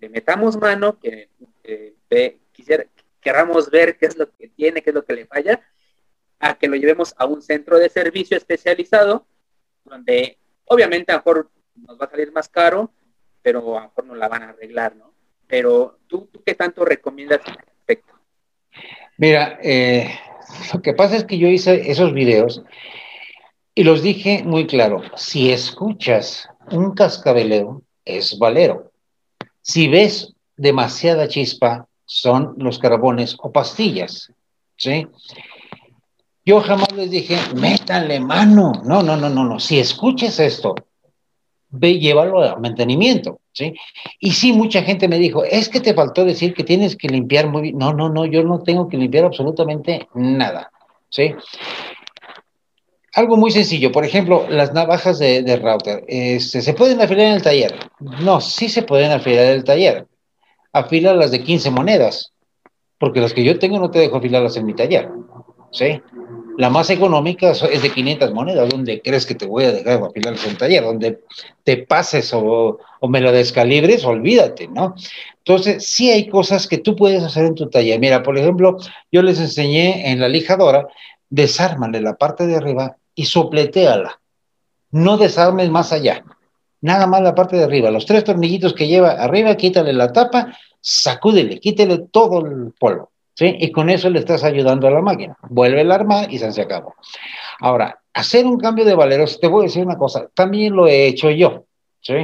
que 0.00 0.08
metamos 0.08 0.56
mano, 0.56 0.98
que, 0.98 1.28
quisiera, 2.52 2.84
queramos 3.20 3.70
ver 3.70 3.96
qué 3.96 4.06
es 4.06 4.16
lo 4.16 4.30
que 4.32 4.48
tiene, 4.48 4.82
qué 4.82 4.90
es 4.90 4.94
lo 4.94 5.04
que 5.04 5.14
le 5.14 5.26
falla, 5.26 5.60
a 6.40 6.54
que 6.54 6.66
lo 6.66 6.74
llevemos 6.74 7.14
a 7.18 7.26
un 7.26 7.40
centro 7.40 7.78
de 7.78 7.88
servicio 7.88 8.36
especializado, 8.36 9.26
donde 9.84 10.38
obviamente 10.64 11.12
a 11.12 11.16
lo 11.16 11.18
mejor 11.20 11.50
nos 11.76 12.00
va 12.00 12.06
a 12.06 12.10
salir 12.10 12.32
más 12.32 12.48
caro, 12.48 12.90
pero 13.42 13.78
a 13.78 13.82
lo 13.82 13.88
mejor 13.88 14.04
no 14.06 14.14
la 14.16 14.28
van 14.28 14.42
a 14.42 14.48
arreglar, 14.50 14.96
¿no? 14.96 15.12
Pero 15.46 15.98
tú, 16.08 16.28
¿qué 16.44 16.54
tanto 16.54 16.84
recomiendas 16.84 17.40
al 17.46 17.56
respecto? 17.56 18.12
Mira, 19.18 19.58
eh, 19.62 20.08
lo 20.72 20.82
que 20.82 20.94
pasa 20.94 21.16
es 21.16 21.24
que 21.24 21.38
yo 21.38 21.48
hice 21.48 21.90
esos 21.90 22.12
videos 22.12 22.62
y 23.74 23.84
los 23.84 24.02
dije 24.02 24.42
muy 24.44 24.66
claro, 24.66 25.02
si 25.16 25.50
escuchas 25.50 26.48
un 26.70 26.94
cascabeleo, 26.94 27.82
es 28.04 28.38
valero. 28.38 28.92
Si 29.60 29.88
ves 29.88 30.34
demasiada 30.56 31.28
chispa, 31.28 31.86
son 32.04 32.54
los 32.58 32.78
carbones 32.78 33.36
o 33.38 33.50
pastillas, 33.50 34.32
¿sí? 34.76 35.06
Yo 36.44 36.60
jamás 36.60 36.92
les 36.92 37.10
dije, 37.10 37.36
métanle 37.54 38.20
mano. 38.20 38.72
No, 38.84 39.02
no, 39.02 39.16
no, 39.16 39.28
no, 39.28 39.44
no. 39.44 39.60
Si 39.60 39.78
escuchas 39.78 40.40
esto, 40.40 40.74
ve, 41.70 41.98
llévalo 41.98 42.42
a 42.42 42.56
mantenimiento, 42.56 43.40
¿sí? 43.52 43.74
Y 44.18 44.32
sí, 44.32 44.52
mucha 44.52 44.82
gente 44.82 45.08
me 45.08 45.18
dijo, 45.18 45.44
es 45.44 45.68
que 45.68 45.80
te 45.80 45.94
faltó 45.94 46.24
decir 46.24 46.52
que 46.52 46.64
tienes 46.64 46.96
que 46.96 47.08
limpiar 47.08 47.48
muy 47.48 47.62
bien. 47.62 47.78
No, 47.78 47.92
no, 47.92 48.08
no, 48.08 48.26
yo 48.26 48.42
no 48.42 48.60
tengo 48.62 48.88
que 48.88 48.96
limpiar 48.96 49.24
absolutamente 49.24 50.08
nada, 50.14 50.70
¿sí? 51.08 51.34
Algo 53.14 53.36
muy 53.36 53.50
sencillo, 53.50 53.92
por 53.92 54.06
ejemplo, 54.06 54.46
las 54.48 54.72
navajas 54.72 55.18
de, 55.18 55.60
router, 55.62 56.02
este, 56.08 56.62
¿se 56.62 56.72
pueden 56.72 56.98
afilar 57.02 57.26
en 57.26 57.32
el 57.34 57.42
taller? 57.42 57.74
No, 58.00 58.40
sí 58.40 58.70
se 58.70 58.82
pueden 58.82 59.12
afilar 59.12 59.46
en 59.46 59.52
el 59.52 59.64
taller. 59.64 60.06
Afila 60.72 61.12
las 61.12 61.30
de 61.30 61.42
15 61.42 61.70
monedas, 61.70 62.32
porque 62.98 63.20
las 63.20 63.34
que 63.34 63.44
yo 63.44 63.58
tengo 63.58 63.78
no 63.78 63.90
te 63.90 63.98
dejo 63.98 64.16
afilarlas 64.16 64.56
en 64.56 64.64
mi 64.64 64.72
taller, 64.72 65.10
¿sí? 65.72 66.00
La 66.56 66.70
más 66.70 66.88
económica 66.88 67.50
es 67.50 67.82
de 67.82 67.90
500 67.90 68.32
monedas, 68.32 68.70
donde 68.70 69.02
crees 69.02 69.26
que 69.26 69.34
te 69.34 69.46
voy 69.46 69.64
a 69.64 69.72
dejar 69.72 70.02
afilarlas 70.02 70.44
en 70.44 70.50
el 70.50 70.56
taller, 70.56 70.82
donde 70.82 71.20
te 71.64 71.76
pases 71.78 72.32
o, 72.32 72.78
o 73.00 73.08
me 73.08 73.20
lo 73.20 73.30
descalibres, 73.30 74.06
olvídate, 74.06 74.68
¿no? 74.68 74.94
Entonces, 75.36 75.84
sí 75.86 76.10
hay 76.10 76.28
cosas 76.28 76.66
que 76.66 76.78
tú 76.78 76.96
puedes 76.96 77.22
hacer 77.22 77.44
en 77.44 77.56
tu 77.56 77.68
taller. 77.68 78.00
Mira, 78.00 78.22
por 78.22 78.38
ejemplo, 78.38 78.78
yo 79.10 79.20
les 79.20 79.38
enseñé 79.38 80.10
en 80.10 80.18
la 80.20 80.28
lijadora, 80.28 80.88
desármale 81.28 82.00
la 82.00 82.14
parte 82.14 82.46
de 82.46 82.56
arriba 82.56 82.96
y 83.14 83.24
sopleteala. 83.24 84.20
No 84.90 85.16
desarmes 85.16 85.70
más 85.70 85.92
allá. 85.92 86.24
Nada 86.80 87.06
más 87.06 87.22
la 87.22 87.34
parte 87.34 87.56
de 87.56 87.64
arriba. 87.64 87.90
Los 87.90 88.06
tres 88.06 88.24
tornillitos 88.24 88.74
que 88.74 88.88
lleva 88.88 89.12
arriba, 89.12 89.56
quítale 89.56 89.92
la 89.92 90.12
tapa, 90.12 90.56
sacúdele, 90.80 91.60
quítele 91.60 91.98
todo 92.10 92.44
el 92.44 92.72
polvo. 92.78 93.10
¿sí? 93.34 93.56
Y 93.58 93.70
con 93.70 93.88
eso 93.88 94.10
le 94.10 94.18
estás 94.18 94.44
ayudando 94.44 94.88
a 94.88 94.90
la 94.90 95.00
máquina. 95.00 95.36
Vuelve 95.48 95.80
a 95.80 95.94
armar 95.94 96.32
y 96.32 96.38
se 96.38 96.60
acabó. 96.60 96.94
Ahora, 97.60 98.00
hacer 98.12 98.44
un 98.46 98.58
cambio 98.58 98.84
de 98.84 98.94
valeros, 98.94 99.40
te 99.40 99.46
voy 99.46 99.62
a 99.62 99.68
decir 99.68 99.84
una 99.84 99.96
cosa, 99.96 100.28
también 100.34 100.74
lo 100.74 100.86
he 100.86 101.06
hecho 101.06 101.30
yo. 101.30 101.64
¿sí? 102.00 102.14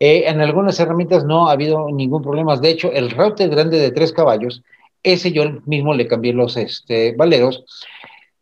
Eh, 0.00 0.24
en 0.26 0.40
algunas 0.40 0.78
herramientas 0.78 1.24
no 1.24 1.48
ha 1.48 1.52
habido 1.52 1.88
ningún 1.90 2.22
problema. 2.22 2.56
De 2.56 2.70
hecho, 2.70 2.92
el 2.92 3.10
router 3.10 3.48
grande 3.48 3.78
de 3.78 3.90
tres 3.90 4.12
caballos, 4.12 4.62
ese 5.02 5.32
yo 5.32 5.44
mismo 5.64 5.94
le 5.94 6.06
cambié 6.06 6.32
los 6.32 6.56
este, 6.56 7.14
valeros 7.16 7.64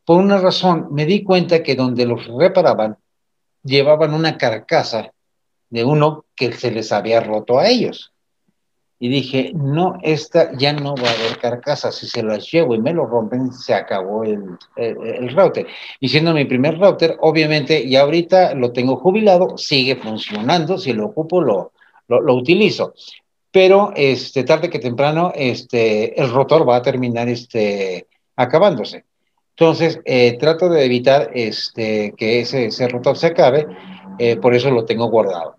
por 0.06 0.18
una 0.18 0.38
razón, 0.38 0.86
me 0.92 1.04
di 1.04 1.24
cuenta 1.24 1.64
que 1.64 1.74
donde 1.74 2.06
los 2.06 2.26
reparaban, 2.28 2.96
llevaban 3.64 4.14
una 4.14 4.38
carcasa 4.38 5.12
de 5.68 5.84
uno 5.84 6.26
que 6.36 6.52
se 6.52 6.70
les 6.70 6.92
había 6.92 7.20
roto 7.20 7.58
a 7.58 7.66
ellos. 7.66 8.12
Y 9.00 9.08
dije, 9.08 9.50
no, 9.52 9.98
esta 10.02 10.56
ya 10.56 10.72
no 10.72 10.94
va 10.94 11.10
a 11.10 11.12
haber 11.12 11.38
carcasa. 11.38 11.90
Si 11.90 12.06
se 12.06 12.22
las 12.22 12.48
llevo 12.50 12.76
y 12.76 12.78
me 12.78 12.94
lo 12.94 13.04
rompen, 13.04 13.52
se 13.52 13.74
acabó 13.74 14.22
el, 14.22 14.56
el, 14.76 15.28
router. 15.34 15.66
Y 15.98 16.08
siendo 16.08 16.32
mi 16.32 16.44
primer 16.44 16.78
router, 16.78 17.16
obviamente, 17.20 17.88
ya 17.88 18.02
ahorita 18.02 18.54
lo 18.54 18.70
tengo 18.72 18.96
jubilado, 18.98 19.58
sigue 19.58 19.96
funcionando. 19.96 20.78
Si 20.78 20.92
lo 20.92 21.06
ocupo, 21.06 21.42
lo, 21.42 21.72
lo, 22.06 22.20
lo 22.20 22.34
utilizo. 22.34 22.94
Pero 23.50 23.92
este, 23.96 24.44
tarde 24.44 24.70
que 24.70 24.78
temprano, 24.78 25.32
este, 25.34 26.18
el 26.18 26.30
rotor 26.30 26.66
va 26.66 26.76
a 26.76 26.82
terminar 26.82 27.28
este, 27.28 28.06
acabándose. 28.36 29.04
Entonces, 29.58 30.00
eh, 30.04 30.36
trato 30.38 30.68
de 30.68 30.84
evitar 30.84 31.30
este, 31.32 32.12
que 32.18 32.40
ese, 32.40 32.66
ese 32.66 32.88
rotor 32.88 33.16
se 33.16 33.28
acabe, 33.28 33.66
eh, 34.18 34.36
por 34.36 34.54
eso 34.54 34.70
lo 34.70 34.84
tengo 34.84 35.08
guardado. 35.08 35.56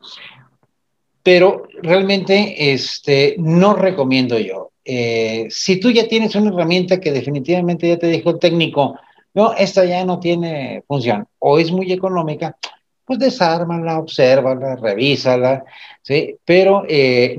Pero 1.23 1.63
realmente 1.81 2.71
este, 2.73 3.35
no 3.39 3.73
recomiendo 3.73 4.37
yo. 4.37 4.69
Eh, 4.85 5.47
si 5.49 5.79
tú 5.79 5.89
ya 5.89 6.07
tienes 6.07 6.35
una 6.35 6.51
herramienta 6.51 6.99
que 6.99 7.11
definitivamente 7.11 7.87
ya 7.87 7.97
te 7.97 8.05
dijo 8.07 8.29
el 8.29 8.39
técnico, 8.39 8.99
no, 9.33 9.53
esta 9.53 9.83
ya 9.83 10.05
no 10.05 10.19
tiene 10.19 10.83
función 10.87 11.27
o 11.39 11.57
es 11.57 11.71
muy 11.71 11.91
económica, 11.91 12.55
pues 13.03 13.17
desármala, 13.17 13.97
obsérvala, 13.97 14.75
revísala, 14.75 15.63
¿sí? 16.03 16.35
Pero 16.45 16.83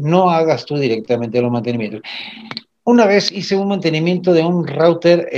no 0.00 0.30
hagas 0.30 0.64
tú 0.64 0.76
directamente 0.76 1.40
los 1.40 1.52
mantenimientos. 1.52 2.00
Una 2.84 3.06
vez 3.06 3.30
hice 3.30 3.54
un 3.54 3.68
mantenimiento 3.68 4.32
de 4.32 4.44
un 4.44 4.66
router 4.66 5.28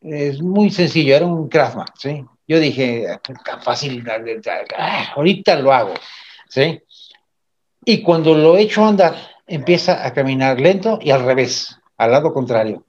es 0.00 0.40
muy 0.40 0.70
sencillo, 0.70 1.16
era 1.16 1.26
un 1.26 1.48
Craftman, 1.48 1.86
¿sí? 1.96 2.24
Yo 2.48 2.60
dije, 2.60 3.06
tan 3.44 3.60
fácil, 3.60 4.04
ah, 4.78 5.12
ahorita 5.16 5.56
lo 5.56 5.72
hago, 5.72 5.94
¿sí? 6.48 6.80
Y 7.84 8.02
cuando 8.02 8.34
lo 8.34 8.56
echo 8.56 8.84
a 8.84 8.88
andar, 8.88 9.16
empieza 9.46 10.06
a 10.06 10.12
caminar 10.12 10.60
lento 10.60 10.98
y 11.00 11.10
al 11.10 11.24
revés, 11.24 11.78
al 11.96 12.12
lado 12.12 12.32
contrario. 12.32 12.84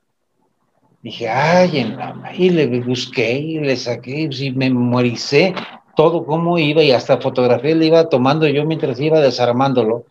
Dije, 1.02 1.30
ay, 1.30 1.80
en 1.80 1.98
la... 1.98 2.34
y 2.36 2.50
le 2.50 2.68
busqué 2.82 3.34
y 3.34 3.60
le 3.60 3.76
saqué 3.76 4.30
y 4.32 4.52
memoricé 4.52 5.54
todo 5.96 6.26
cómo 6.26 6.60
iba 6.60 6.84
y 6.84 6.92
hasta 6.92 7.20
fotografía 7.20 7.76
le 7.76 7.86
iba 7.88 8.10
tomando 8.10 8.48
yo 8.48 8.66
mientras 8.66 9.00
iba 9.00 9.20
desarmándolo. 9.20 10.06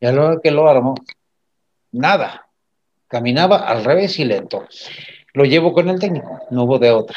Y 0.00 0.06
a 0.06 0.12
la 0.12 0.24
hora 0.24 0.40
que 0.42 0.50
lo 0.50 0.68
armó, 0.68 0.94
nada, 1.92 2.48
caminaba 3.06 3.58
al 3.58 3.84
revés 3.84 4.18
y 4.18 4.24
lento 4.24 4.66
lo 5.34 5.44
llevo 5.44 5.72
con 5.72 5.88
el 5.88 5.98
técnico, 5.98 6.40
no 6.50 6.64
hubo 6.64 6.78
de 6.78 6.90
otra. 6.90 7.16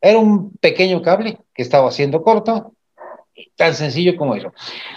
Era 0.00 0.18
un 0.18 0.50
pequeño 0.52 1.02
cable 1.02 1.38
que 1.54 1.62
estaba 1.62 1.88
haciendo 1.88 2.22
corto, 2.22 2.72
tan 3.56 3.74
sencillo 3.74 4.16
como 4.16 4.34
eso. 4.34 4.52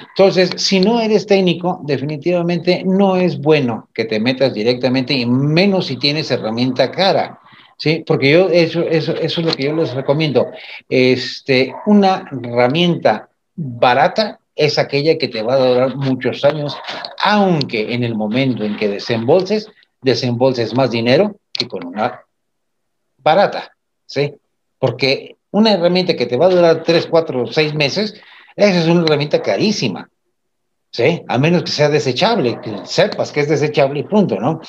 Entonces, 0.10 0.52
si 0.58 0.80
no 0.80 1.00
eres 1.00 1.26
técnico, 1.26 1.80
definitivamente 1.84 2.84
no 2.86 3.16
es 3.16 3.40
bueno 3.40 3.90
que 3.94 4.06
te 4.06 4.20
metas 4.20 4.54
directamente, 4.54 5.14
y 5.14 5.26
menos 5.26 5.88
si 5.88 5.98
tienes 5.98 6.32
herramienta 6.32 6.92
cara. 6.92 7.40
¿sí? 7.78 8.04
Porque 8.06 8.32
yo, 8.32 8.50
eso, 8.50 8.82
eso, 8.82 9.14
eso 9.14 9.42
es 9.42 9.48
lo 9.48 9.54
que 9.54 9.64
yo 9.64 9.76
les 9.76 9.94
recomiendo. 9.94 10.48
Este, 10.90 11.74
una 11.86 12.26
herramienta 12.32 13.30
barata 13.56 14.40
es 14.56 14.78
aquella 14.78 15.18
que 15.18 15.28
te 15.28 15.42
va 15.42 15.54
a 15.54 15.68
durar 15.68 15.96
muchos 15.96 16.44
años, 16.46 16.78
aunque 17.20 17.94
en 17.94 18.04
el 18.04 18.16
momento 18.16 18.64
en 18.64 18.78
que 18.78 18.90
desembolses, 18.90 19.70
desembolses 20.02 20.76
más 20.76 20.92
dinero 20.92 21.36
que 21.54 21.68
con 21.68 21.86
una 21.86 22.22
barata, 23.24 23.76
¿sí? 24.06 24.34
Porque 24.80 25.38
una 25.52 25.74
herramienta 25.74 26.16
que 26.16 26.26
te 26.26 26.38
va 26.38 26.48
a 26.48 26.50
durar 26.50 26.84
3, 26.84 27.08
4, 27.08 27.48
6 27.48 27.74
meses, 27.74 28.16
esa 28.56 28.80
es 28.80 28.88
una 28.88 29.04
herramienta 29.04 29.42
carísima, 29.42 30.10
¿sí? 30.92 31.22
A 31.28 31.38
menos 31.38 31.64
que 31.64 31.72
sea 31.72 31.90
desechable, 31.90 32.60
que 32.62 32.86
sepas 32.86 33.32
que 33.32 33.42
es 33.42 33.50
desechable 33.50 34.00
y 34.00 34.04
punto, 34.04 34.40
¿no? 34.40 34.62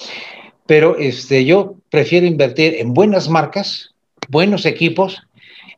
Pero 0.67 0.97
este, 0.97 1.45
yo 1.45 1.77
prefiero 1.91 2.27
invertir 2.27 2.75
en 2.75 2.95
buenas 2.95 3.29
marcas, 3.29 3.95
buenos 4.29 4.65
equipos. 4.67 5.23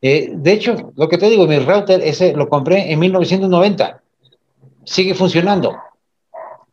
Eh, 0.03 0.31
de 0.35 0.53
hecho, 0.53 0.93
lo 0.97 1.09
que 1.09 1.18
te 1.18 1.31
digo, 1.31 1.47
mi 1.47 1.59
router 1.59 2.03
ese 2.03 2.35
lo 2.35 2.49
compré 2.49 2.93
en 2.93 2.99
1990. 2.99 4.03
Sigue 4.85 5.14
funcionando. 5.14 5.75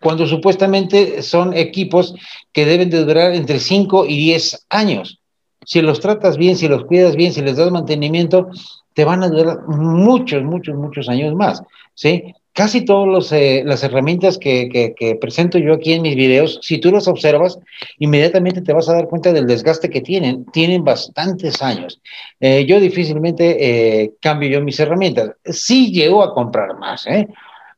Cuando 0.01 0.27
supuestamente 0.27 1.21
son 1.21 1.55
equipos 1.55 2.15
que 2.51 2.65
deben 2.65 2.89
de 2.89 3.05
durar 3.05 3.33
entre 3.33 3.59
5 3.59 4.05
y 4.05 4.17
10 4.17 4.65
años 4.69 5.20
si 5.65 5.81
los 5.81 5.99
tratas 5.99 6.37
bien, 6.37 6.55
si 6.55 6.67
los 6.67 6.85
cuidas 6.85 7.15
bien, 7.15 7.33
si 7.33 7.41
les 7.41 7.57
das 7.57 7.71
mantenimiento, 7.71 8.49
te 8.93 9.05
van 9.05 9.23
a 9.23 9.29
durar 9.29 9.67
muchos, 9.67 10.43
muchos, 10.43 10.75
muchos 10.75 11.07
años 11.09 11.33
más, 11.35 11.61
¿sí? 11.93 12.33
casi 12.53 12.83
todas 12.83 13.31
eh, 13.31 13.63
las 13.65 13.83
herramientas 13.83 14.37
que, 14.37 15.17
presento 15.19 15.57
yo 15.57 15.73
aquí 15.73 15.93
en 15.93 16.01
mis 16.01 16.15
videos, 16.15 16.59
si 16.61 16.79
tú 16.79 16.91
las 16.91 17.07
observas, 17.07 17.59
inmediatamente 17.99 18.61
te 18.61 18.73
vas 18.73 18.89
a 18.89 18.93
dar 18.93 19.07
cuenta 19.07 19.31
del 19.31 19.47
desgaste 19.47 19.89
que 19.89 20.01
tienen. 20.01 20.45
Tienen 20.45 20.83
bastantes 20.83 21.61
años. 21.61 22.01
Eh, 22.39 22.65
yo 22.65 22.79
difícilmente 22.79 24.01
eh, 24.03 24.13
cambio 24.21 24.49
yo 24.49 24.61
mis 24.61 24.79
herramientas. 24.79 25.31
Sí 25.45 25.91
llego 25.91 26.23
a 26.23 26.33
comprar 26.33 26.77
más, 26.77 27.05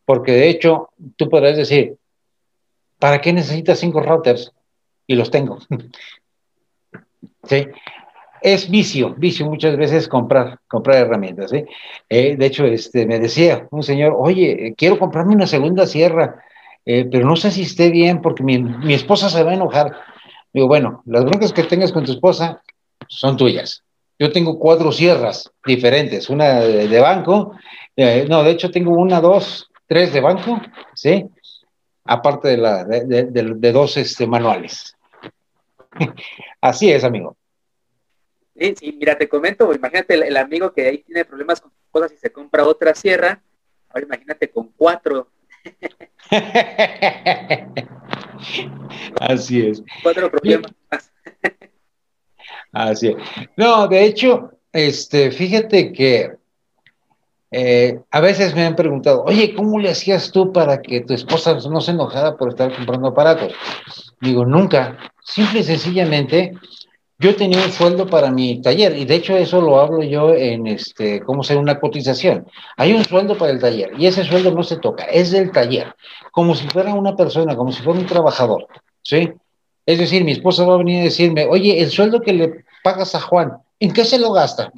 porque 0.05 0.31
de 0.31 0.49
hecho 0.49 0.89
tú 1.15 1.29
podrás 1.29 1.57
decir, 1.57 1.95
¿para 2.99 3.21
qué 3.21 3.33
necesitas 3.33 3.79
cinco 3.79 4.01
routers? 4.01 4.51
Y 5.05 5.15
los 5.15 5.29
tengo. 5.29 5.59
¿Sí? 7.43 7.67
es 8.43 8.69
vicio, 8.69 9.15
vicio 9.17 9.45
muchas 9.45 9.77
veces 9.77 10.07
comprar, 10.07 10.59
comprar 10.67 10.97
herramientas. 10.97 11.53
¿eh? 11.53 11.65
eh 12.09 12.35
de 12.35 12.45
hecho, 12.45 12.65
este, 12.65 13.07
me 13.07 13.17
decía 13.17 13.67
un 13.71 13.83
señor, 13.83 14.15
oye, 14.17 14.75
quiero 14.77 14.99
comprarme 14.99 15.33
una 15.33 15.47
segunda 15.47 15.87
sierra, 15.87 16.43
eh, 16.85 17.07
pero 17.09 17.25
no 17.25 17.37
sé 17.37 17.51
si 17.51 17.61
esté 17.61 17.89
bien 17.89 18.21
porque 18.21 18.43
mi, 18.43 18.59
mi, 18.59 18.93
esposa 18.93 19.29
se 19.29 19.43
va 19.43 19.51
a 19.51 19.55
enojar. 19.55 19.93
Digo, 20.51 20.67
bueno, 20.67 21.01
las 21.05 21.23
broncas 21.23 21.53
que 21.53 21.63
tengas 21.63 21.93
con 21.93 22.03
tu 22.03 22.11
esposa 22.11 22.61
son 23.07 23.37
tuyas. 23.37 23.81
Yo 24.19 24.31
tengo 24.31 24.59
cuatro 24.59 24.91
sierras 24.91 25.49
diferentes, 25.65 26.29
una 26.29 26.59
de, 26.59 26.99
banco, 26.99 27.53
eh, 27.95 28.25
no, 28.29 28.43
de 28.43 28.51
hecho 28.51 28.69
tengo 28.69 28.91
una, 28.91 29.21
dos, 29.21 29.69
tres 29.87 30.13
de 30.13 30.19
banco, 30.19 30.61
¿sí? 30.93 31.25
Aparte 32.05 32.49
de, 32.49 32.57
la, 32.57 32.83
de, 32.83 33.25
de 33.25 33.71
dos 33.71 33.97
este, 33.97 34.27
manuales. 34.27 34.95
Así 36.61 36.91
es, 36.91 37.03
amigo. 37.03 37.35
Sí, 38.55 38.75
sí, 38.79 38.95
mira, 38.99 39.17
te 39.17 39.27
comento, 39.27 39.73
imagínate 39.73 40.13
el, 40.13 40.37
amigo 40.37 40.71
que 40.73 40.87
ahí 40.87 40.99
tiene 40.99 41.25
problemas 41.25 41.59
con 41.59 41.71
cosas 41.89 42.13
y 42.13 42.17
se 42.17 42.31
compra 42.31 42.65
otra 42.65 42.93
sierra, 42.93 43.41
ahora 43.89 44.05
imagínate 44.05 44.51
con 44.51 44.67
cuatro. 44.77 45.31
Así 49.19 49.67
es. 49.67 49.81
Cuatro 50.03 50.29
problemas 50.29 50.71
más. 50.91 51.11
Así 52.71 53.07
es. 53.07 53.15
No, 53.57 53.87
de 53.87 54.05
hecho, 54.05 54.51
este, 54.71 55.31
fíjate 55.31 55.91
que 55.91 56.37
eh, 57.55 58.01
a 58.09 58.19
veces 58.19 58.55
me 58.55 58.65
han 58.65 58.75
preguntado, 58.75 59.23
oye, 59.23 59.53
¿cómo 59.53 59.79
le 59.79 59.91
hacías 59.91 60.31
tú 60.31 60.51
para 60.51 60.81
que 60.81 61.01
tu 61.01 61.13
esposa 61.13 61.55
no 61.69 61.81
se 61.81 61.91
enojara 61.91 62.35
por 62.35 62.49
estar 62.49 62.75
comprando 62.75 63.09
aparatos? 63.09 63.53
Digo, 64.19 64.43
nunca. 64.43 64.97
Simple 65.23 65.61
y 65.61 65.63
sencillamente 65.63 66.53
yo 67.19 67.35
tenía 67.35 67.63
un 67.63 67.71
sueldo 67.71 68.07
para 68.07 68.31
mi 68.31 68.61
taller 68.61 68.97
y 68.97 69.05
de 69.05 69.15
hecho 69.15 69.37
eso 69.37 69.61
lo 69.61 69.79
hablo 69.79 70.03
yo 70.03 70.33
en 70.33 70.67
este, 70.67 71.21
¿cómo 71.21 71.43
ser 71.43 71.57
una 71.57 71.79
cotización? 71.79 72.45
Hay 72.75 72.91
un 72.93 73.05
sueldo 73.05 73.37
para 73.37 73.51
el 73.51 73.59
taller 73.59 73.91
y 73.97 74.07
ese 74.07 74.25
sueldo 74.25 74.51
no 74.51 74.63
se 74.63 74.77
toca, 74.77 75.05
es 75.05 75.31
del 75.31 75.51
taller, 75.51 75.95
como 76.31 76.53
si 76.55 76.67
fuera 76.67 76.93
una 76.93 77.15
persona, 77.15 77.55
como 77.55 77.71
si 77.71 77.81
fuera 77.81 77.99
un 77.99 78.05
trabajador, 78.05 78.67
¿sí? 79.01 79.31
Es 79.85 79.99
decir, 79.99 80.23
mi 80.23 80.33
esposa 80.33 80.65
va 80.65 80.75
a 80.75 80.77
venir 80.77 81.01
a 81.01 81.03
decirme, 81.05 81.45
oye, 81.45 81.81
el 81.81 81.89
sueldo 81.89 82.19
que 82.19 82.33
le 82.33 82.65
pagas 82.83 83.15
a 83.15 83.21
Juan, 83.21 83.53
¿en 83.79 83.93
qué 83.93 84.03
se 84.03 84.19
lo 84.19 84.33
gasta? 84.33 84.71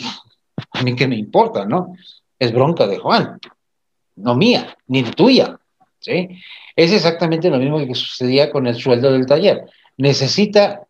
A 0.71 0.83
mí 0.83 0.95
qué 0.95 1.07
me 1.07 1.15
importa, 1.15 1.65
¿no? 1.65 1.95
Es 2.37 2.51
bronca 2.51 2.85
de 2.85 2.97
Juan, 2.97 3.39
no 4.17 4.35
mía, 4.35 4.77
ni 4.87 5.03
tuya, 5.03 5.57
¿sí? 5.99 6.29
Es 6.75 6.91
exactamente 6.91 7.49
lo 7.49 7.57
mismo 7.57 7.79
que 7.79 7.95
sucedía 7.95 8.51
con 8.51 8.67
el 8.67 8.75
sueldo 8.75 9.11
del 9.11 9.25
taller. 9.25 9.65
Necesita 9.97 10.85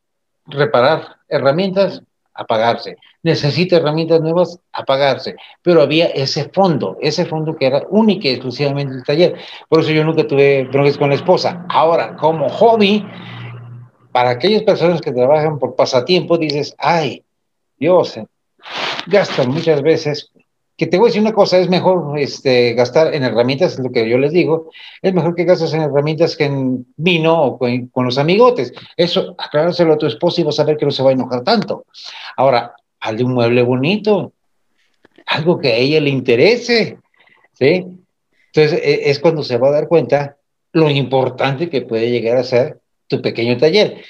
reparar 0.47 1.17
herramientas, 1.27 2.01
apagarse. 2.33 2.97
Necesita 3.23 3.77
herramientas 3.77 4.21
nuevas, 4.21 4.59
apagarse. 4.71 5.35
Pero 5.61 5.81
había 5.81 6.07
ese 6.07 6.49
fondo, 6.49 6.97
ese 7.01 7.25
fondo 7.25 7.55
que 7.55 7.67
era 7.67 7.83
único 7.89 8.27
y 8.27 8.31
exclusivamente 8.31 8.95
el 8.95 9.03
taller. 9.03 9.35
Por 9.69 9.81
eso 9.81 9.91
yo 9.91 10.03
nunca 10.03 10.27
tuve 10.27 10.67
problemas 10.71 10.97
con 10.97 11.09
la 11.09 11.15
esposa. 11.15 11.65
Ahora, 11.69 12.15
como 12.15 12.49
hobby, 12.49 13.05
para 14.11 14.31
aquellas 14.31 14.63
personas 14.63 15.01
que 15.01 15.11
trabajan 15.11 15.59
por 15.59 15.75
pasatiempo, 15.75 16.37
dices, 16.37 16.75
ay, 16.77 17.23
Dios, 17.77 18.19
gastan 19.07 19.49
muchas 19.49 19.81
veces 19.81 20.31
que 20.77 20.87
te 20.87 20.97
voy 20.97 21.05
a 21.05 21.09
decir 21.09 21.21
una 21.21 21.33
cosa, 21.33 21.57
es 21.57 21.69
mejor 21.69 22.19
este, 22.19 22.73
gastar 22.73 23.13
en 23.13 23.23
herramientas, 23.23 23.79
lo 23.79 23.91
que 23.91 24.09
yo 24.09 24.17
les 24.17 24.33
digo, 24.33 24.71
es 25.01 25.13
mejor 25.13 25.33
que 25.35 25.45
gastes 25.45 25.73
en 25.73 25.81
herramientas 25.81 26.35
que 26.35 26.45
en 26.45 26.85
vino 26.97 27.41
o 27.41 27.57
con, 27.57 28.05
los 28.05 28.17
amigotes. 28.17 28.73
Eso, 28.97 29.35
aclarárselo 29.37 29.93
a 29.93 29.97
tu 29.97 30.05
esposo 30.05 30.41
y 30.41 30.43
vas 30.43 30.59
a 30.59 30.65
ver 30.65 30.75
que 30.75 30.85
no 30.85 30.91
se 30.91 31.03
va 31.03 31.11
a 31.11 31.13
enojar 31.13 31.43
tanto. 31.43 31.85
Ahora, 32.35 32.73
hazle 32.99 33.23
un 33.23 33.33
mueble 33.33 33.61
bonito, 33.61 34.33
algo 35.27 35.59
que 35.59 35.69
a 35.69 35.75
ella 35.77 36.01
le 36.01 36.09
interese, 36.09 36.97
¿sí? 37.53 37.85
Entonces, 38.53 38.81
e, 38.83 39.09
es 39.09 39.19
cuando 39.19 39.43
se 39.43 39.57
va 39.57 39.69
a 39.69 39.71
dar 39.71 39.87
cuenta 39.87 40.37
lo 40.73 40.89
importante 40.89 41.69
que 41.69 41.83
puede 41.83 42.11
llegar 42.11 42.37
a 42.37 42.43
ser 42.43 42.81
tu 43.07 43.21
pequeño 43.21 43.57
taller. 43.57 44.03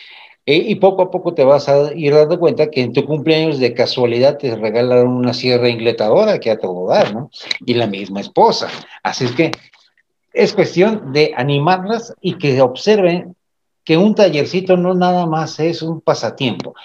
Eh, 0.48 0.58
y 0.68 0.76
poco 0.76 1.02
a 1.02 1.10
poco 1.10 1.34
te 1.34 1.44
vas 1.44 1.68
a 1.68 1.92
ir 1.96 2.14
dando 2.14 2.40
cuenta 2.40 2.70
que 2.70 2.82
en 2.82 2.94
tu 2.94 3.04
cumpleaños 3.04 3.58
de 3.58 3.74
casualidad 3.74 4.38
te 4.38 4.56
regalaron 4.56 5.08
una 5.08 5.34
sierra 5.34 5.70
ingletadora 5.70 6.40
que 6.40 6.52
a 6.52 6.60
todo 6.60 6.88
dar, 6.88 7.16
¿no? 7.16 7.32
Y 7.66 7.74
la 7.74 7.88
misma 7.88 8.22
esposa. 8.22 8.70
Así 9.02 9.26
es 9.26 9.32
que 9.32 9.52
es 10.34 10.54
cuestión 10.54 11.14
de 11.14 11.34
animarlas 11.36 12.14
y 12.22 12.38
que 12.38 12.62
observen 12.62 13.36
que 13.84 13.98
un 13.98 14.14
tallercito 14.14 14.78
no 14.78 14.94
nada 14.94 15.26
más 15.26 15.60
es 15.60 15.82
un 15.82 16.00
pasatiempo, 16.00 16.76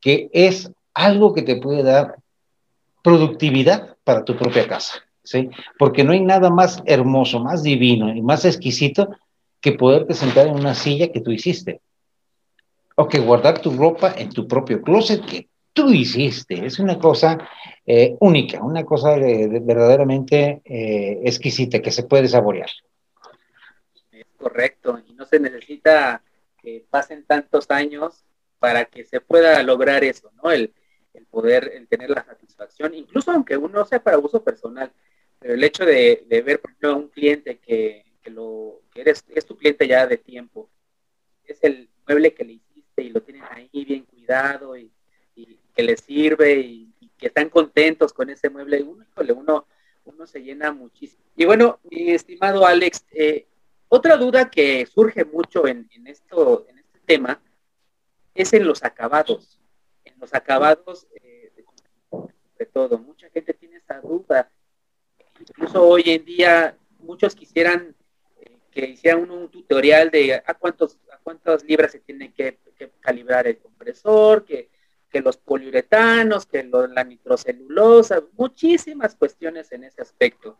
que 0.00 0.30
es 0.32 0.70
algo 0.94 1.34
que 1.34 1.42
te 1.42 1.56
puede 1.56 1.82
dar 1.82 2.16
productividad 3.02 3.96
para 4.04 4.24
tu 4.24 4.36
propia 4.36 4.68
casa, 4.68 5.02
¿sí? 5.24 5.50
Porque 5.76 6.04
no 6.04 6.12
hay 6.12 6.20
nada 6.20 6.50
más 6.50 6.82
hermoso, 6.86 7.40
más 7.40 7.64
divino 7.64 8.14
y 8.14 8.22
más 8.22 8.44
exquisito 8.44 9.08
que 9.60 9.72
poderte 9.72 10.14
sentar 10.14 10.46
en 10.46 10.54
una 10.54 10.74
silla 10.76 11.10
que 11.10 11.20
tú 11.20 11.32
hiciste 11.32 11.80
o 13.00 13.08
que 13.08 13.20
guardar 13.20 13.60
tu 13.60 13.70
ropa 13.76 14.14
en 14.18 14.28
tu 14.30 14.48
propio 14.48 14.82
closet 14.82 15.24
que 15.24 15.48
tú 15.72 15.92
hiciste. 15.92 16.66
Es 16.66 16.80
una 16.80 16.98
cosa 16.98 17.38
eh, 17.86 18.16
única, 18.18 18.60
una 18.60 18.84
cosa 18.84 19.14
verdaderamente 19.14 20.60
eh, 20.64 21.20
exquisita 21.22 21.80
que 21.80 21.92
se 21.92 22.02
puede 22.02 22.26
saborear. 22.26 22.68
Es 24.10 24.26
correcto, 24.36 25.00
y 25.06 25.12
no 25.12 25.26
se 25.26 25.38
necesita 25.38 26.22
que 26.60 26.84
pasen 26.90 27.24
tantos 27.24 27.70
años 27.70 28.24
para 28.58 28.86
que 28.86 29.04
se 29.04 29.20
pueda 29.20 29.62
lograr 29.62 30.02
eso, 30.02 30.32
¿no? 30.42 30.50
El, 30.50 30.74
poder 31.30 31.72
el 31.74 31.86
tener 31.88 32.10
la 32.10 32.24
satisfacción, 32.24 32.94
incluso 32.94 33.30
aunque 33.32 33.56
uno 33.56 33.84
sea 33.84 34.02
para 34.02 34.18
uso 34.18 34.42
personal, 34.42 34.90
pero 35.38 35.54
el 35.54 35.62
hecho 35.62 35.84
de, 35.84 36.24
ver, 36.28 36.60
por 36.60 36.70
ejemplo, 36.70 36.90
a 36.90 36.96
un 36.96 37.08
cliente 37.08 37.58
que, 37.58 38.04
lo, 38.24 38.80
que 38.92 39.02
eres, 39.02 39.24
es 39.34 39.44
tu 39.44 39.56
cliente 39.56 39.86
ya 39.86 40.06
de 40.06 40.16
tiempo, 40.16 40.70
es 41.44 41.62
el 41.62 41.88
mueble 42.06 42.34
que 42.34 42.44
le 42.44 42.52
y 43.02 43.10
lo 43.10 43.20
tienen 43.22 43.42
ahí 43.50 43.84
bien 43.84 44.04
cuidado 44.04 44.76
y, 44.76 44.90
que 45.74 45.82
les 45.84 46.00
sirve 46.00 46.58
y, 46.58 46.92
que 47.16 47.28
están 47.28 47.48
contentos 47.50 48.12
con 48.12 48.30
ese 48.30 48.48
mueble, 48.48 48.82
uno, 48.82 49.04
uno, 49.36 49.66
uno 50.04 50.26
se 50.26 50.40
llena 50.40 50.72
muchísimo. 50.72 51.22
Y 51.36 51.44
bueno, 51.46 51.80
mi 51.90 52.10
estimado 52.10 52.64
Alex, 52.64 53.04
eh, 53.10 53.46
otra 53.88 54.16
duda 54.16 54.50
que 54.50 54.86
surge 54.86 55.24
mucho 55.24 55.66
en, 55.66 55.88
esto, 56.06 56.66
en 56.68 56.78
este 56.78 57.00
tema 57.06 57.40
es 58.34 58.52
en 58.52 58.66
los 58.66 58.84
acabados. 58.84 59.58
En 60.04 60.14
los 60.20 60.32
acabados, 60.34 61.08
eh, 61.14 61.52
de 62.58 62.66
todo, 62.66 62.98
mucha 62.98 63.28
gente 63.30 63.54
tiene 63.54 63.76
esa 63.76 64.00
duda. 64.00 64.50
Incluso 65.40 65.86
hoy 65.86 66.02
en 66.06 66.24
día, 66.24 66.76
muchos 66.98 67.34
quisieran 67.34 67.94
que 68.78 68.86
hicieran 68.86 69.28
un, 69.28 69.48
tutorial 69.48 70.08
de 70.08 70.34
a 70.34 70.54
cuántos, 70.54 70.98
a 71.12 71.18
cuántas 71.18 71.64
libras 71.64 71.90
se 71.90 71.98
tiene 71.98 72.32
que 72.32 72.60
calibrar 73.00 73.48
el 73.48 73.58
compresor, 73.58 74.44
que, 74.44 74.70
los 75.20 75.36
poliuretanos, 75.36 76.46
que 76.46 76.62
la 76.62 77.02
nitrocelulosa, 77.02 78.22
muchísimas 78.34 79.16
cuestiones 79.16 79.72
en 79.72 79.82
ese 79.82 80.00
aspecto. 80.00 80.56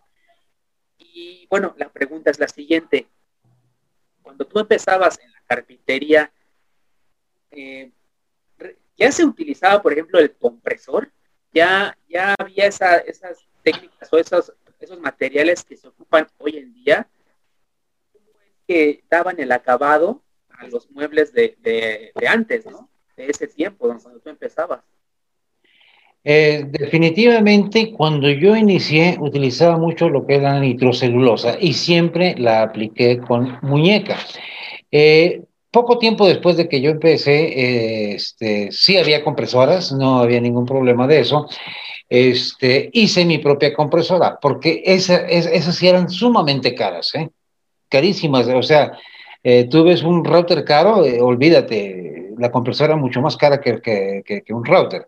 Y 0.96 1.46
bueno, 1.48 1.76
la 1.78 1.92
pregunta 1.92 2.32
es 2.32 2.40
la 2.40 2.48
siguiente. 2.48 3.06
Cuando 4.20 4.44
tú 4.44 4.58
empezabas 4.58 5.20
en 5.20 5.30
la 5.30 5.40
carpintería, 5.46 6.32
eh, 7.52 7.92
¿ya 8.96 9.12
se 9.12 9.24
utilizaba, 9.24 9.80
por 9.80 9.92
ejemplo, 9.92 10.18
el 10.18 10.34
compresor? 10.34 11.12
¿Ya, 11.54 11.96
ya 12.08 12.34
había 12.36 12.66
esas 12.66 13.46
técnicas 13.62 14.12
o 14.12 14.18
esos, 14.18 14.52
esos 14.80 14.98
materiales 14.98 15.62
que 15.62 15.76
se 15.76 15.86
ocupan 15.86 16.26
hoy 16.38 16.56
en 16.56 16.74
día? 16.74 17.08
Que 18.68 19.02
daban 19.10 19.40
el 19.40 19.50
acabado 19.50 20.22
a 20.50 20.66
los 20.66 20.90
muebles 20.90 21.32
de, 21.32 22.12
antes, 22.28 22.66
¿no? 22.66 22.90
De 23.16 23.26
ese 23.30 23.48
tiempo, 23.48 23.88
cuando 23.88 24.20
tú 24.20 24.28
empezabas. 24.28 24.80
Eh, 26.22 26.64
definitivamente, 26.68 27.92
cuando 27.92 28.28
yo 28.28 28.54
inicié, 28.54 29.16
utilizaba 29.18 29.78
mucho 29.78 30.10
lo 30.10 30.26
que 30.26 30.34
era 30.34 30.60
nitrocelulosa 30.60 31.56
y 31.58 31.72
siempre 31.72 32.34
la 32.36 32.62
apliqué 32.62 33.18
con 33.18 33.58
muñeca. 33.62 34.18
Eh, 34.92 35.42
poco 35.70 35.98
tiempo 35.98 36.26
después 36.26 36.56
de 36.58 36.68
que 36.68 36.82
yo 36.82 36.90
empecé, 36.90 37.36
eh, 37.46 38.14
este, 38.16 38.70
sí 38.70 38.98
había 38.98 39.24
compresoras, 39.24 39.92
no 39.92 40.18
había 40.18 40.40
ningún 40.40 40.66
problema 40.66 41.06
de 41.06 41.20
eso. 41.20 41.48
este, 42.10 42.88
hice 42.92 43.24
mi 43.26 43.38
propia 43.38 43.74
compresora, 43.74 44.38
porque 44.40 44.82
esas, 44.84 45.22
esas 45.28 45.76
sí 45.76 45.88
eran 45.88 46.08
sumamente 46.08 46.74
caras, 46.74 47.14
¿eh? 47.14 47.30
Carísimas. 47.88 48.46
O 48.48 48.62
sea, 48.62 48.92
eh, 49.42 49.68
tú 49.70 49.84
ves 49.84 50.02
un 50.02 50.24
router 50.24 50.64
caro, 50.64 51.04
eh, 51.04 51.20
olvídate, 51.20 52.32
la 52.38 52.50
compresora 52.50 52.96
mucho 52.96 53.20
más 53.20 53.36
cara 53.36 53.60
que, 53.60 54.44
un 54.50 54.64
router. 54.64 55.06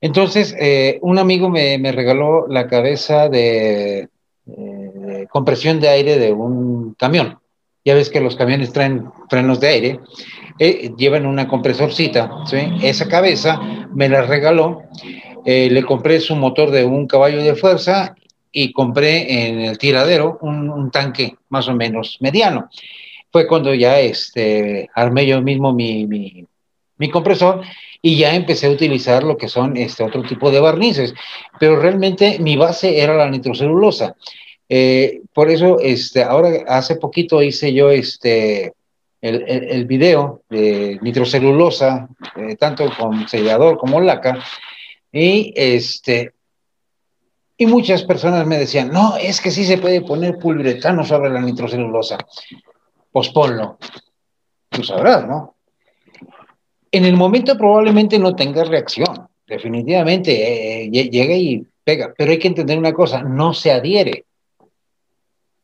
Entonces, 0.00 0.54
eh, 0.58 0.98
un 1.02 1.18
amigo 1.18 1.48
me, 1.48 1.92
regaló 1.92 2.46
la 2.48 2.66
cabeza 2.66 3.28
de, 3.28 4.08
de, 4.44 5.28
compresión 5.30 5.80
de 5.80 5.88
aire 5.88 6.18
de 6.18 6.32
un 6.32 6.94
camión. 6.94 7.38
Ya 7.84 7.94
ves 7.94 8.10
que 8.10 8.20
los 8.20 8.36
camiones 8.36 8.72
traen 8.72 9.10
frenos 9.28 9.60
de 9.60 9.68
aire, 9.68 10.00
eh, 10.62 10.92
llevan 10.98 11.24
una 11.24 11.48
compresorcita, 11.48 12.44
¿sí? 12.44 12.58
Esa 12.82 13.08
cabeza 13.08 13.58
me 13.94 14.10
la 14.10 14.20
regaló, 14.20 14.82
eh, 15.46 15.70
le 15.70 15.82
compré 15.84 16.20
su 16.20 16.36
motor 16.36 16.70
de 16.70 16.84
un 16.84 17.06
caballo 17.06 17.42
de 17.42 17.54
fuerza 17.54 18.14
y 18.52 18.72
compré 18.72 19.48
en 19.48 19.60
el 19.60 19.78
tiradero 19.78 20.38
un, 20.42 20.70
un 20.70 20.90
tanque 20.90 21.36
más 21.48 21.68
o 21.68 21.74
menos 21.74 22.16
mediano. 22.20 22.68
Fue 23.32 23.46
cuando 23.46 23.72
ya 23.74 24.00
este, 24.00 24.88
armé 24.94 25.26
yo 25.26 25.40
mismo 25.40 25.72
mi, 25.72 26.06
mi, 26.06 26.44
mi 26.98 27.10
compresor 27.10 27.62
y 28.02 28.16
ya 28.16 28.34
empecé 28.34 28.66
a 28.66 28.70
utilizar 28.70 29.22
lo 29.22 29.36
que 29.36 29.48
son 29.48 29.76
este 29.76 30.02
otro 30.02 30.22
tipo 30.22 30.50
de 30.50 30.60
barnices, 30.60 31.14
pero 31.58 31.78
realmente 31.80 32.38
mi 32.40 32.56
base 32.56 33.00
era 33.00 33.14
la 33.14 33.30
nitrocelulosa. 33.30 34.16
Eh, 34.68 35.20
por 35.34 35.50
eso, 35.50 35.78
este, 35.80 36.22
ahora 36.22 36.64
hace 36.68 36.96
poquito 36.96 37.42
hice 37.42 37.72
yo 37.72 37.90
este, 37.90 38.72
el, 39.20 39.44
el, 39.46 39.64
el 39.64 39.84
video 39.84 40.42
de 40.48 40.98
nitrocelulosa, 41.02 42.08
eh, 42.36 42.56
tanto 42.56 42.88
con 42.98 43.28
sellador 43.28 43.76
como 43.78 44.00
laca, 44.00 44.42
y 45.12 45.52
este, 45.56 46.32
y 47.60 47.66
muchas 47.66 48.04
personas 48.04 48.46
me 48.46 48.56
decían, 48.56 48.90
no, 48.90 49.18
es 49.18 49.38
que 49.38 49.50
sí 49.50 49.66
se 49.66 49.76
puede 49.76 50.00
poner 50.00 50.38
poliuretano 50.38 51.04
sobre 51.04 51.28
la 51.28 51.42
nitrocelulosa. 51.42 52.16
Pues 53.12 53.28
ponlo. 53.28 53.76
Tú 54.70 54.82
sabrás, 54.82 55.28
¿no? 55.28 55.56
En 56.90 57.04
el 57.04 57.18
momento 57.18 57.58
probablemente 57.58 58.18
no 58.18 58.34
tenga 58.34 58.64
reacción, 58.64 59.28
definitivamente, 59.46 60.84
eh, 60.84 60.90
llega 60.90 61.34
y 61.34 61.66
pega, 61.84 62.14
pero 62.16 62.30
hay 62.30 62.38
que 62.38 62.48
entender 62.48 62.78
una 62.78 62.94
cosa, 62.94 63.22
no 63.22 63.52
se 63.52 63.72
adhiere. 63.72 64.24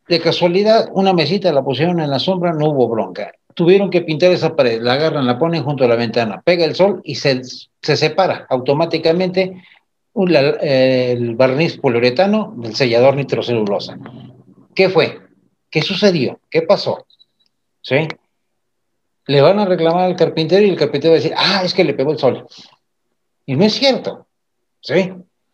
De 0.06 0.20
casualidad, 0.20 0.90
una 0.92 1.14
mesita 1.14 1.50
la 1.50 1.64
pusieron 1.64 2.00
en 2.00 2.10
la 2.10 2.18
sombra, 2.18 2.52
no 2.52 2.72
hubo 2.72 2.88
bronca. 2.88 3.32
Tuvieron 3.54 3.88
que 3.88 4.02
pintar 4.02 4.32
esa 4.32 4.54
pared, 4.54 4.82
la 4.82 4.92
agarran, 4.92 5.24
la 5.24 5.38
ponen 5.38 5.64
junto 5.64 5.84
a 5.84 5.88
la 5.88 5.96
ventana, 5.96 6.42
pega 6.44 6.66
el 6.66 6.74
sol 6.74 7.00
y 7.04 7.14
se, 7.14 7.40
se 7.42 7.96
separa 7.96 8.46
automáticamente 8.50 9.62
el 10.60 11.36
barniz 11.36 11.78
poliuretano 11.78 12.54
del 12.56 12.74
sellador 12.74 13.16
nitrocelulosa. 13.16 13.98
¿Qué 14.74 14.88
fue? 14.88 15.20
¿Qué 15.70 15.82
sucedió? 15.82 16.40
¿Qué 16.50 16.62
pasó? 16.62 17.06
¿Sí? 17.82 18.08
le 19.26 19.40
van 19.40 19.58
a 19.58 19.64
reclamar 19.64 20.04
al 20.04 20.16
carpintero 20.16 20.64
y 20.64 20.70
el 20.70 20.76
carpintero 20.76 21.12
va 21.12 21.16
a 21.16 21.20
decir, 21.20 21.34
ah, 21.36 21.62
es 21.64 21.74
que 21.74 21.84
le 21.84 21.94
pegó 21.94 22.12
el 22.12 22.18
sol. 22.18 22.46
Y 23.44 23.56
no 23.56 23.64
es 23.64 23.74
cierto, 23.74 24.26
¿sí? 24.80 25.12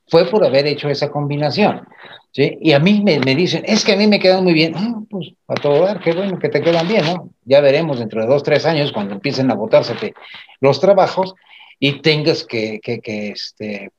Fue 0.08 0.26
por 0.26 0.44
haber 0.44 0.66
hecho 0.66 0.88
esa 0.88 1.10
combinación, 1.10 1.86
¿sí? 2.32 2.58
Y 2.60 2.72
a 2.72 2.78
mí 2.78 3.00
me, 3.02 3.18
me 3.20 3.34
dicen, 3.34 3.62
es 3.66 3.84
que 3.84 3.92
a 3.92 3.96
mí 3.96 4.06
me 4.06 4.20
quedan 4.20 4.44
muy 4.44 4.52
bien. 4.52 4.74
Ah, 4.76 5.00
pues 5.08 5.32
a 5.48 5.54
todo 5.54 5.84
dar, 5.84 6.00
qué 6.00 6.12
bueno 6.12 6.38
que 6.38 6.48
te 6.48 6.60
quedan 6.60 6.86
bien, 6.86 7.04
¿no? 7.06 7.30
Ya 7.44 7.60
veremos 7.60 7.98
dentro 7.98 8.20
de 8.20 8.26
dos, 8.26 8.42
tres 8.42 8.66
años 8.66 8.92
cuando 8.92 9.14
empiecen 9.14 9.50
a 9.50 9.54
botarse 9.54 10.14
los 10.60 10.80
trabajos 10.80 11.34
y 11.78 12.00
tengas 12.02 12.44
que, 12.44 12.78
que, 12.82 13.00
que 13.00 13.30
este, 13.30 13.90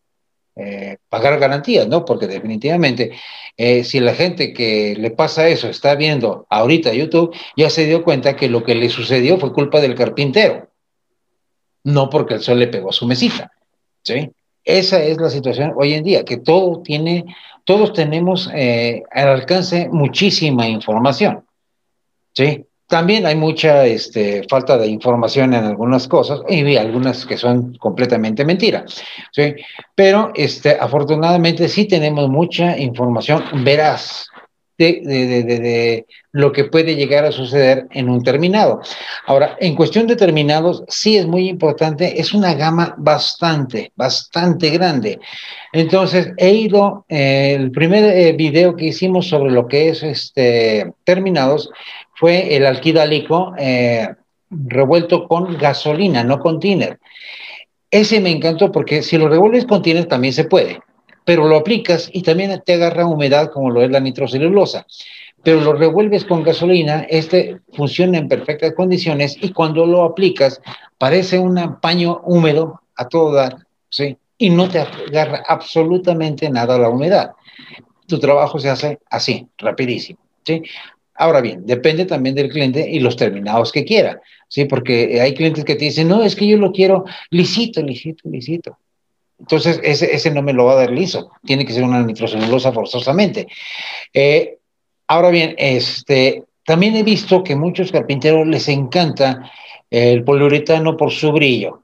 eh, 0.55 0.97
pagar 1.09 1.39
garantías, 1.39 1.87
¿no? 1.87 2.05
Porque 2.05 2.27
definitivamente, 2.27 3.11
eh, 3.57 3.83
si 3.83 3.99
la 3.99 4.13
gente 4.13 4.53
que 4.53 4.95
le 4.97 5.11
pasa 5.11 5.47
eso 5.47 5.67
está 5.67 5.95
viendo 5.95 6.45
ahorita 6.49 6.93
YouTube, 6.93 7.35
ya 7.57 7.69
se 7.69 7.85
dio 7.85 8.03
cuenta 8.03 8.35
que 8.35 8.49
lo 8.49 8.63
que 8.63 8.75
le 8.75 8.89
sucedió 8.89 9.39
fue 9.39 9.51
culpa 9.51 9.81
del 9.81 9.95
carpintero, 9.95 10.69
no 11.83 12.09
porque 12.09 12.35
el 12.35 12.41
sol 12.41 12.59
le 12.59 12.67
pegó 12.67 12.89
a 12.89 12.93
su 12.93 13.07
mesita, 13.07 13.51
¿sí? 14.03 14.31
Esa 14.63 15.03
es 15.03 15.17
la 15.17 15.29
situación 15.29 15.73
hoy 15.75 15.93
en 15.93 16.03
día, 16.03 16.23
que 16.23 16.37
todo 16.37 16.81
tiene, 16.81 17.25
todos 17.65 17.91
tenemos 17.91 18.49
eh, 18.53 19.03
al 19.11 19.29
alcance 19.29 19.89
muchísima 19.91 20.67
información, 20.67 21.45
¿sí? 22.33 22.65
También 22.87 23.25
hay 23.25 23.35
mucha 23.35 23.85
este, 23.85 24.43
falta 24.49 24.77
de 24.77 24.87
información 24.87 25.53
en 25.53 25.63
algunas 25.63 26.07
cosas 26.07 26.41
y 26.47 26.75
algunas 26.75 27.25
que 27.25 27.37
son 27.37 27.75
completamente 27.77 28.45
mentiras. 28.45 29.01
¿sí? 29.31 29.55
Pero 29.95 30.31
este, 30.35 30.77
afortunadamente 30.79 31.67
sí 31.69 31.85
tenemos 31.85 32.29
mucha 32.29 32.77
información 32.77 33.43
veraz 33.63 34.27
de, 34.77 35.01
de, 35.03 35.43
de, 35.43 36.05
lo 36.31 36.51
que 36.51 36.65
puede 36.65 36.95
llegar 36.95 37.25
a 37.25 37.31
suceder 37.31 37.87
en 37.91 38.09
un 38.09 38.23
terminado. 38.23 38.81
Ahora, 39.27 39.55
en 39.59 39.75
cuestión 39.75 40.07
de 40.07 40.15
terminados, 40.15 40.83
sí 40.87 41.15
es 41.15 41.27
muy 41.27 41.47
importante, 41.47 42.19
es 42.19 42.33
una 42.33 42.55
gama 42.55 42.95
bastante, 42.97 43.91
bastante 43.95 44.71
grande. 44.71 45.19
Entonces, 45.71 46.31
he 46.37 46.51
ido, 46.51 47.05
eh, 47.07 47.53
el 47.55 47.71
primer 47.71 48.03
eh, 48.03 48.33
video 48.33 48.75
que 48.75 48.85
hicimos 48.85 49.27
sobre 49.27 49.51
lo 49.51 49.67
que 49.67 49.89
es 49.89 50.01
este, 50.01 50.91
terminados, 51.03 51.69
fue 52.23 52.55
el 52.55 52.65
alquidalico 52.65 53.53
eh, 53.57 54.07
revuelto 54.49 55.27
con 55.27 55.57
gasolina, 55.57 56.23
no 56.23 56.39
con 56.39 56.57
tiner. 56.57 56.97
Ese 57.91 58.21
me 58.21 58.31
encantó 58.31 58.71
porque 58.71 59.01
si 59.01 59.17
lo 59.17 59.27
revuelves 59.27 59.65
con 59.65 59.81
tiner 59.81 60.05
también 60.05 60.33
se 60.33 60.45
puede, 60.45 60.79
pero 61.25 61.49
lo 61.49 61.57
aplicas 61.57 62.09
y 62.13 62.21
también 62.21 62.63
te 62.65 62.75
agarra 62.75 63.05
humedad 63.05 63.51
como 63.51 63.69
lo 63.71 63.81
es 63.83 63.91
la 63.91 63.99
nitrocelulosa. 63.99 64.85
Pero 65.43 65.59
lo 65.59 65.73
revuelves 65.73 66.23
con 66.23 66.43
gasolina, 66.43 67.05
este 67.09 67.59
funciona 67.73 68.19
en 68.19 68.29
perfectas 68.29 68.71
condiciones 68.73 69.35
y 69.41 69.51
cuando 69.51 69.85
lo 69.85 70.03
aplicas 70.03 70.61
parece 70.97 71.37
un 71.37 71.77
paño 71.81 72.21
húmedo 72.23 72.83
a 72.95 73.09
todo 73.09 73.33
dar, 73.33 73.57
¿sí? 73.89 74.15
Y 74.37 74.49
no 74.49 74.69
te 74.69 74.79
agarra 74.79 75.43
absolutamente 75.45 76.49
nada 76.49 76.77
la 76.77 76.87
humedad. 76.87 77.31
Tu 78.07 78.17
trabajo 78.17 78.59
se 78.59 78.69
hace 78.69 78.99
así, 79.09 79.45
rapidísimo. 79.57 80.19
¿sí? 80.45 80.61
Ahora 81.23 81.39
bien, 81.39 81.65
depende 81.65 82.03
también 82.03 82.35
del 82.35 82.49
cliente 82.49 82.85
y 82.85 82.99
los 82.99 83.15
terminados 83.15 83.71
que 83.71 83.85
quiera, 83.85 84.21
¿sí? 84.49 84.65
Porque 84.65 85.21
hay 85.21 85.33
clientes 85.33 85.63
que 85.63 85.75
te 85.75 85.85
dicen, 85.85 86.09
no, 86.09 86.21
es 86.21 86.35
que 86.35 86.45
yo 86.45 86.57
lo 86.57 86.73
quiero 86.73 87.05
lisito, 87.29 87.81
lisito, 87.81 88.27
lisito. 88.27 88.77
Entonces, 89.39 89.79
ese, 89.83 90.13
ese 90.13 90.31
no 90.31 90.41
me 90.41 90.51
lo 90.51 90.65
va 90.65 90.73
a 90.73 90.81
dar 90.83 90.91
liso, 90.91 91.31
tiene 91.45 91.65
que 91.65 91.71
ser 91.71 91.85
una 91.85 92.03
nitrocelulosa 92.03 92.73
forzosamente. 92.73 93.47
Eh, 94.13 94.57
ahora 95.07 95.29
bien, 95.29 95.55
este, 95.57 96.43
también 96.65 96.97
he 96.97 97.03
visto 97.03 97.41
que 97.41 97.55
muchos 97.55 97.93
carpinteros 97.93 98.45
les 98.45 98.67
encanta 98.67 99.49
el 99.89 100.25
poliuretano 100.25 100.97
por 100.97 101.13
su 101.13 101.31
brillo. 101.31 101.83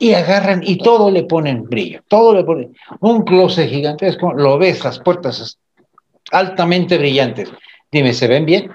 Y 0.00 0.14
agarran 0.14 0.62
y 0.66 0.78
todo 0.78 1.12
le 1.12 1.22
ponen 1.22 1.62
brillo, 1.62 2.02
todo 2.08 2.34
le 2.34 2.42
ponen. 2.42 2.76
Un 2.98 3.22
closet 3.22 3.70
gigantesco, 3.70 4.32
lo 4.32 4.58
ves, 4.58 4.82
las 4.82 4.98
puertas 4.98 5.60
altamente 6.32 6.98
brillantes 6.98 7.52
Dime, 7.90 8.12
¿se 8.12 8.26
ven 8.26 8.44
bien? 8.44 8.70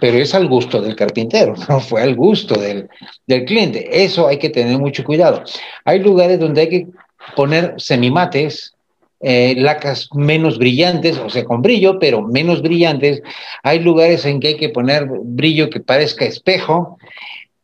Pero 0.00 0.18
es 0.18 0.34
al 0.34 0.48
gusto 0.48 0.80
del 0.80 0.96
carpintero, 0.96 1.54
no 1.68 1.80
fue 1.80 2.02
al 2.02 2.14
gusto 2.14 2.58
del, 2.58 2.88
del 3.26 3.44
cliente. 3.44 4.04
Eso 4.04 4.28
hay 4.28 4.38
que 4.38 4.50
tener 4.50 4.78
mucho 4.78 5.04
cuidado. 5.04 5.42
Hay 5.84 6.00
lugares 6.00 6.38
donde 6.38 6.62
hay 6.62 6.68
que 6.68 6.86
poner 7.36 7.74
semimates, 7.78 8.74
eh, 9.22 9.54
lacas 9.56 10.08
menos 10.14 10.58
brillantes, 10.58 11.18
o 11.18 11.28
sea, 11.28 11.44
con 11.44 11.60
brillo, 11.60 11.98
pero 11.98 12.22
menos 12.22 12.62
brillantes. 12.62 13.22
Hay 13.62 13.80
lugares 13.80 14.24
en 14.24 14.40
que 14.40 14.48
hay 14.48 14.56
que 14.56 14.70
poner 14.70 15.06
brillo 15.06 15.68
que 15.68 15.80
parezca 15.80 16.24
espejo. 16.24 16.98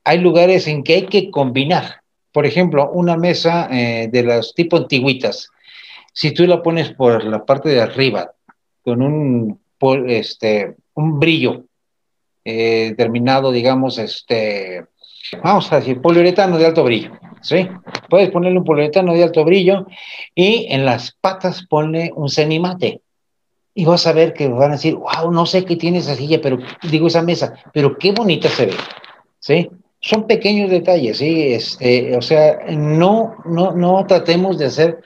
Hay 0.04 0.18
lugares 0.18 0.66
en 0.68 0.82
que 0.82 0.94
hay 0.94 1.06
que 1.06 1.30
combinar. 1.30 2.02
Por 2.32 2.44
ejemplo, 2.44 2.90
una 2.92 3.16
mesa 3.16 3.68
eh, 3.72 4.08
de 4.12 4.22
las 4.22 4.52
tipo 4.54 4.76
antiguitas, 4.76 5.48
si 6.12 6.32
tú 6.32 6.46
la 6.46 6.62
pones 6.62 6.90
por 6.90 7.24
la 7.24 7.44
parte 7.44 7.70
de 7.70 7.80
arriba 7.80 8.32
con 8.82 9.00
un 9.00 9.58
por, 9.78 10.10
este, 10.10 10.76
un 10.94 11.18
brillo 11.18 11.64
eh, 12.44 12.90
determinado, 12.90 13.50
digamos, 13.50 13.98
este, 13.98 14.84
vamos 15.42 15.72
a 15.72 15.80
decir, 15.80 16.00
poliuretano 16.00 16.58
de 16.58 16.66
alto 16.66 16.84
brillo, 16.84 17.10
¿sí? 17.42 17.68
Puedes 18.08 18.30
ponerle 18.30 18.58
un 18.58 18.64
poliuretano 18.64 19.14
de 19.14 19.24
alto 19.24 19.44
brillo 19.44 19.86
y 20.34 20.66
en 20.70 20.84
las 20.84 21.12
patas 21.20 21.66
ponle 21.66 22.12
un 22.14 22.28
semimate. 22.28 23.00
Y 23.74 23.84
vas 23.84 24.06
a 24.06 24.12
ver 24.12 24.32
que 24.32 24.48
van 24.48 24.70
a 24.70 24.74
decir, 24.76 24.94
wow, 24.94 25.30
no 25.30 25.44
sé 25.44 25.64
qué 25.64 25.76
tiene 25.76 25.98
esa 25.98 26.14
silla, 26.14 26.40
pero 26.40 26.58
digo 26.90 27.08
esa 27.08 27.22
mesa, 27.22 27.52
pero 27.74 27.98
qué 27.98 28.12
bonita 28.12 28.48
se 28.48 28.66
ve, 28.66 28.74
¿sí? 29.38 29.68
Son 30.00 30.26
pequeños 30.26 30.70
detalles, 30.70 31.18
¿sí? 31.18 31.52
Este, 31.52 32.16
o 32.16 32.22
sea, 32.22 32.58
no, 32.70 33.36
no, 33.44 33.72
no 33.72 34.06
tratemos 34.06 34.56
de 34.56 34.66
hacer 34.66 35.00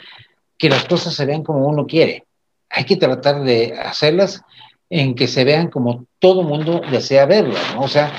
que 0.57 0.69
las 0.69 0.85
cosas 0.85 1.15
se 1.15 1.27
vean 1.27 1.43
como 1.43 1.67
uno 1.67 1.87
quiere. 1.87 2.27
Hay 2.71 2.85
que 2.85 2.97
tratar 2.97 3.43
de 3.43 3.75
hacerlas 3.79 4.43
en 4.89 5.15
que 5.15 5.27
se 5.29 5.45
vean 5.45 5.69
como 5.69 6.07
todo 6.19 6.43
mundo 6.43 6.81
desea 6.91 7.27
verlas, 7.27 7.75
¿no? 7.75 7.83
O 7.83 7.89
sea, 7.89 8.13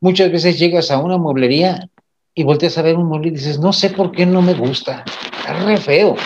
muchas 0.00 0.30
veces 0.30 0.58
llegas 0.58 0.90
a 0.90 0.98
una 0.98 1.18
mueblería 1.18 1.88
y 2.34 2.44
volteas 2.44 2.76
a 2.78 2.82
ver 2.82 2.96
un 2.96 3.06
mueble 3.06 3.28
y 3.28 3.32
dices, 3.32 3.58
no 3.58 3.72
sé 3.72 3.90
por 3.90 4.12
qué 4.12 4.26
no 4.26 4.42
me 4.42 4.54
gusta. 4.54 5.04
re 5.64 5.76
feo. 5.76 6.16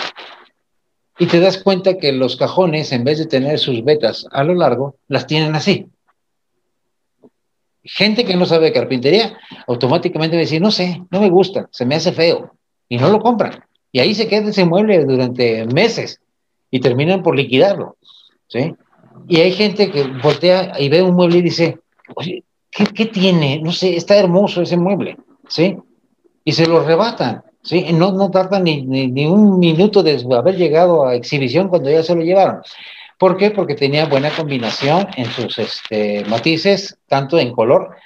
Y 1.18 1.26
te 1.26 1.40
das 1.40 1.58
cuenta 1.58 1.98
que 1.98 2.12
los 2.12 2.36
cajones, 2.36 2.92
en 2.92 3.04
vez 3.04 3.18
de 3.18 3.26
tener 3.26 3.58
sus 3.58 3.84
vetas 3.84 4.26
a 4.30 4.44
lo 4.44 4.54
largo, 4.54 4.96
las 5.08 5.26
tienen 5.26 5.54
así. 5.56 5.86
Gente 7.82 8.24
que 8.24 8.36
no 8.36 8.46
sabe 8.46 8.72
carpintería, 8.72 9.36
automáticamente 9.66 10.36
va 10.36 10.40
a 10.40 10.44
decir, 10.44 10.60
no 10.60 10.70
sé, 10.70 11.02
no 11.10 11.20
me 11.20 11.30
gusta, 11.30 11.68
se 11.72 11.86
me 11.86 11.96
hace 11.96 12.12
feo, 12.12 12.54
y 12.88 12.98
no 12.98 13.10
lo 13.10 13.20
compran. 13.20 13.64
Y 13.90 14.00
ahí 14.00 14.14
se 14.14 14.28
queda 14.28 14.50
ese 14.50 14.64
mueble 14.64 15.04
durante 15.04 15.64
meses 15.66 16.20
y 16.70 16.80
terminan 16.80 17.22
por 17.22 17.36
liquidarlo. 17.36 17.96
¿sí? 18.46 18.74
Y 19.28 19.40
hay 19.40 19.52
gente 19.52 19.90
que 19.90 20.04
voltea 20.04 20.72
y 20.78 20.88
ve 20.88 21.02
un 21.02 21.14
mueble 21.14 21.38
y 21.38 21.42
dice, 21.42 21.78
¿qué, 22.70 23.06
tiene? 23.06 23.60
No 23.60 23.72
sé, 23.72 23.96
está 23.96 24.16
hermoso 24.16 24.62
ese 24.62 24.76
mueble, 24.76 25.16
¿sí? 25.48 25.76
Y 26.44 26.52
se 26.52 26.66
lo 26.66 26.84
rebatan, 26.84 27.42
¿sí? 27.62 27.86
No, 27.92 28.12
no 28.12 28.30
tardan 28.30 28.64
ni, 28.64 28.82
ni, 28.82 29.26
un 29.26 29.58
minuto 29.58 30.02
de 30.02 30.24
haber 30.34 30.56
llegado 30.56 31.06
a 31.06 31.14
exhibición 31.14 31.68
cuando 31.68 31.90
ya 31.90 32.02
se 32.02 32.14
lo 32.14 32.22
llevaron. 32.22 32.62
¿Por 33.18 33.36
qué? 33.36 33.50
Porque 33.50 33.74
tenía 33.74 34.06
buena 34.06 34.30
combinación 34.30 35.08
en 35.16 35.26
sus 35.26 35.58
este, 35.58 36.24
matices, 36.26 36.96
tanto 37.08 37.38
en 37.38 37.52
color 37.52 37.96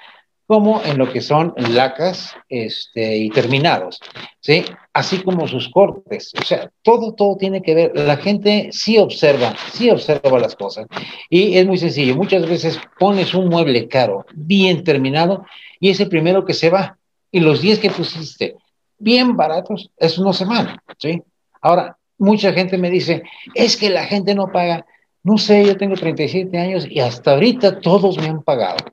como 0.46 0.82
en 0.84 0.98
lo 0.98 1.10
que 1.10 1.20
son 1.20 1.54
lacas 1.56 2.34
este, 2.48 3.16
y 3.16 3.30
terminados, 3.30 4.00
¿sí? 4.40 4.64
Así 4.92 5.22
como 5.22 5.48
sus 5.48 5.68
cortes. 5.70 6.32
O 6.40 6.44
sea, 6.44 6.70
todo, 6.82 7.14
todo 7.14 7.36
tiene 7.36 7.62
que 7.62 7.74
ver. 7.74 7.92
La 7.94 8.16
gente 8.16 8.68
sí 8.72 8.98
observa, 8.98 9.54
sí 9.72 9.88
observa 9.90 10.38
las 10.38 10.56
cosas. 10.56 10.86
Y 11.30 11.56
es 11.56 11.66
muy 11.66 11.78
sencillo. 11.78 12.16
Muchas 12.16 12.46
veces 12.48 12.78
pones 12.98 13.34
un 13.34 13.48
mueble 13.48 13.88
caro, 13.88 14.26
bien 14.34 14.84
terminado, 14.84 15.44
y 15.80 15.90
es 15.90 16.00
el 16.00 16.08
primero 16.08 16.44
que 16.44 16.54
se 16.54 16.70
va. 16.70 16.98
Y 17.30 17.40
los 17.40 17.62
10 17.62 17.78
que 17.78 17.90
pusiste 17.90 18.56
bien 19.02 19.36
baratos, 19.36 19.90
eso 19.96 20.22
no 20.22 20.32
se 20.32 20.44
van, 20.44 20.78
¿sí? 20.98 21.22
Ahora, 21.60 21.96
mucha 22.18 22.52
gente 22.52 22.78
me 22.78 22.88
dice, 22.88 23.24
es 23.54 23.76
que 23.76 23.90
la 23.90 24.04
gente 24.04 24.34
no 24.34 24.52
paga. 24.52 24.86
No 25.24 25.38
sé, 25.38 25.64
yo 25.64 25.76
tengo 25.76 25.94
37 25.94 26.56
años 26.58 26.86
y 26.88 27.00
hasta 27.00 27.32
ahorita 27.32 27.80
todos 27.80 28.18
me 28.18 28.26
han 28.26 28.42
pagado, 28.42 28.84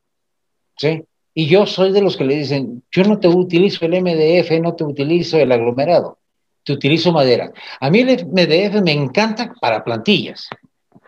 ¿sí? 0.77 1.03
Y 1.33 1.47
yo 1.47 1.65
soy 1.65 1.91
de 1.91 2.01
los 2.01 2.17
que 2.17 2.25
le 2.25 2.35
dicen, 2.35 2.83
yo 2.91 3.03
no 3.03 3.19
te 3.19 3.27
utilizo 3.27 3.85
el 3.85 4.01
MDF, 4.01 4.51
no 4.61 4.75
te 4.75 4.83
utilizo 4.83 5.37
el 5.37 5.51
aglomerado, 5.51 6.17
te 6.63 6.73
utilizo 6.73 7.11
madera. 7.11 7.51
A 7.79 7.89
mí 7.89 7.99
el 7.99 8.25
MDF 8.27 8.81
me 8.81 8.91
encanta 8.91 9.53
para 9.59 9.83
plantillas, 9.83 10.47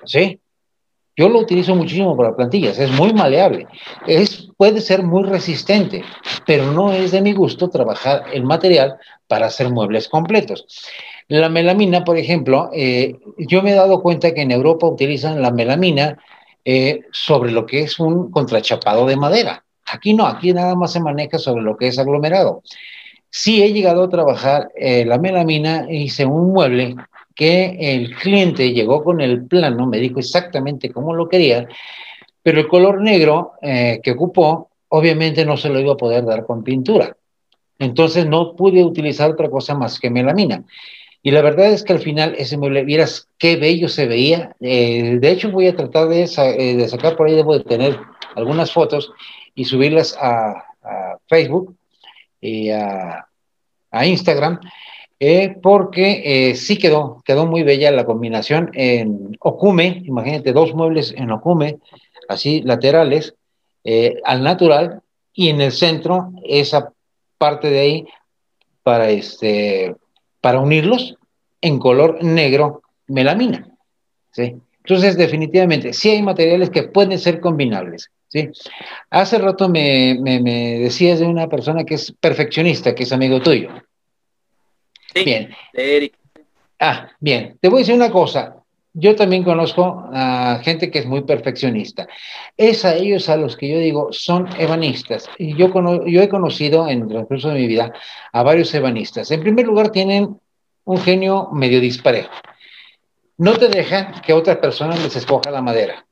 ¿sí? 0.05 0.39
Yo 1.17 1.28
lo 1.28 1.39
utilizo 1.39 1.76
muchísimo 1.76 2.15
para 2.15 2.36
plantillas, 2.36 2.80
es 2.80 2.89
muy 2.91 3.13
maleable, 3.13 3.67
es, 4.07 4.47
puede 4.55 4.80
ser 4.80 5.03
muy 5.03 5.24
resistente, 5.24 6.03
pero 6.45 6.72
no 6.72 6.93
es 6.93 7.11
de 7.11 7.22
mi 7.22 7.34
gusto 7.34 7.69
trabajar 7.69 8.24
el 8.32 8.43
material 8.43 8.97
para 9.28 9.47
hacer 9.47 9.69
muebles 9.69 10.07
completos. 10.07 10.65
La 11.28 11.49
melamina, 11.49 12.03
por 12.03 12.17
ejemplo, 12.17 12.69
eh, 12.74 13.17
yo 13.38 13.61
me 13.61 13.72
he 13.72 13.76
dado 13.76 14.01
cuenta 14.01 14.34
que 14.34 14.41
en 14.41 14.51
Europa 14.51 14.88
utilizan 14.88 15.41
la 15.41 15.51
melamina 15.51 16.17
eh, 16.63 17.01
sobre 17.11 17.51
lo 17.51 17.65
que 17.65 17.82
es 17.82 17.99
un 17.99 18.32
contrachapado 18.32 19.05
de 19.05 19.17
madera. 19.17 19.65
Aquí 19.86 20.14
no, 20.14 20.26
aquí 20.26 20.54
nada 20.54 20.76
más 20.76 20.94
se 20.94 21.00
maneja 21.00 21.38
sobre 21.38 21.64
lo 21.64 21.78
que 21.78 21.88
es 21.88 22.00
aglomerado. 22.00 22.64
Sí 23.30 23.64
he 23.64 23.72
llegado 23.72 24.04
a 24.04 24.10
trabajar 24.10 24.72
eh, 24.76 25.06
la 25.06 25.18
melamina, 25.18 25.86
hice 25.90 26.26
un 26.26 26.52
mueble 26.52 26.96
que 27.36 27.78
el 27.80 28.14
cliente 28.16 28.74
llegó 28.74 29.04
con 29.04 29.22
el 29.22 29.46
plano, 29.46 29.88
me 29.88 30.00
dijo 30.00 30.20
exactamente 30.20 30.92
cómo 30.92 31.14
lo 31.14 31.30
quería, 31.30 31.68
pero 32.44 32.60
el 32.60 32.68
color 32.68 33.02
negro 33.02 33.54
eh, 33.62 34.00
que 34.04 34.12
ocupó, 34.12 34.70
obviamente 34.90 35.46
no 35.46 35.58
se 35.58 35.70
lo 35.70 35.80
iba 35.80 35.94
a 35.94 35.98
poder 35.98 36.26
dar 36.26 36.46
con 36.46 36.64
pintura. 36.64 37.16
Entonces 37.80 38.28
no 38.28 38.56
pude 38.56 38.84
utilizar 38.84 39.32
otra 39.32 39.50
cosa 39.50 39.74
más 39.76 40.00
que 40.00 40.10
melamina. 40.10 40.64
Y 41.24 41.32
la 41.32 41.42
verdad 41.42 41.72
es 41.72 41.84
que 41.84 41.94
al 41.94 42.00
final 42.00 42.36
ese 42.38 42.58
mueble, 42.58 42.84
vieras 42.84 43.28
qué 43.38 43.56
bello 43.56 43.90
se 43.90 44.08
veía. 44.08 44.56
Eh, 44.60 45.18
de 45.20 45.32
hecho, 45.32 45.52
voy 45.52 45.68
a 45.68 45.76
tratar 45.76 46.08
de, 46.08 46.18
de, 46.18 46.88
sacar 46.88 47.16
por 47.16 47.28
ahí, 47.28 47.36
debo 47.36 47.58
de 47.58 47.64
tener 47.64 48.00
algunas 48.36 48.72
fotos 48.72 49.12
y 49.56 49.66
subirlas 49.66 50.18
a, 50.20 50.66
Facebook 51.28 51.76
y 52.39 52.70
a, 52.70 53.28
Instagram, 54.04 54.60
eh, 55.20 55.56
porque 55.62 56.49
eh, 56.49 56.56
sí 56.56 56.78
quedó, 56.78 57.22
quedó 57.26 57.45
muy 57.45 57.62
bella 57.64 57.91
la 57.91 58.06
combinación 58.06 58.72
en 58.74 59.38
Okume, 59.39 60.02
imagínate, 60.06 60.54
dos 60.54 60.74
muebles 60.74 61.14
en 61.16 61.30
Okume, 61.30 61.78
así 62.28 62.62
laterales, 62.62 63.36
eh, 63.84 64.16
al 64.24 64.43
natural, 64.43 65.02
y 65.34 65.49
en 65.49 65.62
el 65.62 65.72
centro 65.72 66.32
esa 66.43 66.91
parte 67.38 67.70
de 67.70 67.80
ahí 67.80 68.08
para, 68.84 69.10
este, 69.10 69.95
para 70.41 70.60
unirlos 70.60 71.16
en 71.62 71.80
color 71.80 72.24
negro 72.24 72.82
melamina. 73.08 73.68
¿sí? 74.32 74.56
Entonces, 74.84 75.18
definitivamente, 75.18 75.93
sí 75.93 76.10
hay 76.10 76.22
materiales 76.22 76.70
que 76.70 76.84
pueden 76.84 77.20
ser 77.20 77.39
combinables. 77.39 78.10
¿Sí? 78.32 78.50
Hace 79.10 79.38
rato 79.38 79.68
me, 79.70 80.18
decías 80.80 81.20
de 81.20 81.26
una 81.26 81.48
persona 81.48 81.84
que 81.84 81.96
es 81.96 82.12
perfeccionista, 82.14 82.96
que 82.96 83.04
es 83.04 83.12
amigo 83.12 83.42
tuyo. 83.42 83.70
Sí, 85.14 85.26
bien. 85.26 85.54
Eric. 85.74 86.16
Ah, 86.80 87.10
bien. 87.20 87.58
Te 87.60 87.68
voy 87.68 87.80
a 87.80 87.82
decir 87.82 87.96
una 87.96 88.10
cosa. 88.10 88.56
Yo 88.94 89.16
también 89.16 89.44
conozco 89.44 90.10
a 90.14 90.60
gente 90.64 90.92
que 90.92 91.00
es 91.00 91.06
muy 91.06 91.22
perfeccionista. 91.22 92.08
Es 92.58 92.84
a 92.84 92.96
ellos 92.96 93.30
a 93.30 93.38
los 93.38 93.56
que 93.56 93.70
yo 93.70 93.78
digo 93.78 94.10
son 94.12 94.50
ebanistas. 94.60 95.30
Y 95.38 95.56
yo, 95.56 95.72
yo 96.08 96.22
he 96.22 96.30
conocido 96.30 96.88
en 96.88 97.04
el 97.04 97.08
transcurso 97.08 97.50
de 97.50 97.60
mi 97.60 97.68
vida 97.68 97.94
a 98.34 98.44
varios 98.44 98.74
ebanistas. 98.74 99.32
En 99.32 99.42
primer 99.42 99.66
lugar, 99.66 99.92
tienen 99.92 100.40
un 100.84 100.98
genio 100.98 101.50
medio 101.54 101.80
disparejo. 101.80 102.32
No 103.38 103.54
te 103.54 103.70
dejan 103.70 104.22
que 104.22 104.34
otra 104.34 104.60
persona 104.60 104.96
les 104.98 105.16
escoja 105.16 105.52
la 105.52 105.62
madera 105.62 106.06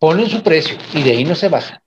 ponen 0.00 0.28
su 0.28 0.42
precio 0.42 0.76
y 0.94 1.02
de 1.04 1.12
ahí 1.12 1.24
no 1.24 1.36
se 1.36 1.48
bajan. 1.48 1.80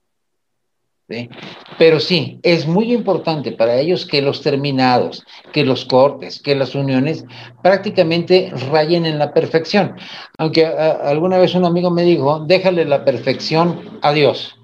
Pero 1.76 2.00
sí, 2.00 2.38
es 2.42 2.66
muy 2.66 2.94
importante 2.94 3.52
para 3.52 3.76
ellos 3.76 4.06
que 4.06 4.22
los 4.22 4.40
terminados, 4.40 5.22
que 5.52 5.64
los 5.64 5.84
cortes, 5.84 6.40
que 6.40 6.54
las 6.54 6.74
uniones 6.74 7.26
prácticamente 7.62 8.50
rayen 8.70 9.04
en 9.04 9.18
la 9.18 9.34
perfección. 9.34 9.96
Aunque 10.38 10.64
alguna 10.64 11.36
vez 11.36 11.54
un 11.54 11.66
amigo 11.66 11.90
me 11.90 12.04
dijo, 12.04 12.40
déjale 12.46 12.86
la 12.86 13.04
perfección 13.04 13.98
a 14.00 14.12
Dios. 14.12 14.56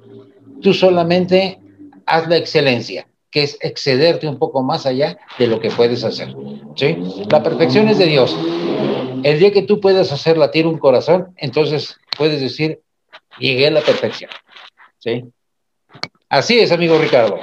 Tú 0.62 0.72
solamente 0.72 1.58
haz 2.06 2.26
la 2.28 2.38
excelencia, 2.38 3.06
que 3.30 3.42
es 3.42 3.58
excederte 3.60 4.26
un 4.26 4.38
poco 4.38 4.62
más 4.62 4.86
allá 4.86 5.18
de 5.38 5.46
lo 5.46 5.60
que 5.60 5.70
puedes 5.70 6.04
hacer. 6.04 6.34
¿sí? 6.74 6.96
La 7.30 7.42
perfección 7.42 7.88
es 7.88 7.98
de 7.98 8.06
Dios. 8.06 8.34
El 9.22 9.38
día 9.38 9.52
que 9.52 9.62
tú 9.62 9.80
puedas 9.80 10.10
hacer 10.10 10.38
latir 10.38 10.66
un 10.66 10.78
corazón, 10.78 11.34
entonces 11.36 11.98
puedes 12.16 12.40
decir, 12.40 12.80
llegué 13.40 13.66
a 13.66 13.70
la 13.70 13.80
perfección. 13.80 14.30
¿Sí? 14.98 15.24
Así 16.28 16.60
es, 16.60 16.70
amigo 16.70 16.98
Ricardo. 16.98 17.40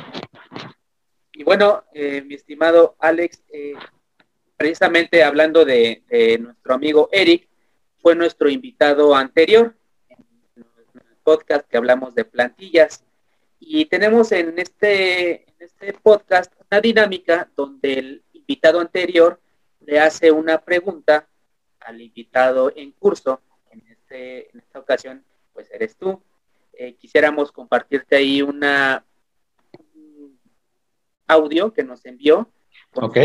Y 1.33 1.43
bueno, 1.43 1.83
eh, 1.93 2.21
mi 2.21 2.35
estimado 2.35 2.95
Alex, 2.99 3.43
eh, 3.49 3.73
precisamente 4.55 5.23
hablando 5.23 5.65
de, 5.65 6.03
nuestro 6.39 6.73
amigo 6.73 7.09
Eric, 7.11 7.47
fue 8.01 8.15
nuestro 8.15 8.49
invitado 8.49 9.13
anterior 9.13 9.75
en 10.09 10.65
el 10.95 11.17
podcast 11.23 11.67
que 11.67 11.77
hablamos 11.77 12.15
de 12.15 12.25
plantillas. 12.25 13.03
Y 13.59 13.85
tenemos 13.85 14.31
en 14.31 14.57
este, 14.57 15.43
en 15.49 15.55
este 15.59 15.93
podcast 15.93 16.53
una 16.71 16.79
dinámica 16.79 17.49
donde 17.55 17.93
el 17.93 18.23
invitado 18.33 18.79
anterior 18.79 19.39
le 19.81 19.99
hace 19.99 20.31
una 20.31 20.59
pregunta 20.59 21.27
al 21.81 22.01
invitado 22.01 22.71
en 22.75 22.91
curso. 22.93 23.41
En, 23.71 23.83
este, 23.89 24.49
en 24.51 24.59
esta 24.59 24.79
ocasión 24.79 25.23
pues 25.57 25.71
eres 25.71 25.95
tú. 25.95 26.21
Eh, 26.73 26.93
quisiéramos 26.93 27.51
compartirte 27.51 28.15
ahí 28.15 28.43
una 28.43 29.03
audio 31.25 31.73
que 31.73 31.83
nos 31.83 32.05
envió. 32.05 32.47
Ok. 32.93 33.17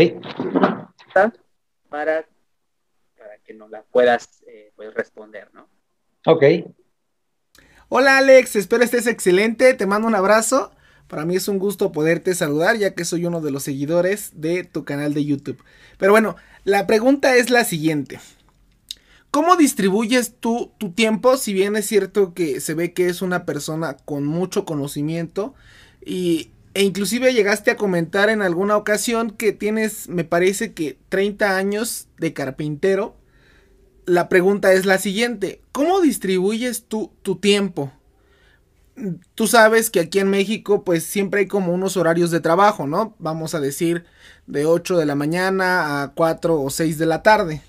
Para, 1.89 2.27
para 3.15 3.37
que 3.43 3.53
nos 3.53 3.69
la 3.69 3.83
puedas 3.83 4.43
eh, 4.47 4.71
pues, 4.75 4.91
responder, 4.95 5.53
¿no? 5.53 5.69
Ok. 6.25 6.43
Hola 7.87 8.17
Alex, 8.17 8.55
espero 8.55 8.83
estés 8.83 9.05
excelente, 9.05 9.75
te 9.75 9.85
mando 9.85 10.07
un 10.07 10.15
abrazo. 10.15 10.71
Para 11.07 11.23
mí 11.23 11.35
es 11.35 11.47
un 11.47 11.59
gusto 11.59 11.91
poderte 11.91 12.33
saludar 12.33 12.77
ya 12.77 12.95
que 12.95 13.05
soy 13.05 13.27
uno 13.27 13.41
de 13.41 13.51
los 13.51 13.61
seguidores 13.61 14.31
de 14.41 14.63
tu 14.63 14.85
canal 14.85 15.13
de 15.13 15.23
YouTube. 15.23 15.63
Pero 15.99 16.13
bueno, 16.13 16.35
la 16.63 16.87
pregunta 16.87 17.35
es 17.35 17.51
la 17.51 17.63
siguiente. 17.63 18.19
¿Cómo 19.33 19.55
distribuyes 19.55 20.35
tú 20.39 20.73
tu 20.77 20.91
tiempo? 20.91 21.37
Si 21.37 21.53
bien 21.53 21.75
es 21.75 21.87
cierto 21.87 22.35
que 22.35 22.61
se 22.61 22.75
ve 22.75 22.93
que 22.93 23.07
es 23.07 23.23
una 23.23 23.47
persona 23.47 23.97
con 23.97 24.25
mucho 24.25 24.63
conocimiento 24.63 25.55
y, 26.05 26.51
e 26.75 26.83
inclusive 26.83 27.33
llegaste 27.33 27.71
a 27.71 27.75
comentar 27.75 28.29
en 28.29 28.43
alguna 28.43 28.77
ocasión 28.77 29.31
que 29.31 29.51
tienes, 29.51 30.07
me 30.07 30.23
parece 30.23 30.73
que 30.73 30.99
30 31.09 31.57
años 31.57 32.09
de 32.19 32.31
carpintero. 32.33 33.15
La 34.05 34.29
pregunta 34.29 34.71
es 34.71 34.85
la 34.85 34.99
siguiente, 34.99 35.61
¿cómo 35.71 35.99
distribuyes 35.99 36.83
tú 36.83 37.11
tu 37.23 37.37
tiempo? 37.37 37.91
tú 39.33 39.47
sabes 39.47 39.89
que 39.89 40.01
aquí 40.01 40.19
en 40.19 40.29
México 40.29 40.83
pues 40.83 41.05
siempre 41.05 41.39
hay 41.39 41.47
como 41.47 41.73
unos 41.73 41.97
horarios 41.97 42.29
de 42.29 42.39
trabajo, 42.39 42.85
¿no? 42.85 43.15
Vamos 43.17 43.55
a 43.55 43.59
decir 43.59 44.05
de 44.45 44.67
8 44.67 44.95
de 44.95 45.07
la 45.07 45.15
mañana 45.15 46.03
a 46.03 46.13
4 46.13 46.61
o 46.61 46.69
6 46.69 46.99
de 46.99 47.05
la 47.07 47.23
tarde. 47.23 47.63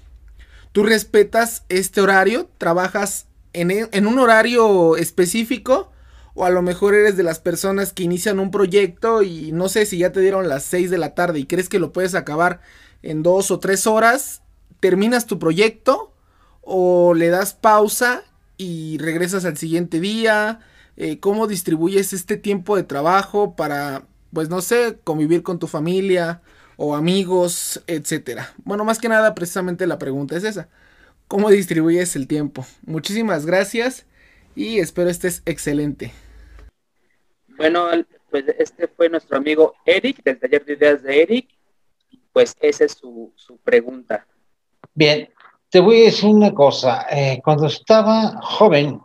¿Tú 0.74 0.82
respetas 0.82 1.62
este 1.68 2.00
horario? 2.00 2.50
¿Trabajas 2.58 3.28
en, 3.52 3.70
e, 3.70 3.88
en 3.92 4.08
un 4.08 4.18
horario 4.18 4.96
específico? 4.96 5.92
O 6.34 6.44
a 6.44 6.50
lo 6.50 6.62
mejor 6.62 6.96
eres 6.96 7.16
de 7.16 7.22
las 7.22 7.38
personas 7.38 7.92
que 7.92 8.02
inician 8.02 8.40
un 8.40 8.50
proyecto 8.50 9.22
y 9.22 9.52
no 9.52 9.68
sé 9.68 9.86
si 9.86 9.98
ya 9.98 10.10
te 10.10 10.18
dieron 10.18 10.48
las 10.48 10.64
6 10.64 10.90
de 10.90 10.98
la 10.98 11.14
tarde 11.14 11.38
y 11.38 11.46
crees 11.46 11.68
que 11.68 11.78
lo 11.78 11.92
puedes 11.92 12.16
acabar 12.16 12.60
en 13.02 13.22
dos 13.22 13.52
o 13.52 13.60
tres 13.60 13.86
horas, 13.86 14.42
terminas 14.80 15.26
tu 15.26 15.38
proyecto 15.38 16.12
o 16.60 17.14
le 17.14 17.28
das 17.28 17.54
pausa 17.54 18.24
y 18.56 18.98
regresas 18.98 19.44
al 19.44 19.56
siguiente 19.56 20.00
día, 20.00 20.58
eh, 20.96 21.20
cómo 21.20 21.46
distribuyes 21.46 22.12
este 22.12 22.36
tiempo 22.36 22.74
de 22.74 22.82
trabajo 22.82 23.54
para, 23.54 24.08
pues 24.32 24.48
no 24.48 24.60
sé, 24.60 24.98
convivir 25.04 25.44
con 25.44 25.60
tu 25.60 25.68
familia 25.68 26.42
o 26.76 26.94
amigos, 26.94 27.82
etcétera. 27.86 28.52
Bueno, 28.64 28.84
más 28.84 28.98
que 28.98 29.08
nada, 29.08 29.34
precisamente 29.34 29.86
la 29.86 29.98
pregunta 29.98 30.36
es 30.36 30.44
esa. 30.44 30.68
¿Cómo 31.28 31.50
distribuyes 31.50 32.16
el 32.16 32.26
tiempo? 32.26 32.66
Muchísimas 32.84 33.46
gracias 33.46 34.06
y 34.54 34.78
espero 34.78 35.10
estés 35.10 35.42
excelente. 35.46 36.12
Bueno, 37.56 37.86
pues 38.30 38.44
este 38.58 38.88
fue 38.88 39.08
nuestro 39.08 39.36
amigo 39.36 39.74
Eric, 39.86 40.22
del 40.22 40.38
taller 40.38 40.64
de 40.64 40.72
ideas 40.74 41.02
de 41.02 41.22
Eric. 41.22 41.48
Pues 42.32 42.56
esa 42.60 42.84
es 42.84 42.92
su, 42.92 43.32
su 43.36 43.56
pregunta. 43.58 44.26
Bien, 44.92 45.28
te 45.70 45.80
voy 45.80 46.02
a 46.02 46.04
decir 46.06 46.30
una 46.30 46.52
cosa. 46.52 47.06
Eh, 47.10 47.40
cuando 47.44 47.66
estaba 47.66 48.40
joven, 48.42 49.00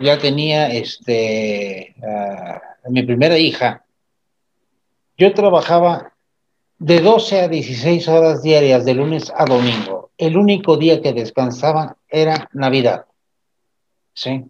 ya 0.00 0.18
tenía 0.18 0.68
este, 0.70 1.94
uh, 1.98 2.90
mi 2.90 3.02
primera 3.02 3.38
hija. 3.38 3.84
Yo 5.16 5.32
trabajaba 5.34 6.09
de 6.80 7.00
12 7.00 7.42
a 7.42 7.48
16 7.48 8.08
horas 8.08 8.42
diarias, 8.42 8.86
de 8.86 8.94
lunes 8.94 9.30
a 9.36 9.44
domingo. 9.44 10.10
El 10.16 10.38
único 10.38 10.78
día 10.78 11.02
que 11.02 11.12
descansaba 11.12 11.96
era 12.08 12.48
Navidad. 12.54 13.04
¿Sí? 14.14 14.46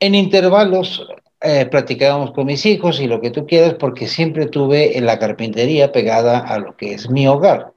En 0.00 0.14
intervalos 0.14 1.06
eh, 1.42 1.66
practicábamos 1.66 2.32
con 2.32 2.46
mis 2.46 2.64
hijos 2.64 2.98
y 2.98 3.06
lo 3.06 3.20
que 3.20 3.30
tú 3.30 3.46
quieras, 3.46 3.74
porque 3.74 4.06
siempre 4.06 4.46
tuve 4.46 4.96
en 4.96 5.04
la 5.04 5.18
carpintería 5.18 5.92
pegada 5.92 6.38
a 6.38 6.58
lo 6.58 6.74
que 6.74 6.94
es 6.94 7.10
mi 7.10 7.28
hogar. 7.28 7.74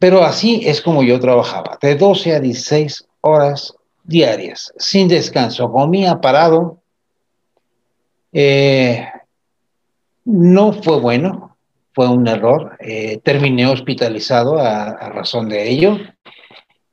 Pero 0.00 0.24
así 0.24 0.62
es 0.64 0.82
como 0.82 1.04
yo 1.04 1.20
trabajaba, 1.20 1.78
de 1.80 1.94
12 1.94 2.34
a 2.34 2.40
16 2.40 3.06
horas 3.20 3.76
diarias, 4.02 4.72
sin 4.76 5.06
descanso. 5.06 5.70
Comía 5.70 6.20
parado. 6.20 6.80
Eh, 8.32 9.06
no 10.24 10.72
fue 10.72 11.00
bueno, 11.00 11.56
fue 11.92 12.08
un 12.08 12.26
error. 12.26 12.76
Eh, 12.80 13.20
terminé 13.22 13.66
hospitalizado 13.66 14.58
a, 14.58 15.10
razón 15.10 15.48
de 15.48 15.68
ello. 15.68 15.98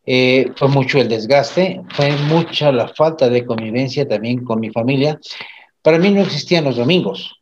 Eh, 0.05 0.51
fue 0.55 0.67
mucho 0.67 0.99
el 0.99 1.07
desgaste, 1.07 1.81
fue 1.89 2.11
mucha 2.27 2.71
la 2.71 2.87
falta 2.87 3.29
de 3.29 3.45
convivencia 3.45 4.07
también 4.07 4.43
con 4.43 4.59
mi 4.59 4.69
familia. 4.69 5.19
Para 5.81 5.97
mí 5.97 6.11
no 6.11 6.21
existían 6.21 6.65
los 6.65 6.77
domingos. 6.77 7.37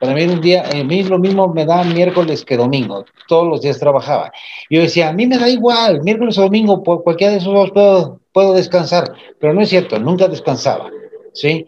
Para 0.00 0.14
mí 0.14 0.24
un 0.24 0.40
día, 0.40 0.64
a 0.68 0.84
mí 0.84 1.02
lo 1.04 1.18
mismo 1.18 1.48
me 1.48 1.64
da 1.64 1.84
miércoles 1.84 2.44
que 2.44 2.56
domingo. 2.56 3.04
Todos 3.28 3.46
los 3.46 3.62
días 3.62 3.78
trabajaba. 3.78 4.32
Yo 4.68 4.82
decía, 4.82 5.08
a 5.08 5.12
mí 5.12 5.26
me 5.26 5.38
da 5.38 5.48
igual, 5.48 6.02
miércoles 6.02 6.36
o 6.38 6.42
domingo, 6.42 6.82
por 6.82 7.02
cualquiera 7.02 7.32
de 7.32 7.38
esos 7.38 7.54
dos 7.54 7.70
puedo, 7.70 8.20
puedo 8.32 8.52
descansar. 8.54 9.14
Pero 9.38 9.54
no 9.54 9.62
es 9.62 9.68
cierto, 9.68 9.98
nunca 9.98 10.28
descansaba. 10.28 10.90
¿sí? 11.32 11.66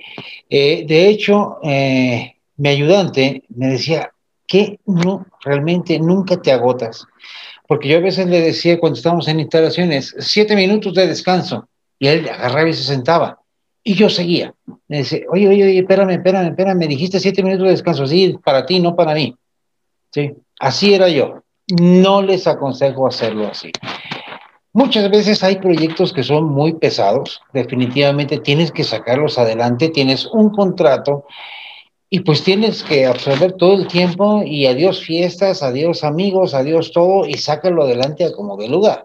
Eh, 0.49 0.85
de 0.87 1.09
hecho, 1.09 1.59
eh, 1.63 2.36
mi 2.57 2.69
ayudante 2.69 3.45
me 3.49 3.69
decía 3.69 4.11
que 4.47 4.79
no, 4.87 5.27
realmente 5.45 5.99
nunca 5.99 6.37
te 6.41 6.53
agotas. 6.53 7.07
Porque 7.67 7.89
yo 7.89 7.99
a 7.99 8.01
veces 8.01 8.27
le 8.27 8.41
decía 8.41 8.79
cuando 8.79 8.97
estábamos 8.97 9.27
en 9.29 9.41
instalaciones, 9.41 10.15
siete 10.19 10.55
minutos 10.55 10.95
de 10.95 11.07
descanso. 11.07 11.69
Y 11.99 12.09
él 12.09 12.29
agarraba 12.29 12.69
y 12.69 12.75
se 12.75 12.85
sentaba. 12.85 13.41
Y 13.83 13.95
yo 13.95 14.09
seguía. 14.09 14.55
Me 14.89 14.99
dice, 14.99 15.27
oye, 15.31 15.49
oye, 15.49 15.65
oye, 15.65 15.79
espérame, 15.79 16.11
espérame, 16.11 16.49
espérame, 16.49 16.79
me 16.79 16.87
dijiste 16.87 17.21
siete 17.21 17.43
minutos 17.43 17.65
de 17.65 17.71
descanso. 17.73 18.07
Sí, 18.07 18.39
para 18.45 18.67
ti, 18.67 18.81
no 18.81 18.95
para 18.95 19.15
mí. 19.15 19.37
Sí, 20.13 20.33
así 20.61 20.95
era 20.95 21.09
yo. 21.09 21.43
No 21.81 22.23
les 22.23 22.47
aconsejo 22.47 23.07
hacerlo 23.07 23.49
así. 23.49 23.73
Muchas 24.73 25.11
veces 25.11 25.43
hay 25.43 25.57
proyectos 25.57 26.13
que 26.13 26.23
son 26.23 26.45
muy 26.45 26.75
pesados, 26.75 27.41
definitivamente 27.55 28.41
tienes 28.41 28.71
que 28.71 28.85
sacarlos 28.85 29.39
adelante, 29.39 29.89
tienes 29.89 30.27
un 30.27 30.51
contrato 30.51 31.25
y 32.09 32.21
pues 32.21 32.45
tienes 32.45 32.83
que 32.83 33.07
absorber 33.07 33.53
todo 33.55 33.75
el 33.75 33.89
tiempo 33.89 34.43
y 34.45 34.67
adiós 34.67 35.01
fiestas, 35.01 35.63
adiós 35.63 36.05
amigos, 36.05 36.55
adiós 36.55 36.93
todo 36.93 37.27
y 37.27 37.35
sácalo 37.35 37.83
adelante 37.83 38.31
como 38.33 38.57
de 38.57 38.69
lugar. 38.69 39.05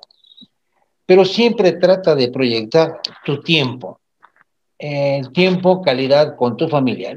Pero 1.05 1.25
siempre 1.25 1.73
trata 1.73 2.15
de 2.15 2.29
proyectar 2.29 3.01
tu 3.25 3.41
tiempo, 3.41 3.99
el 4.77 5.31
tiempo, 5.31 5.81
calidad 5.81 6.35
con 6.35 6.55
tu 6.57 6.67
familia. 6.67 7.15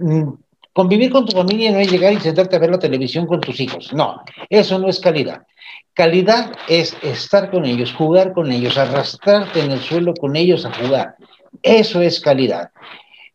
Convivir 0.72 1.12
con 1.12 1.26
tu 1.26 1.36
familia 1.36 1.70
no 1.70 1.78
es 1.78 1.90
llegar 1.90 2.12
y 2.12 2.20
sentarte 2.20 2.56
a 2.56 2.58
ver 2.58 2.70
la 2.70 2.78
televisión 2.78 3.26
con 3.26 3.40
tus 3.40 3.60
hijos. 3.60 3.92
No, 3.92 4.22
eso 4.48 4.78
no 4.78 4.88
es 4.88 4.98
calidad. 4.98 5.46
Calidad 5.92 6.52
es 6.66 6.96
estar 7.02 7.50
con 7.50 7.64
ellos, 7.66 7.92
jugar 7.92 8.32
con 8.32 8.50
ellos, 8.50 8.76
arrastrarte 8.76 9.60
en 9.60 9.70
el 9.70 9.80
suelo 9.80 10.14
con 10.14 10.34
ellos 10.34 10.66
a 10.66 10.72
jugar. 10.72 11.14
Eso 11.62 12.00
es 12.00 12.20
calidad. 12.20 12.70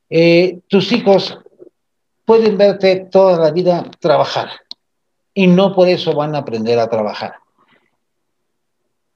Eh, 0.09 0.59
tus 0.67 0.91
hijos 0.91 1.39
pueden 2.30 2.59
verte 2.59 3.07
toda 3.09 3.39
la 3.39 3.49
vida 3.49 3.89
trabajar 3.99 4.51
y 5.34 5.47
no 5.47 5.73
por 5.73 5.88
eso 5.88 6.13
van 6.13 6.36
a 6.36 6.38
aprender 6.38 6.77
a 6.77 6.88
trabajar. 6.88 7.34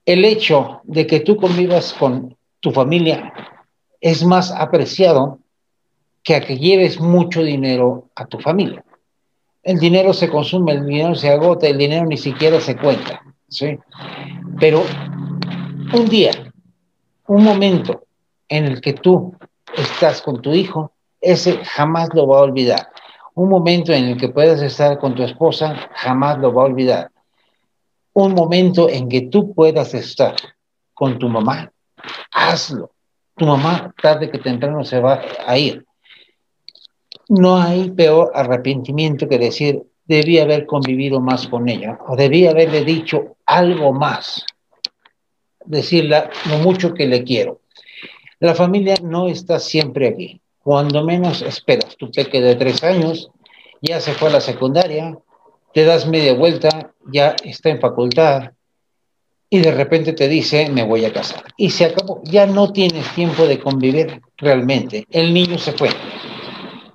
El 0.04 0.24
hecho 0.24 0.80
de 0.82 1.06
que 1.06 1.20
tú 1.20 1.36
convivas 1.36 1.92
con 1.92 2.36
tu 2.58 2.72
familia 2.72 3.32
es 4.00 4.24
más 4.24 4.50
apreciado 4.50 5.38
que 6.24 6.34
a 6.34 6.40
que 6.40 6.58
lleves 6.58 6.98
mucho 6.98 7.44
dinero 7.44 8.08
a 8.16 8.26
tu 8.26 8.40
familia. 8.40 8.84
El 9.62 9.78
dinero 9.78 10.12
se 10.12 10.28
consume, 10.28 10.72
el 10.72 10.84
dinero 10.84 11.14
se 11.14 11.30
agota, 11.30 11.68
el 11.68 11.78
dinero 11.78 12.06
ni 12.06 12.16
siquiera 12.16 12.60
se 12.60 12.76
cuenta. 12.76 13.22
¿sí? 13.46 13.78
Pero 14.58 14.82
un 15.92 16.08
día, 16.08 16.32
un 17.28 17.44
momento 17.44 18.06
en 18.48 18.64
el 18.64 18.80
que 18.80 18.94
tú 18.94 19.36
estás 19.76 20.20
con 20.20 20.42
tu 20.42 20.52
hijo, 20.52 20.90
ese 21.20 21.64
jamás 21.64 22.08
lo 22.12 22.26
va 22.26 22.38
a 22.38 22.42
olvidar. 22.42 22.93
Un 23.34 23.48
momento 23.48 23.92
en 23.92 24.04
el 24.04 24.16
que 24.16 24.28
puedas 24.28 24.62
estar 24.62 24.98
con 24.98 25.14
tu 25.14 25.22
esposa, 25.22 25.90
jamás 25.92 26.38
lo 26.38 26.52
va 26.52 26.62
a 26.62 26.66
olvidar. 26.66 27.10
Un 28.12 28.32
momento 28.32 28.88
en 28.88 29.08
que 29.08 29.22
tú 29.22 29.52
puedas 29.52 29.92
estar 29.94 30.36
con 30.92 31.18
tu 31.18 31.28
mamá, 31.28 31.72
hazlo. 32.30 32.90
Tu 33.36 33.44
mamá 33.44 33.92
tarde 34.00 34.30
que 34.30 34.38
temprano 34.38 34.84
se 34.84 35.00
va 35.00 35.20
a 35.44 35.58
ir. 35.58 35.84
No 37.28 37.56
hay 37.56 37.90
peor 37.90 38.30
arrepentimiento 38.34 39.28
que 39.28 39.38
decir, 39.38 39.82
debía 40.04 40.44
haber 40.44 40.66
convivido 40.66 41.20
más 41.20 41.48
con 41.48 41.68
ella 41.68 41.98
o 42.06 42.14
debía 42.14 42.50
haberle 42.50 42.84
dicho 42.84 43.36
algo 43.46 43.92
más, 43.92 44.44
decirle 45.64 46.24
lo 46.48 46.58
mucho 46.58 46.94
que 46.94 47.06
le 47.06 47.24
quiero. 47.24 47.62
La 48.38 48.54
familia 48.54 48.94
no 49.02 49.26
está 49.26 49.58
siempre 49.58 50.08
aquí. 50.08 50.40
Cuando 50.64 51.04
menos 51.04 51.42
esperas, 51.42 51.94
tu 51.96 52.10
peque 52.10 52.40
de 52.40 52.56
tres 52.56 52.82
años 52.82 53.30
ya 53.82 54.00
se 54.00 54.14
fue 54.14 54.30
a 54.30 54.32
la 54.32 54.40
secundaria, 54.40 55.16
te 55.74 55.84
das 55.84 56.06
media 56.06 56.32
vuelta, 56.32 56.92
ya 57.12 57.36
está 57.44 57.68
en 57.68 57.80
facultad 57.80 58.52
y 59.50 59.58
de 59.58 59.72
repente 59.72 60.14
te 60.14 60.26
dice 60.26 60.70
me 60.70 60.82
voy 60.82 61.04
a 61.04 61.12
casar. 61.12 61.44
Y 61.58 61.68
se 61.68 61.84
acabó, 61.84 62.22
ya 62.24 62.46
no 62.46 62.72
tienes 62.72 63.06
tiempo 63.14 63.46
de 63.46 63.60
convivir 63.60 64.22
realmente. 64.38 65.06
El 65.10 65.34
niño 65.34 65.58
se 65.58 65.72
fue. 65.72 65.90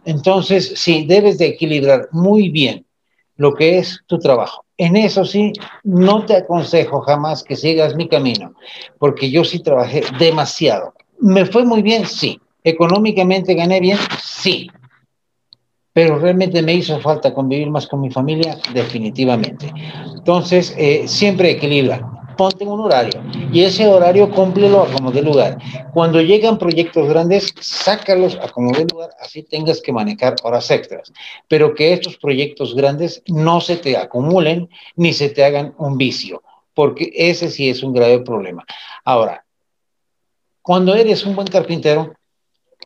Entonces, 0.03 0.73
sí, 0.75 1.05
debes 1.05 1.37
de 1.37 1.45
equilibrar 1.45 2.09
muy 2.11 2.49
bien 2.49 2.87
lo 3.35 3.53
que 3.53 3.77
es 3.77 4.01
tu 4.07 4.17
trabajo. 4.17 4.65
En 4.77 4.95
eso 4.95 5.25
sí, 5.25 5.53
no 5.83 6.25
te 6.25 6.37
aconsejo 6.37 7.01
jamás 7.01 7.43
que 7.43 7.55
sigas 7.55 7.95
mi 7.95 8.07
camino, 8.07 8.55
porque 8.97 9.29
yo 9.29 9.43
sí 9.43 9.59
trabajé 9.59 10.01
demasiado. 10.17 10.95
¿Me 11.19 11.45
fue 11.45 11.63
muy 11.65 11.83
bien? 11.83 12.07
Sí. 12.07 12.39
¿Económicamente 12.63 13.53
gané 13.53 13.79
bien? 13.79 13.97
Sí. 14.21 14.69
Pero 15.93 16.19
realmente 16.19 16.61
me 16.61 16.73
hizo 16.73 16.99
falta 16.99 17.33
convivir 17.33 17.69
más 17.69 17.87
con 17.87 18.01
mi 18.01 18.11
familia, 18.11 18.57
definitivamente. 18.73 19.71
Entonces, 20.15 20.73
eh, 20.77 21.07
siempre 21.07 21.51
equilibra 21.51 22.19
ponte 22.39 22.63
un 22.63 22.79
horario 22.79 23.21
y 23.51 23.63
ese 23.63 23.85
horario 23.85 24.31
cúmplelo 24.31 24.83
a 24.83 24.89
como 24.89 25.11
de 25.11 25.21
lugar. 25.21 25.57
Cuando 25.93 26.21
llegan 26.21 26.57
proyectos 26.57 27.09
grandes, 27.09 27.53
sácalos 27.59 28.39
a 28.41 28.47
como 28.47 28.71
de 28.71 28.85
lugar, 28.85 29.09
así 29.19 29.43
tengas 29.43 29.81
que 29.81 29.91
manejar 29.91 30.35
horas 30.43 30.71
extras. 30.71 31.11
Pero 31.49 31.75
que 31.75 31.91
estos 31.91 32.15
proyectos 32.15 32.75
grandes 32.75 33.21
no 33.27 33.59
se 33.59 33.75
te 33.75 33.97
acumulen 33.97 34.69
ni 34.95 35.11
se 35.11 35.27
te 35.27 35.43
hagan 35.43 35.75
un 35.77 35.97
vicio, 35.97 36.41
porque 36.73 37.11
ese 37.13 37.49
sí 37.49 37.69
es 37.69 37.83
un 37.83 37.91
grave 37.91 38.21
problema. 38.21 38.63
Ahora, 39.03 39.43
cuando 40.61 40.95
eres 40.95 41.25
un 41.25 41.35
buen 41.35 41.47
carpintero, 41.47 42.13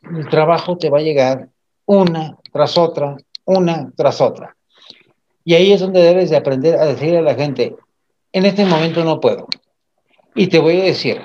el 0.04 0.28
trabajo 0.30 0.78
te 0.78 0.90
va 0.90 1.00
a 1.00 1.04
llegar 1.04 1.50
una 1.86 2.38
tras 2.52 2.78
otra, 2.78 3.18
una 3.46 3.92
tras 3.96 4.22
otra. 4.22 4.56
Y 5.46 5.56
ahí 5.56 5.74
es 5.74 5.82
donde 5.82 6.02
debes 6.02 6.30
de 6.30 6.38
aprender 6.38 6.76
a 6.80 6.86
decirle 6.86 7.18
a 7.18 7.22
la 7.22 7.36
gente, 7.36 7.76
en 8.32 8.46
este 8.46 8.66
momento 8.66 9.04
no 9.04 9.20
puedo. 9.20 9.48
Y 10.36 10.48
te 10.48 10.60
voy 10.60 10.80
a 10.80 10.86
decir, 10.86 11.22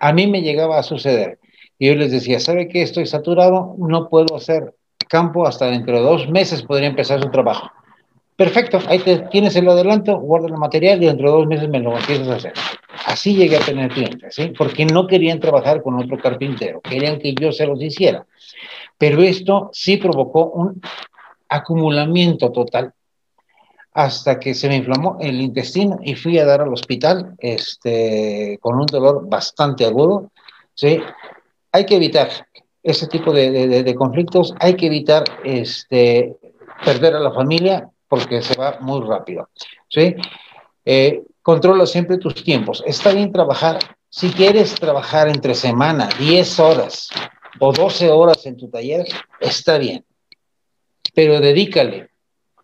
a 0.00 0.12
mí 0.12 0.26
me 0.26 0.42
llegaba 0.42 0.78
a 0.78 0.82
suceder. 0.82 1.38
Y 1.78 1.88
yo 1.88 1.94
les 1.94 2.10
decía, 2.10 2.40
¿sabe 2.40 2.68
qué? 2.68 2.82
Estoy 2.82 3.06
saturado, 3.06 3.74
no 3.78 4.08
puedo 4.08 4.36
hacer 4.36 4.74
campo 5.08 5.46
hasta 5.46 5.66
dentro 5.66 5.96
de 5.96 6.02
dos 6.02 6.28
meses 6.28 6.62
podría 6.62 6.88
empezar 6.88 7.20
su 7.22 7.30
trabajo. 7.30 7.70
Perfecto, 8.36 8.80
ahí 8.88 8.98
te, 8.98 9.18
tienes 9.30 9.54
el 9.54 9.68
adelanto, 9.68 10.18
guarda 10.18 10.48
el 10.48 10.56
material 10.56 11.02
y 11.02 11.06
dentro 11.06 11.30
de 11.30 11.38
dos 11.38 11.46
meses 11.46 11.68
me 11.68 11.78
lo 11.78 11.96
empiezas 11.96 12.28
a 12.28 12.34
hacer. 12.34 12.52
Así 13.06 13.34
llegué 13.34 13.56
a 13.56 13.60
tener 13.60 13.90
clientes, 13.90 14.34
¿sí? 14.34 14.52
Porque 14.56 14.84
no 14.86 15.06
querían 15.06 15.40
trabajar 15.40 15.82
con 15.82 16.00
otro 16.00 16.18
carpintero, 16.18 16.80
querían 16.80 17.18
que 17.18 17.34
yo 17.34 17.52
se 17.52 17.66
los 17.66 17.80
hiciera. 17.82 18.26
Pero 18.96 19.22
esto 19.22 19.70
sí 19.72 19.96
provocó 19.98 20.50
un 20.50 20.80
acumulamiento 21.48 22.50
total 22.50 22.92
hasta 23.92 24.40
que 24.40 24.54
se 24.54 24.68
me 24.68 24.76
inflamó 24.76 25.18
el 25.20 25.40
intestino 25.40 25.98
y 26.02 26.16
fui 26.16 26.38
a 26.38 26.44
dar 26.44 26.60
al 26.60 26.72
hospital 26.72 27.34
este, 27.38 28.58
con 28.60 28.78
un 28.78 28.86
dolor 28.86 29.28
bastante 29.28 29.84
agudo. 29.84 30.32
¿sí? 30.74 31.00
Hay 31.70 31.86
que 31.86 31.96
evitar 31.96 32.28
ese 32.82 33.06
tipo 33.06 33.32
de, 33.32 33.94
conflictos, 33.96 34.52
hay 34.58 34.74
que 34.74 34.86
evitar 34.86 35.24
este, 35.44 36.36
perder 36.84 37.14
a 37.14 37.20
la 37.20 37.32
familia 37.32 37.88
porque 38.08 38.42
se 38.42 38.56
va 38.56 38.78
muy 38.80 39.00
rápido. 39.06 39.48
¿sí? 39.88 40.16
Eh, 40.84 41.22
controla 41.44 41.84
siempre 41.84 42.16
tus 42.16 42.42
tiempos. 42.42 42.82
Está 42.86 43.12
bien 43.12 43.30
trabajar. 43.30 43.78
Si 44.08 44.30
quieres 44.30 44.74
trabajar 44.76 45.28
entre 45.28 45.54
semana 45.54 46.08
10 46.18 46.58
horas 46.58 47.10
o 47.60 47.70
12 47.70 48.10
horas 48.10 48.46
en 48.46 48.56
tu 48.56 48.70
taller, 48.70 49.04
está 49.40 49.76
bien. 49.76 50.06
Pero 51.14 51.40
dedícale 51.40 52.08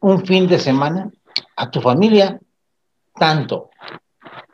un 0.00 0.24
fin 0.24 0.48
de 0.48 0.58
semana 0.58 1.10
a 1.56 1.70
tu 1.70 1.82
familia, 1.82 2.40
tanto 3.14 3.68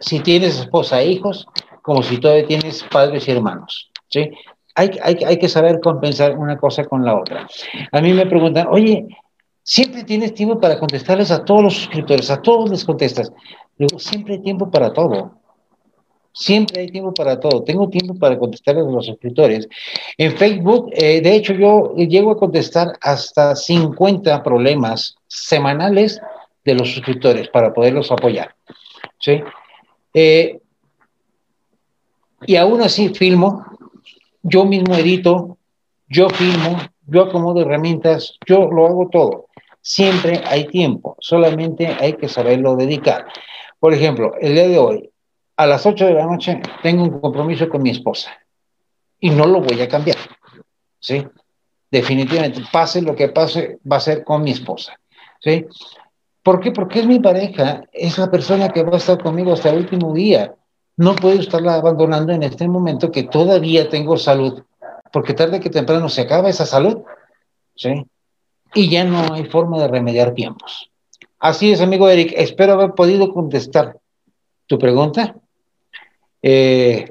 si 0.00 0.18
tienes 0.18 0.58
esposa 0.58 1.00
e 1.00 1.06
hijos, 1.12 1.46
como 1.80 2.02
si 2.02 2.18
todavía 2.18 2.46
tienes 2.46 2.82
padres 2.82 3.28
y 3.28 3.30
hermanos. 3.30 3.92
¿sí? 4.08 4.28
Hay, 4.74 5.38
que 5.38 5.48
saber 5.48 5.78
compensar 5.80 6.36
una 6.36 6.58
cosa 6.58 6.84
con 6.84 7.04
la 7.04 7.16
otra. 7.16 7.46
A 7.92 8.00
mí 8.00 8.12
me 8.12 8.26
preguntan, 8.26 8.66
oye, 8.68 9.06
siempre 9.66 10.04
tienes 10.04 10.32
tiempo 10.32 10.60
para 10.60 10.78
contestarles 10.78 11.30
a 11.32 11.44
todos 11.44 11.62
los 11.64 11.74
suscriptores, 11.74 12.30
a 12.30 12.40
todos 12.40 12.70
les 12.70 12.84
contestas. 12.84 13.32
Siempre 13.98 14.34
hay 14.34 14.40
tiempo 14.40 14.70
para 14.70 14.92
todo. 14.92 15.32
Siempre 16.32 16.82
hay 16.82 16.88
tiempo 16.88 17.12
para 17.12 17.40
todo. 17.40 17.64
Tengo 17.64 17.88
tiempo 17.88 18.14
para 18.14 18.38
contestarles 18.38 18.86
a 18.86 18.90
los 18.90 19.06
suscriptores. 19.06 19.68
En 20.16 20.36
Facebook, 20.36 20.90
eh, 20.92 21.20
de 21.20 21.34
hecho, 21.34 21.52
yo 21.52 21.94
llego 21.96 22.30
a 22.30 22.36
contestar 22.36 22.92
hasta 23.00 23.56
50 23.56 24.42
problemas 24.42 25.16
semanales 25.26 26.20
de 26.64 26.74
los 26.74 26.92
suscriptores 26.92 27.48
para 27.48 27.74
poderlos 27.74 28.12
apoyar. 28.12 28.54
¿sí? 29.18 29.42
Eh, 30.14 30.60
y 32.46 32.54
aún 32.54 32.82
así 32.82 33.08
filmo, 33.08 33.64
yo 34.42 34.64
mismo 34.64 34.94
edito, 34.94 35.58
yo 36.08 36.28
filmo, 36.30 36.78
yo 37.06 37.22
acomodo 37.22 37.62
herramientas, 37.62 38.38
yo 38.46 38.70
lo 38.70 38.86
hago 38.86 39.08
todo. 39.08 39.46
Siempre 39.88 40.42
hay 40.44 40.66
tiempo, 40.66 41.16
solamente 41.20 41.86
hay 41.86 42.14
que 42.14 42.28
saberlo 42.28 42.74
dedicar. 42.74 43.24
Por 43.78 43.94
ejemplo, 43.94 44.32
el 44.40 44.54
día 44.54 44.66
de 44.66 44.78
hoy, 44.80 45.10
a 45.56 45.64
las 45.64 45.86
8 45.86 46.06
de 46.06 46.14
la 46.14 46.26
noche, 46.26 46.60
tengo 46.82 47.04
un 47.04 47.20
compromiso 47.20 47.68
con 47.68 47.84
mi 47.84 47.90
esposa 47.90 48.32
y 49.20 49.30
no 49.30 49.46
lo 49.46 49.60
voy 49.60 49.80
a 49.80 49.86
cambiar. 49.86 50.16
¿Sí? 50.98 51.24
Definitivamente, 51.88 52.62
pase 52.72 53.00
lo 53.00 53.14
que 53.14 53.28
pase, 53.28 53.78
va 53.90 53.98
a 53.98 54.00
ser 54.00 54.24
con 54.24 54.42
mi 54.42 54.50
esposa. 54.50 54.98
¿Sí? 55.38 55.64
¿Por 56.42 56.58
qué? 56.58 56.72
Porque 56.72 56.98
es 56.98 57.06
mi 57.06 57.20
pareja, 57.20 57.84
es 57.92 58.18
la 58.18 58.28
persona 58.28 58.70
que 58.70 58.82
va 58.82 58.94
a 58.94 58.96
estar 58.96 59.22
conmigo 59.22 59.52
hasta 59.52 59.70
el 59.70 59.76
último 59.76 60.12
día. 60.12 60.52
No 60.96 61.14
puedo 61.14 61.38
estarla 61.38 61.74
abandonando 61.74 62.32
en 62.32 62.42
este 62.42 62.66
momento 62.66 63.12
que 63.12 63.22
todavía 63.22 63.88
tengo 63.88 64.16
salud, 64.16 64.64
porque 65.12 65.32
tarde 65.32 65.60
que 65.60 65.70
temprano 65.70 66.08
se 66.08 66.22
acaba 66.22 66.48
esa 66.48 66.66
salud, 66.66 67.04
¿sí? 67.76 68.04
Y 68.74 68.90
ya 68.90 69.04
no 69.04 69.32
hay 69.32 69.44
forma 69.44 69.78
de 69.78 69.88
remediar 69.88 70.34
tiempos. 70.34 70.90
Así 71.38 71.72
es, 71.72 71.80
amigo 71.80 72.08
Eric, 72.08 72.32
espero 72.36 72.74
haber 72.74 72.92
podido 72.92 73.32
contestar 73.32 73.98
tu 74.66 74.78
pregunta. 74.78 75.36
Eh, 76.42 77.10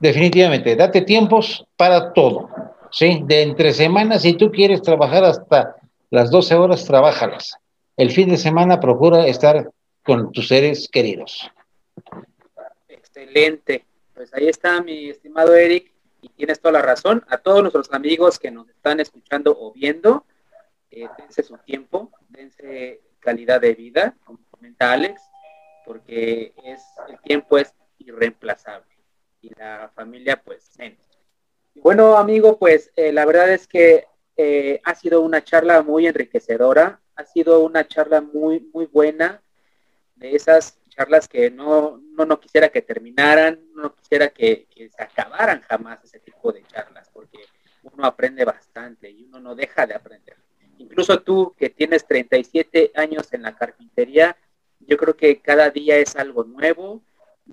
definitivamente, 0.00 0.76
date 0.76 1.02
tiempos 1.02 1.66
para 1.76 2.12
todo, 2.12 2.48
¿sí? 2.90 3.22
De 3.24 3.42
entre 3.42 3.72
semanas, 3.72 4.22
si 4.22 4.34
tú 4.34 4.50
quieres 4.50 4.82
trabajar 4.82 5.24
hasta 5.24 5.76
las 6.10 6.30
12 6.30 6.54
horas, 6.54 6.84
trabajalas 6.84 7.58
el 7.98 8.12
fin 8.12 8.30
de 8.30 8.36
semana 8.36 8.78
procura 8.78 9.26
estar 9.26 9.70
con 10.04 10.30
tus 10.30 10.48
seres 10.48 10.88
queridos. 10.90 11.50
Excelente. 12.88 13.84
Pues 14.14 14.32
ahí 14.32 14.48
está 14.48 14.80
mi 14.80 15.10
estimado 15.10 15.54
Eric 15.54 15.92
y 16.22 16.28
tienes 16.28 16.60
toda 16.60 16.72
la 16.72 16.82
razón. 16.82 17.24
A 17.28 17.38
todos 17.38 17.60
nuestros 17.60 17.92
amigos 17.92 18.38
que 18.38 18.52
nos 18.52 18.68
están 18.68 19.00
escuchando 19.00 19.54
o 19.58 19.72
viendo, 19.72 20.24
eh, 20.90 21.08
dense 21.18 21.42
su 21.42 21.56
tiempo, 21.58 22.12
dense 22.28 23.02
calidad 23.18 23.60
de 23.60 23.74
vida, 23.74 24.16
como 24.24 24.38
comenta 24.50 24.92
Alex, 24.92 25.20
porque 25.84 26.54
es, 26.64 26.82
el 27.08 27.18
tiempo 27.20 27.58
es 27.58 27.74
irreemplazable 27.98 28.94
y 29.40 29.50
la 29.54 29.90
familia 29.94 30.40
pues 30.42 30.70
menos. 30.78 31.06
Bueno, 31.74 32.16
amigo, 32.16 32.58
pues 32.58 32.90
eh, 32.96 33.12
la 33.12 33.24
verdad 33.24 33.52
es 33.52 33.66
que 33.66 34.06
eh, 34.36 34.80
ha 34.84 34.94
sido 34.94 35.22
una 35.22 35.42
charla 35.42 35.82
muy 35.82 36.06
enriquecedora 36.06 37.00
ha 37.18 37.24
sido 37.24 37.64
una 37.64 37.86
charla 37.86 38.20
muy, 38.20 38.60
muy 38.72 38.86
buena, 38.86 39.42
de 40.14 40.36
esas 40.36 40.78
charlas 40.88 41.26
que 41.26 41.50
no, 41.50 42.00
no, 42.12 42.40
quisiera 42.40 42.68
que 42.68 42.80
terminaran, 42.80 43.60
no 43.74 43.92
quisiera 43.94 44.28
que, 44.28 44.68
se 44.72 45.02
acabaran 45.02 45.60
jamás 45.62 46.02
ese 46.04 46.20
tipo 46.20 46.52
de 46.52 46.62
charlas, 46.68 47.10
porque 47.12 47.38
uno 47.82 48.06
aprende 48.06 48.44
bastante 48.44 49.10
y 49.10 49.24
uno 49.24 49.40
no 49.40 49.54
deja 49.56 49.84
de 49.84 49.94
aprender. 49.94 50.36
Incluso 50.78 51.20
tú 51.20 51.54
que 51.58 51.70
tienes 51.70 52.06
37 52.06 52.92
años 52.94 53.32
en 53.32 53.42
la 53.42 53.56
carpintería, 53.56 54.36
yo 54.80 54.96
creo 54.96 55.16
que 55.16 55.40
cada 55.40 55.70
día 55.70 55.98
es 55.98 56.16
algo 56.16 56.44
nuevo, 56.44 57.02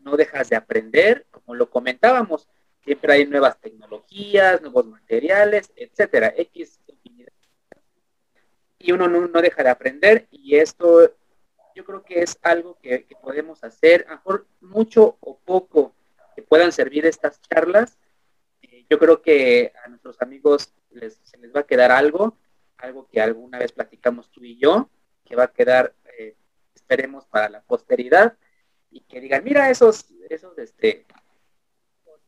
no 0.04 0.16
dejas 0.16 0.50
de 0.50 0.56
aprender, 0.56 1.26
como 1.32 1.56
lo 1.56 1.70
comentábamos, 1.70 2.48
siempre 2.84 3.14
hay 3.14 3.26
nuevas 3.26 3.60
tecnologías, 3.60 4.62
nuevos 4.62 4.86
materiales, 4.86 5.72
etcétera, 5.76 6.34
X 6.38 6.80
y 8.86 8.92
uno 8.92 9.08
no, 9.08 9.42
deja 9.42 9.64
de 9.64 9.70
aprender 9.70 10.28
y 10.32 10.58
esto 10.58 11.12
yo 11.74 11.84
creo 11.84 12.04
que 12.04 12.22
es 12.22 12.38
algo 12.44 12.78
que, 12.82 13.08
podemos 13.22 13.64
hacer, 13.64 14.06
a 14.08 14.16
mejor 14.16 14.46
mucho 14.62 15.18
o 15.20 15.38
poco 15.40 15.94
que 16.36 16.42
puedan 16.42 16.72
servir 16.72 17.06
estas 17.06 17.42
charlas. 17.42 17.98
Eh, 18.62 18.86
yo 18.90 18.98
creo 18.98 19.22
que 19.22 19.74
a 19.84 19.90
nuestros 19.90 20.22
amigos 20.22 20.72
les, 20.92 21.20
se 21.24 21.38
les 21.38 21.54
va 21.54 21.62
a 21.62 21.66
quedar 21.66 21.92
algo, 21.92 22.38
algo 22.78 23.08
que 23.08 23.22
alguna 23.22 23.60
vez 23.60 23.72
platicamos 23.72 24.30
tú 24.32 24.44
y 24.44 24.58
yo, 24.58 24.90
que 25.24 25.36
va 25.36 25.46
a 25.46 25.54
quedar, 25.54 25.94
eh, 26.18 26.36
esperemos, 26.74 27.26
para 27.26 27.50
la 27.50 27.62
posteridad 27.62 28.38
y 28.92 29.02
que 29.02 29.20
digan, 29.20 29.44
mira, 29.44 29.70
esos, 29.70 30.06
esos, 30.30 30.58
este, 30.58 31.06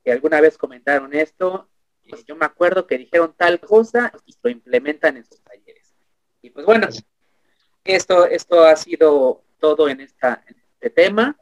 que 0.04 0.12
alguna 0.12 0.42
vez 0.42 0.58
comentaron 0.58 1.14
esto, 1.14 1.70
yo 2.26 2.36
me 2.36 2.46
acuerdo 2.46 2.88
que 2.88 2.98
dijeron 2.98 3.34
tal 3.36 3.60
cosa 3.60 4.12
y 4.26 4.34
lo 4.42 4.50
implementan 4.50 5.18
en 5.18 5.26
sus 5.26 5.42
talleres. 5.42 5.94
Y 6.42 6.50
pues 6.50 6.66
bueno, 6.66 6.88
esto, 7.84 8.26
esto 8.26 8.64
ha 8.64 8.76
sido 8.76 9.44
todo 9.60 9.90
en, 9.90 10.02
esta, 10.02 10.44
este 10.48 10.90
tema. 10.90 11.38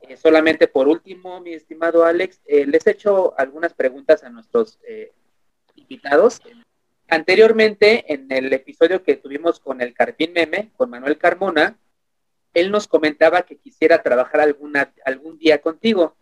Eh, 0.00 0.16
solamente 0.16 0.66
por 0.66 0.88
último, 0.88 1.40
mi 1.40 1.52
estimado 1.52 2.04
Alex, 2.04 2.40
eh, 2.46 2.66
les 2.66 2.86
he 2.86 2.92
hecho 2.92 3.38
algunas 3.38 3.74
preguntas 3.74 4.22
a 4.24 4.30
nuestros 4.30 4.78
eh, 4.86 5.12
invitados. 5.76 6.40
Anteriormente, 7.10 8.04
en 8.12 8.30
el 8.30 8.52
episodio 8.52 9.02
que 9.02 9.16
tuvimos 9.16 9.58
con 9.58 9.80
el 9.80 9.92
Carpín 9.92 10.32
Meme, 10.32 10.70
con 10.76 10.90
Manuel 10.90 11.18
Carmona, 11.18 11.76
él 12.54 12.70
nos 12.70 12.86
comentaba 12.86 13.42
que 13.42 13.56
quisiera 13.56 14.00
trabajar 14.00 14.40
algún 14.40 15.38
día 15.38 15.60
contigo. 15.60 16.14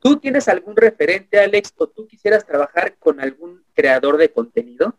¿Tú 0.00 0.16
tienes 0.18 0.48
algún 0.48 0.76
referente, 0.76 1.40
Alex, 1.40 1.72
o 1.78 1.86
tú 1.88 2.06
quisieras 2.06 2.46
trabajar 2.46 2.96
con 2.98 3.18
algún 3.20 3.64
creador 3.74 4.18
de 4.18 4.30
contenido? 4.30 4.94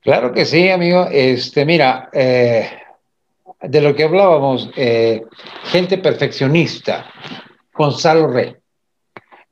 Claro 0.00 0.32
que 0.32 0.44
sí, 0.44 0.70
amigo. 0.70 1.08
Este, 1.10 1.64
mira, 1.64 2.10
eh, 2.12 2.70
de 3.60 3.80
lo 3.80 3.94
que 3.94 4.04
hablábamos, 4.04 4.70
eh, 4.76 5.22
gente 5.64 5.98
perfeccionista, 5.98 7.10
Gonzalo 7.72 8.28
Rey. 8.28 8.56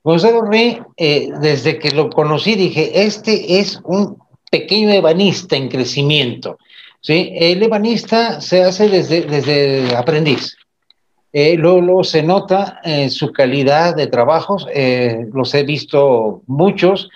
Gonzalo 0.05 0.43
Rey, 0.43 0.81
eh, 0.97 1.29
desde 1.41 1.79
que 1.79 1.91
lo 1.91 2.11
conocí, 2.11 2.55
dije, 2.55 3.05
este 3.05 3.61
es 3.61 3.81
un 3.85 4.19
pequeño 4.51 4.91
ebanista 4.91 5.57
en 5.57 5.69
crecimiento. 5.69 6.59
El 7.07 7.63
ebanista 7.63 8.41
se 8.41 8.63
hace 8.63 8.89
desde, 8.89 9.23
desde 9.23 9.95
aprendiz. 9.97 10.57
luego, 11.33 12.05
se 12.05 12.23
nota 12.23 12.81
en 12.85 13.11
su 13.11 13.33
calidad 13.33 13.97
de 13.97 14.07
trabajos, 14.07 14.67
los 15.33 15.55
he 15.55 15.63
visto 15.63 16.43
muchos, 16.47 17.09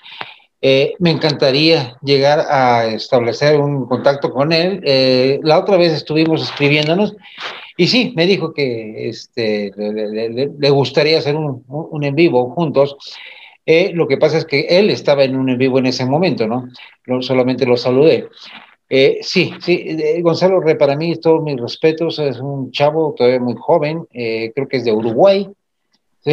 Eh, 0.62 0.94
me 0.98 1.10
encantaría 1.10 1.96
llegar 2.02 2.40
a 2.50 2.86
establecer 2.86 3.60
un 3.60 3.86
contacto 3.86 4.32
con 4.32 4.52
él. 4.52 4.80
Eh, 4.84 5.38
la 5.42 5.58
otra 5.58 5.76
vez 5.76 5.92
estuvimos 5.92 6.42
escribiéndonos 6.42 7.14
y 7.76 7.86
sí, 7.86 8.12
me 8.16 8.26
dijo 8.26 8.52
que 8.52 9.08
este, 9.08 9.72
le, 9.76 10.70
gustaría 10.70 11.18
hacer 11.18 11.36
un, 11.36 12.04
en 12.04 12.14
vivo 12.14 12.50
juntos. 12.50 12.96
Eh, 13.64 13.90
lo 13.92 14.06
que 14.06 14.16
pasa 14.16 14.38
es 14.38 14.44
que 14.44 14.60
él 14.68 14.90
estaba 14.90 15.24
en 15.24 15.36
un 15.36 15.48
en 15.50 15.58
vivo 15.58 15.78
en 15.78 15.86
ese 15.86 16.06
momento, 16.06 16.46
¿no? 16.46 16.68
solamente 17.20 17.66
lo 17.66 17.76
saludé. 17.76 18.28
sí, 19.20 19.52
sí, 19.60 20.20
Gonzalo 20.22 20.60
Re, 20.60 20.76
para 20.76 20.96
mí 20.96 21.16
todos 21.16 21.42
mis 21.42 21.60
respetos, 21.60 22.18
es 22.20 22.38
un 22.38 22.70
chavo 22.70 23.14
todavía 23.16 23.40
muy 23.40 23.54
joven, 23.58 24.06
creo 24.12 24.68
que 24.68 24.76
es 24.76 24.84
de 24.84 24.92
Uruguay, 24.92 25.48
¿sí? 26.24 26.32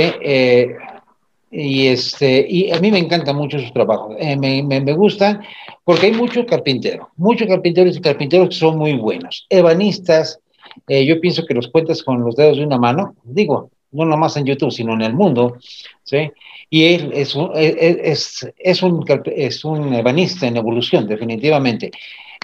y 1.54 1.88
este 1.88 2.46
y 2.50 2.72
a 2.72 2.80
mí 2.80 2.90
me 2.90 2.98
encantan 2.98 3.36
mucho 3.36 3.60
sus 3.60 3.72
trabajos 3.72 4.16
eh, 4.20 4.36
me, 4.36 4.64
me, 4.64 4.82
me, 4.82 4.94
gustan 4.94 5.42
porque 5.84 6.08
hay 6.08 6.14
muchos 6.14 6.46
carpinteros 6.46 7.08
muchos 7.16 7.48
carpinteros 7.48 7.96
y 7.96 8.02
carpinteros 8.02 8.50
que 8.50 8.56
son 8.56 8.80
muy 8.80 8.94
buenos 8.94 9.46
ebanistas 9.50 10.40
eh, 10.88 11.06
yo 11.06 11.20
pienso 11.20 11.46
que 11.46 11.54
los 11.54 11.68
cuentas 11.68 12.04
con 12.04 12.24
los 12.24 12.36
dedos 12.36 12.58
de 12.58 12.66
una 12.66 12.78
mano 12.78 13.16
digo 13.24 13.72
no 13.92 14.06
nomás 14.06 14.38
en 14.38 14.46
YouTube 14.46 14.72
sino 14.72 14.94
en 14.94 15.02
el 15.02 15.14
mundo 15.14 15.58
¿sí? 16.04 16.32
y 16.70 16.94
él 16.94 17.12
es 17.14 17.36
un, 17.36 17.52
es, 17.56 18.48
es, 18.58 18.84
un, 18.84 19.06
es 19.26 19.66
un 19.66 19.94
ebanista 19.94 20.48
en 20.48 20.58
evolución 20.58 21.08
definitivamente 21.08 21.92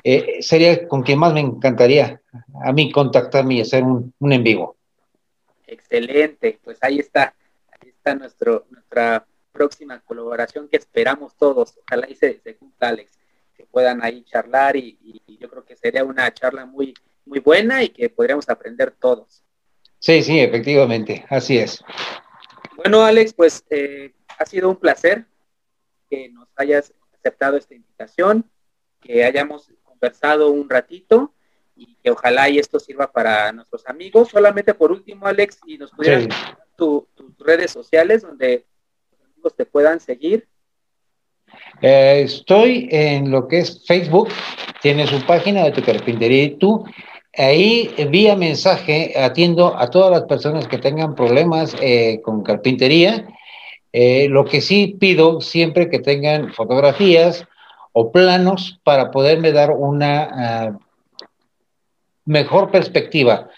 eh, 0.04 0.38
sería 0.42 0.88
con 0.88 1.04
quien 1.04 1.20
más 1.20 1.34
me 1.34 1.42
encantaría 1.42 2.22
a 2.64 2.72
mí 2.72 2.92
contactarme 2.92 3.56
y 3.56 3.62
hacer 3.62 3.84
un, 3.84 4.14
un 4.20 4.34
en 4.34 4.44
vivo 4.44 4.76
excelente 5.68 6.60
pues 6.64 6.78
ahí 6.82 7.00
está 7.00 7.34
está 8.00 8.16
nuestro, 8.16 8.66
nuestra 8.70 9.26
próxima 9.52 10.00
colaboración 10.00 10.68
que 10.70 10.78
esperamos 10.78 11.36
todos. 11.36 11.78
Ojalá 11.84 12.10
y 12.10 12.16
se, 12.16 12.40
cumpla, 12.58 12.90
Alex, 12.90 13.12
que 13.56 13.66
puedan 13.66 14.04
ahí 14.04 14.24
charlar 14.24 14.76
y, 14.76 14.98
yo 15.40 15.50
creo 15.50 15.64
que 15.64 15.76
sería 15.76 16.04
una 16.04 16.34
charla 16.34 16.66
muy, 16.66 16.94
muy 17.30 17.40
buena 17.40 17.84
y 17.84 17.90
que 17.90 18.10
podríamos 18.10 18.50
aprender 18.50 18.92
todos. 18.92 19.44
Sí, 20.00 20.24
sí, 20.24 20.40
efectivamente, 20.40 21.26
así 21.30 21.58
es. 21.58 21.84
Bueno, 22.76 23.04
Alex, 23.04 23.34
pues 23.34 23.64
eh, 23.70 24.14
ha 24.38 24.46
sido 24.46 24.70
un 24.70 24.78
placer 24.78 25.26
que 26.10 26.30
nos 26.30 26.48
hayas 26.56 26.94
aceptado 27.14 27.58
esta 27.58 27.76
invitación, 27.76 28.50
que 29.00 29.24
hayamos 29.24 29.72
conversado 29.84 30.50
un 30.50 30.70
ratito 30.70 31.34
y 31.76 31.96
que 31.96 32.12
ojalá 32.12 32.50
y 32.50 32.58
esto 32.58 32.80
sirva 32.80 33.12
para 33.12 33.52
nuestros 33.52 33.86
amigos. 33.88 34.30
Solamente 34.30 34.74
por 34.74 34.92
último, 34.92 35.28
Alex, 35.28 35.60
y 35.68 35.78
nos 35.78 35.92
pudieras 35.92 36.28
tus 36.76 37.06
redes 37.38 37.72
sociales 37.72 38.24
donde 38.24 38.66
los 39.12 39.22
amigos 39.30 39.56
te 39.56 39.66
puedan 39.66 40.00
seguir. 40.00 40.48
Eh, 41.82 42.22
estoy 42.24 42.88
en 42.92 43.32
lo 43.32 43.48
que 43.48 43.60
es 43.60 43.86
Facebook, 43.86 44.30
tiene 44.82 45.08
su 45.08 45.26
página 45.26 45.64
de 45.64 45.72
tu 45.72 45.84
carpintería 45.84 46.44
y 46.44 46.58
tú. 46.58 46.86
Ahí 47.38 47.94
vía 48.10 48.36
mensaje 48.36 49.14
atiendo 49.18 49.78
a 49.78 49.90
todas 49.90 50.12
las 50.12 50.24
personas 50.24 50.68
que 50.68 50.78
tengan 50.78 51.16
problemas 51.16 51.76
eh, 51.82 52.22
con 52.24 52.44
carpintería. 52.44 53.28
Eh, 53.94 54.28
lo 54.30 54.46
que 54.46 54.62
sí 54.62 54.96
pido 55.00 55.42
siempre 55.42 55.90
que 55.90 56.00
tengan 56.00 56.54
fotografías 56.54 57.46
o 57.94 58.12
planos 58.12 58.80
para 58.84 59.12
poderme 59.12 59.52
dar 59.52 59.72
una 59.72 60.72
uh, 60.72 60.80
mejor 62.26 62.70
perspectiva 62.72 63.50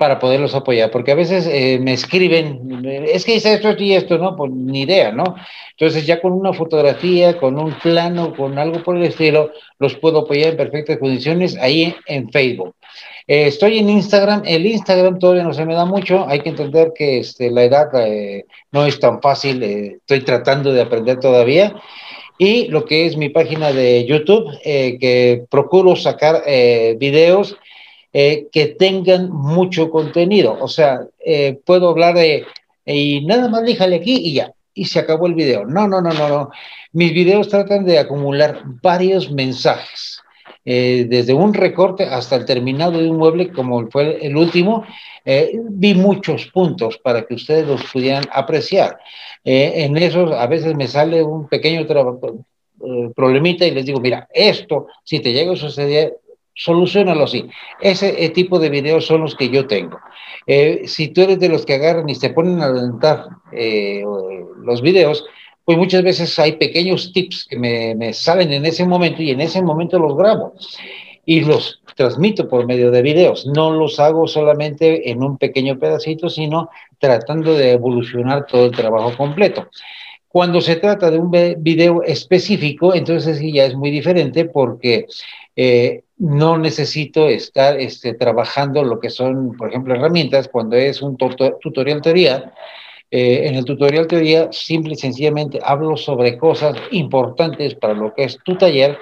para 0.00 0.18
poderlos 0.18 0.54
apoyar, 0.54 0.90
porque 0.90 1.12
a 1.12 1.14
veces 1.14 1.46
eh, 1.46 1.78
me 1.78 1.92
escriben, 1.92 2.82
es 3.06 3.22
que 3.22 3.34
hice 3.34 3.52
esto 3.52 3.74
y 3.76 3.92
esto, 3.92 4.16
¿no? 4.16 4.34
Pues 4.34 4.50
ni 4.50 4.82
idea, 4.82 5.12
¿no? 5.12 5.34
Entonces 5.72 6.06
ya 6.06 6.22
con 6.22 6.32
una 6.32 6.54
fotografía, 6.54 7.36
con 7.36 7.58
un 7.58 7.74
plano, 7.74 8.34
con 8.34 8.58
algo 8.58 8.82
por 8.82 8.96
el 8.96 9.02
estilo, 9.02 9.52
los 9.78 9.96
puedo 9.96 10.20
apoyar 10.20 10.52
en 10.52 10.56
perfectas 10.56 10.96
condiciones 10.96 11.54
ahí 11.58 11.94
en 12.06 12.30
Facebook. 12.30 12.74
Eh, 13.30 13.46
estoy 13.46 13.78
en 13.78 13.88
Instagram, 13.88 14.42
el 14.44 14.66
Instagram 14.66 15.20
todavía 15.20 15.44
no 15.44 15.54
se 15.54 15.64
me 15.64 15.74
da 15.74 15.84
mucho, 15.84 16.26
hay 16.26 16.40
que 16.40 16.48
entender 16.48 16.92
que 16.94 17.20
este, 17.20 17.50
la 17.50 17.62
edad 17.62 17.88
eh, 17.94 18.44
no 18.72 18.84
es 18.84 18.98
tan 18.98 19.22
fácil, 19.22 19.62
estoy 19.62 20.24
tratando 20.24 20.72
de 20.72 20.82
aprender 20.82 21.20
todavía. 21.20 21.74
Y 22.38 22.68
lo 22.68 22.84
que 22.84 23.06
es 23.06 23.16
mi 23.16 23.28
página 23.28 23.70
de 23.72 24.04
YouTube, 24.06 24.50
que 24.64 25.44
procuro 25.50 25.94
sacar 25.94 26.42
videos 26.98 27.56
eh, 28.12 28.48
que 28.50 28.66
tengan 28.66 29.30
mucho 29.30 29.88
contenido. 29.88 30.58
O 30.60 30.66
sea, 30.66 31.06
eh, 31.24 31.60
puedo 31.64 31.90
hablar 31.90 32.16
de, 32.16 32.44
y 32.84 33.24
nada 33.24 33.48
más 33.48 33.62
déjale 33.62 33.96
aquí 33.96 34.16
y 34.16 34.34
ya, 34.34 34.52
y 34.74 34.86
se 34.86 34.98
acabó 34.98 35.28
el 35.28 35.34
video. 35.34 35.64
No, 35.64 35.86
no, 35.86 36.00
no, 36.00 36.12
no, 36.12 36.28
no. 36.28 36.50
Mis 36.92 37.12
videos 37.12 37.48
tratan 37.48 37.84
de 37.84 38.00
acumular 38.00 38.62
varios 38.82 39.30
mensajes. 39.30 40.20
Eh, 40.64 41.06
desde 41.08 41.32
un 41.32 41.54
recorte 41.54 42.04
hasta 42.04 42.36
el 42.36 42.44
terminado 42.44 42.98
de 42.98 43.10
un 43.10 43.16
mueble, 43.16 43.50
como 43.50 43.88
fue 43.90 44.24
el 44.24 44.36
último, 44.36 44.84
vi 45.24 45.94
muchos 45.94 46.46
puntos 46.46 46.98
para 46.98 47.22
que 47.26 47.34
ustedes 47.34 47.66
los 47.66 47.84
pudieran 47.92 48.24
apreciar. 48.32 48.98
en 49.44 49.96
esos 49.96 50.32
a 50.32 50.46
veces 50.46 50.74
me 50.74 50.88
sale 50.88 51.22
un 51.22 51.46
pequeño 51.46 51.86
problemita 53.14 53.66
y 53.66 53.70
les 53.70 53.86
digo, 53.86 54.00
mira, 54.00 54.28
esto, 54.32 54.86
si 55.04 55.20
te 55.20 55.32
llega 55.32 55.52
a 55.52 55.56
suceder, 55.56 56.16
solucionalo 56.54 57.24
así. 57.24 57.48
Ese 57.80 58.24
eh, 58.24 58.30
tipo 58.30 58.58
de 58.58 58.70
videos 58.70 59.06
son 59.06 59.22
los 59.22 59.34
que 59.34 59.48
yo 59.48 59.66
tengo. 59.66 59.98
Eh, 60.46 60.82
si 60.86 61.08
tú 61.08 61.22
eres 61.22 61.38
de 61.40 61.48
los 61.48 61.64
que 61.64 61.74
agarran 61.74 62.08
y 62.08 62.14
se 62.14 62.30
ponen 62.30 62.60
a 62.60 62.66
adelantar 62.66 63.26
eh, 63.52 64.02
los 64.62 64.82
videos, 64.82 65.24
pues 65.64 65.78
muchas 65.78 66.02
veces 66.02 66.38
hay 66.38 66.52
pequeños 66.52 67.12
tips 67.12 67.46
que 67.48 67.58
me, 67.58 68.12
salen 68.12 68.52
en 68.52 68.66
ese 68.66 68.84
momento 68.84 69.22
y 69.22 69.30
en 69.30 69.40
ese 69.40 69.62
momento 69.62 69.98
los 69.98 70.16
grabo 70.16 70.54
y 71.24 71.42
los 71.42 71.80
transmito 71.96 72.48
por 72.48 72.66
medio 72.66 72.90
de 72.90 73.02
videos. 73.02 73.46
No 73.46 73.70
los 73.70 74.00
hago 74.00 74.26
solamente 74.26 75.10
en 75.10 75.22
un 75.22 75.38
pequeño 75.38 75.78
pedacito, 75.78 76.28
sino 76.28 76.70
tratando 76.98 77.54
de 77.54 77.72
evolucionar 77.72 78.46
todo 78.46 78.66
el 78.66 78.72
trabajo 78.72 79.16
completo. 79.16 79.68
Cuando 80.28 80.60
se 80.60 80.76
trata 80.76 81.10
de 81.10 81.18
un 81.18 81.30
video 81.58 82.02
específico, 82.02 82.94
entonces 82.94 83.38
sí 83.38 83.52
ya 83.52 83.64
es 83.64 83.74
muy 83.74 83.90
diferente 83.90 84.44
porque 84.44 85.06
eh, 85.56 86.04
no 86.18 86.56
necesito 86.56 87.28
estar 87.28 87.80
este, 87.80 88.14
trabajando 88.14 88.84
lo 88.84 89.00
que 89.00 89.10
son, 89.10 89.56
por 89.56 89.70
ejemplo, 89.70 89.94
herramientas 89.94 90.48
cuando 90.48 90.76
es 90.76 91.02
un 91.02 91.16
tutorial 91.16 92.00
teoría. 92.00 92.52
Eh, 93.10 93.48
en 93.48 93.56
el 93.56 93.64
tutorial 93.64 94.06
teoría, 94.06 94.48
simple 94.52 94.92
y 94.94 94.96
sencillamente 94.96 95.58
hablo 95.64 95.96
sobre 95.96 96.38
cosas 96.38 96.76
importantes 96.92 97.74
para 97.74 97.94
lo 97.94 98.14
que 98.14 98.24
es 98.24 98.38
tu 98.44 98.56
taller, 98.56 98.98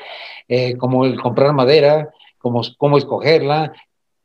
eh, 0.49 0.77
como 0.77 1.05
el 1.05 1.21
comprar 1.21 1.53
madera, 1.53 2.11
cómo, 2.39 2.63
cómo 2.79 2.97
escogerla, 2.97 3.73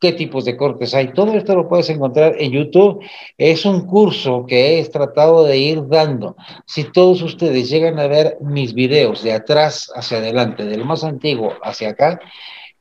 qué 0.04 0.12
tipos 0.12 0.44
de 0.44 0.58
cortes 0.58 0.94
hay. 0.94 1.14
Todo 1.14 1.34
esto 1.34 1.56
lo 1.56 1.70
puedes 1.70 1.90
encontrar 1.90 2.36
en 2.38 2.52
YouTube. 2.52 3.02
Es 3.38 3.66
un 3.66 3.86
curso 3.86 4.46
que 4.46 4.78
he 4.78 4.86
tratado 4.90 5.46
de 5.46 5.58
ir 5.58 5.88
dando. 5.88 6.36
Si 6.66 6.84
todos 6.84 7.22
ustedes 7.22 7.70
llegan 7.70 8.00
a 8.00 8.08
ver 8.08 8.38
mis 8.42 8.74
videos 8.74 9.24
de 9.24 9.32
atrás 9.32 9.90
hacia 9.96 10.18
adelante, 10.18 10.66
del 10.66 10.84
más 10.84 11.06
antiguo 11.06 11.54
hacia 11.62 11.90
acá, 11.90 12.20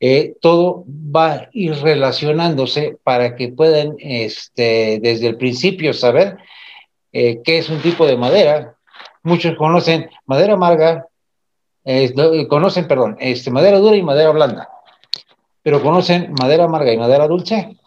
eh, 0.01 0.35
todo 0.41 0.83
va 0.87 1.31
a 1.31 1.49
ir 1.53 1.75
relacionándose 1.75 2.97
para 3.03 3.37
que 3.37 3.47
puedan 3.49 3.95
este, 3.99 4.99
desde 5.01 5.27
el 5.27 5.37
principio 5.37 5.93
saber 5.93 6.35
eh, 7.13 7.41
qué 7.43 7.59
es 7.59 7.69
un 7.69 7.81
tipo 7.81 8.05
de 8.05 8.17
madera. 8.17 8.75
Muchos 9.23 9.55
conocen 9.55 10.09
madera 10.25 10.53
amarga, 10.53 11.07
eh, 11.85 12.13
conocen, 12.49 12.87
perdón, 12.87 13.15
este, 13.19 13.51
madera 13.51 13.77
dura 13.77 13.95
y 13.95 14.03
madera 14.03 14.31
blanda 14.31 14.69
pero 15.63 15.81
conocen 15.81 16.33
madera 16.39 16.65
amarga 16.65 16.93
y 16.93 16.97
madera 16.97 17.27
dulce. 17.27 17.77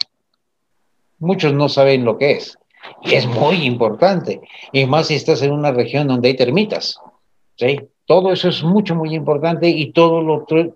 Muchos 1.19 1.53
no 1.53 1.69
saben 1.69 2.05
lo 2.05 2.19
que 2.19 2.33
es. 2.33 2.59
Y 3.03 3.15
es 3.15 3.27
muy 3.27 3.65
importante. 3.65 4.41
Y 4.73 4.87
más 4.87 5.09
si 5.09 5.15
estás 5.15 5.43
en 5.43 5.53
una 5.53 5.71
región 5.71 6.09
donde 6.09 6.29
hay 6.29 6.37
termitas. 6.37 6.99
¿sí? 7.57 7.79
Todo 8.07 8.33
eso 8.33 8.49
es 8.49 8.63
mucho, 8.63 8.95
muy 8.95 9.15
importante 9.15 9.69
y 9.69 9.93
todo 9.93 10.23
lo 10.23 10.41
estoy 10.41 10.73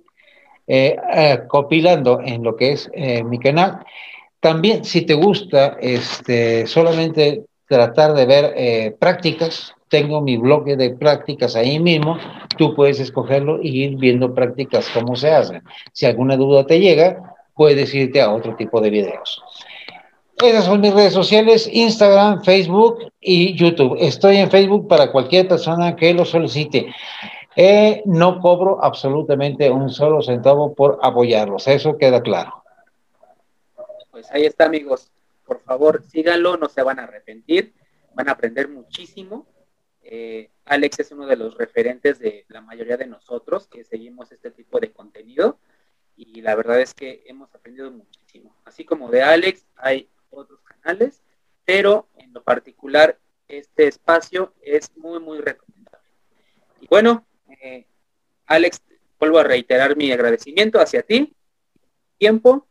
eh, 0.66 0.96
eh, 1.14 1.40
copilando 1.48 2.20
en 2.20 2.42
lo 2.42 2.54
que 2.54 2.72
es 2.72 2.90
eh, 2.92 3.24
mi 3.24 3.38
canal. 3.38 3.84
También, 4.40 4.84
si 4.84 5.02
te 5.02 5.14
gusta 5.14 5.78
este, 5.80 6.66
solamente 6.66 7.44
tratar 7.70 8.14
de 8.14 8.26
ver 8.26 8.96
prácticas, 8.98 9.74
tengo 9.88 10.20
mi 10.20 10.36
bloque 10.36 10.76
de 10.76 10.90
prácticas 10.90 11.54
ahí 11.54 11.78
mismo, 11.78 12.18
tú 12.58 12.74
puedes 12.74 12.98
escogerlo 12.98 13.60
y 13.62 13.84
ir 13.84 13.96
viendo 13.96 14.34
prácticas 14.34 14.90
cómo 14.92 15.14
se 15.14 15.30
hacen. 15.30 15.62
Si 15.92 16.04
alguna 16.04 16.36
duda 16.36 16.66
te 16.66 16.80
llega, 16.80 17.36
puedes 17.54 17.94
irte 17.94 18.20
a 18.20 18.32
otro 18.32 18.56
tipo 18.56 18.80
de 18.80 18.90
videos. 18.90 19.40
Esas 20.42 20.64
son 20.64 20.80
mis 20.80 20.92
redes 20.92 21.12
sociales, 21.12 21.70
Instagram, 21.72 22.42
Facebook 22.42 23.12
y 23.20 23.54
YouTube. 23.54 23.96
Estoy 24.00 24.38
en 24.38 24.50
Facebook 24.50 24.88
para 24.88 25.12
cualquier 25.12 25.46
persona 25.46 25.94
que 25.94 26.12
lo 26.12 26.24
solicite. 26.24 26.92
Eh, 27.54 28.02
no 28.04 28.40
cobro 28.40 28.82
absolutamente 28.82 29.70
un 29.70 29.90
solo 29.90 30.22
centavo 30.22 30.74
por 30.74 30.98
apoyarlos, 31.02 31.68
eso 31.68 31.96
queda 31.98 32.20
claro. 32.20 32.64
Pues 34.10 34.28
ahí 34.32 34.44
está, 34.44 34.64
amigos. 34.64 35.08
Por 35.50 35.58
favor, 35.62 36.04
síganlo, 36.04 36.56
no 36.56 36.68
se 36.68 36.80
van 36.80 37.00
a 37.00 37.02
arrepentir, 37.02 37.74
van 38.14 38.28
a 38.28 38.32
aprender 38.32 38.68
muchísimo 38.68 39.48
Eh, 40.02 40.48
Alex 40.64 41.00
es 41.00 41.10
uno 41.10 41.26
de 41.26 41.34
los 41.34 41.58
referentes 41.58 42.20
de 42.20 42.44
la 42.48 42.60
mayoría 42.60 42.96
de 42.96 43.08
nosotros 43.08 43.66
que 43.66 43.82
seguimos 43.82 44.30
este 44.30 44.52
tipo 44.52 44.78
de 44.78 44.92
contenido 44.92 45.58
y 46.16 46.40
la 46.40 46.54
verdad 46.54 46.80
es 46.80 46.94
que 46.94 47.24
hemos 47.26 47.52
aprendido 47.52 47.90
muchísimo. 47.90 48.54
Así 48.64 48.84
como 48.84 49.10
de 49.10 49.22
Alex 49.22 49.66
hay 49.74 50.08
otros 50.30 50.60
canales, 50.62 51.20
pero 51.64 52.06
en 52.16 52.32
lo 52.32 52.44
particular 52.44 53.18
este 53.48 53.88
espacio 53.88 54.54
es 54.62 54.96
muy, 54.96 55.18
muy 55.18 55.40
recomendable. 55.40 56.10
Y 56.80 56.86
bueno, 56.86 57.26
eh, 57.60 57.86
Alex, 58.46 58.82
vuelvo 59.18 59.40
a 59.40 59.44
reiterar 59.44 59.96
mi 59.96 60.12
agradecimiento 60.12 60.78
hacia 60.78 61.02
ti, 61.02 61.34
tiempo, 62.18 62.69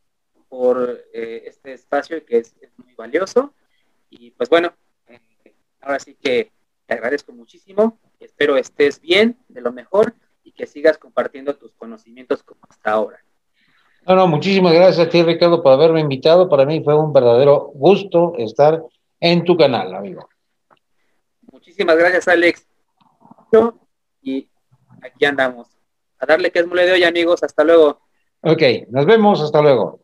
por 0.49 1.05
eh, 1.13 1.43
este 1.45 1.73
espacio 1.73 2.25
que 2.25 2.39
es, 2.39 2.55
muy 2.77 2.93
valioso. 2.95 3.53
Y 4.09 4.31
pues 4.31 4.49
bueno, 4.49 4.73
eh, 5.07 5.21
ahora 5.81 5.99
sí 5.99 6.15
que 6.15 6.51
te 6.85 6.93
agradezco 6.93 7.31
muchísimo. 7.31 7.99
Espero 8.19 8.57
estés 8.57 8.99
bien, 8.99 9.37
de 9.47 9.61
lo 9.61 9.71
mejor, 9.71 10.15
y 10.43 10.51
que 10.51 10.65
sigas 10.65 10.97
compartiendo 10.97 11.55
tus 11.55 11.73
conocimientos 11.75 12.43
como 12.43 12.61
hasta 12.67 12.91
ahora. 12.91 13.23
No, 14.07 14.15
no, 14.15 14.27
muchísimas 14.27 14.73
gracias 14.73 15.07
a 15.07 15.09
ti, 15.09 15.21
Ricardo, 15.21 15.61
por 15.61 15.73
haberme 15.73 15.99
invitado. 15.99 16.49
Para 16.49 16.65
mí 16.65 16.83
fue 16.83 16.97
un 16.97 17.13
verdadero 17.13 17.71
gusto 17.75 18.33
estar 18.37 18.83
en 19.19 19.43
tu 19.43 19.55
canal, 19.55 19.93
amigo. 19.93 20.27
Muchísimas 21.51 21.97
gracias, 21.97 22.27
Alex. 22.27 22.65
Y 24.21 24.49
aquí 25.01 25.25
andamos. 25.25 25.67
A 26.19 26.25
darle 26.25 26.51
que 26.51 26.59
es 26.59 26.67
mole 26.67 26.85
de 26.85 26.93
hoy, 26.93 27.03
amigos. 27.03 27.43
Hasta 27.43 27.63
luego. 27.63 28.01
Ok, 28.41 28.61
nos 28.89 29.05
vemos. 29.05 29.41
Hasta 29.41 29.61
luego. 29.61 30.01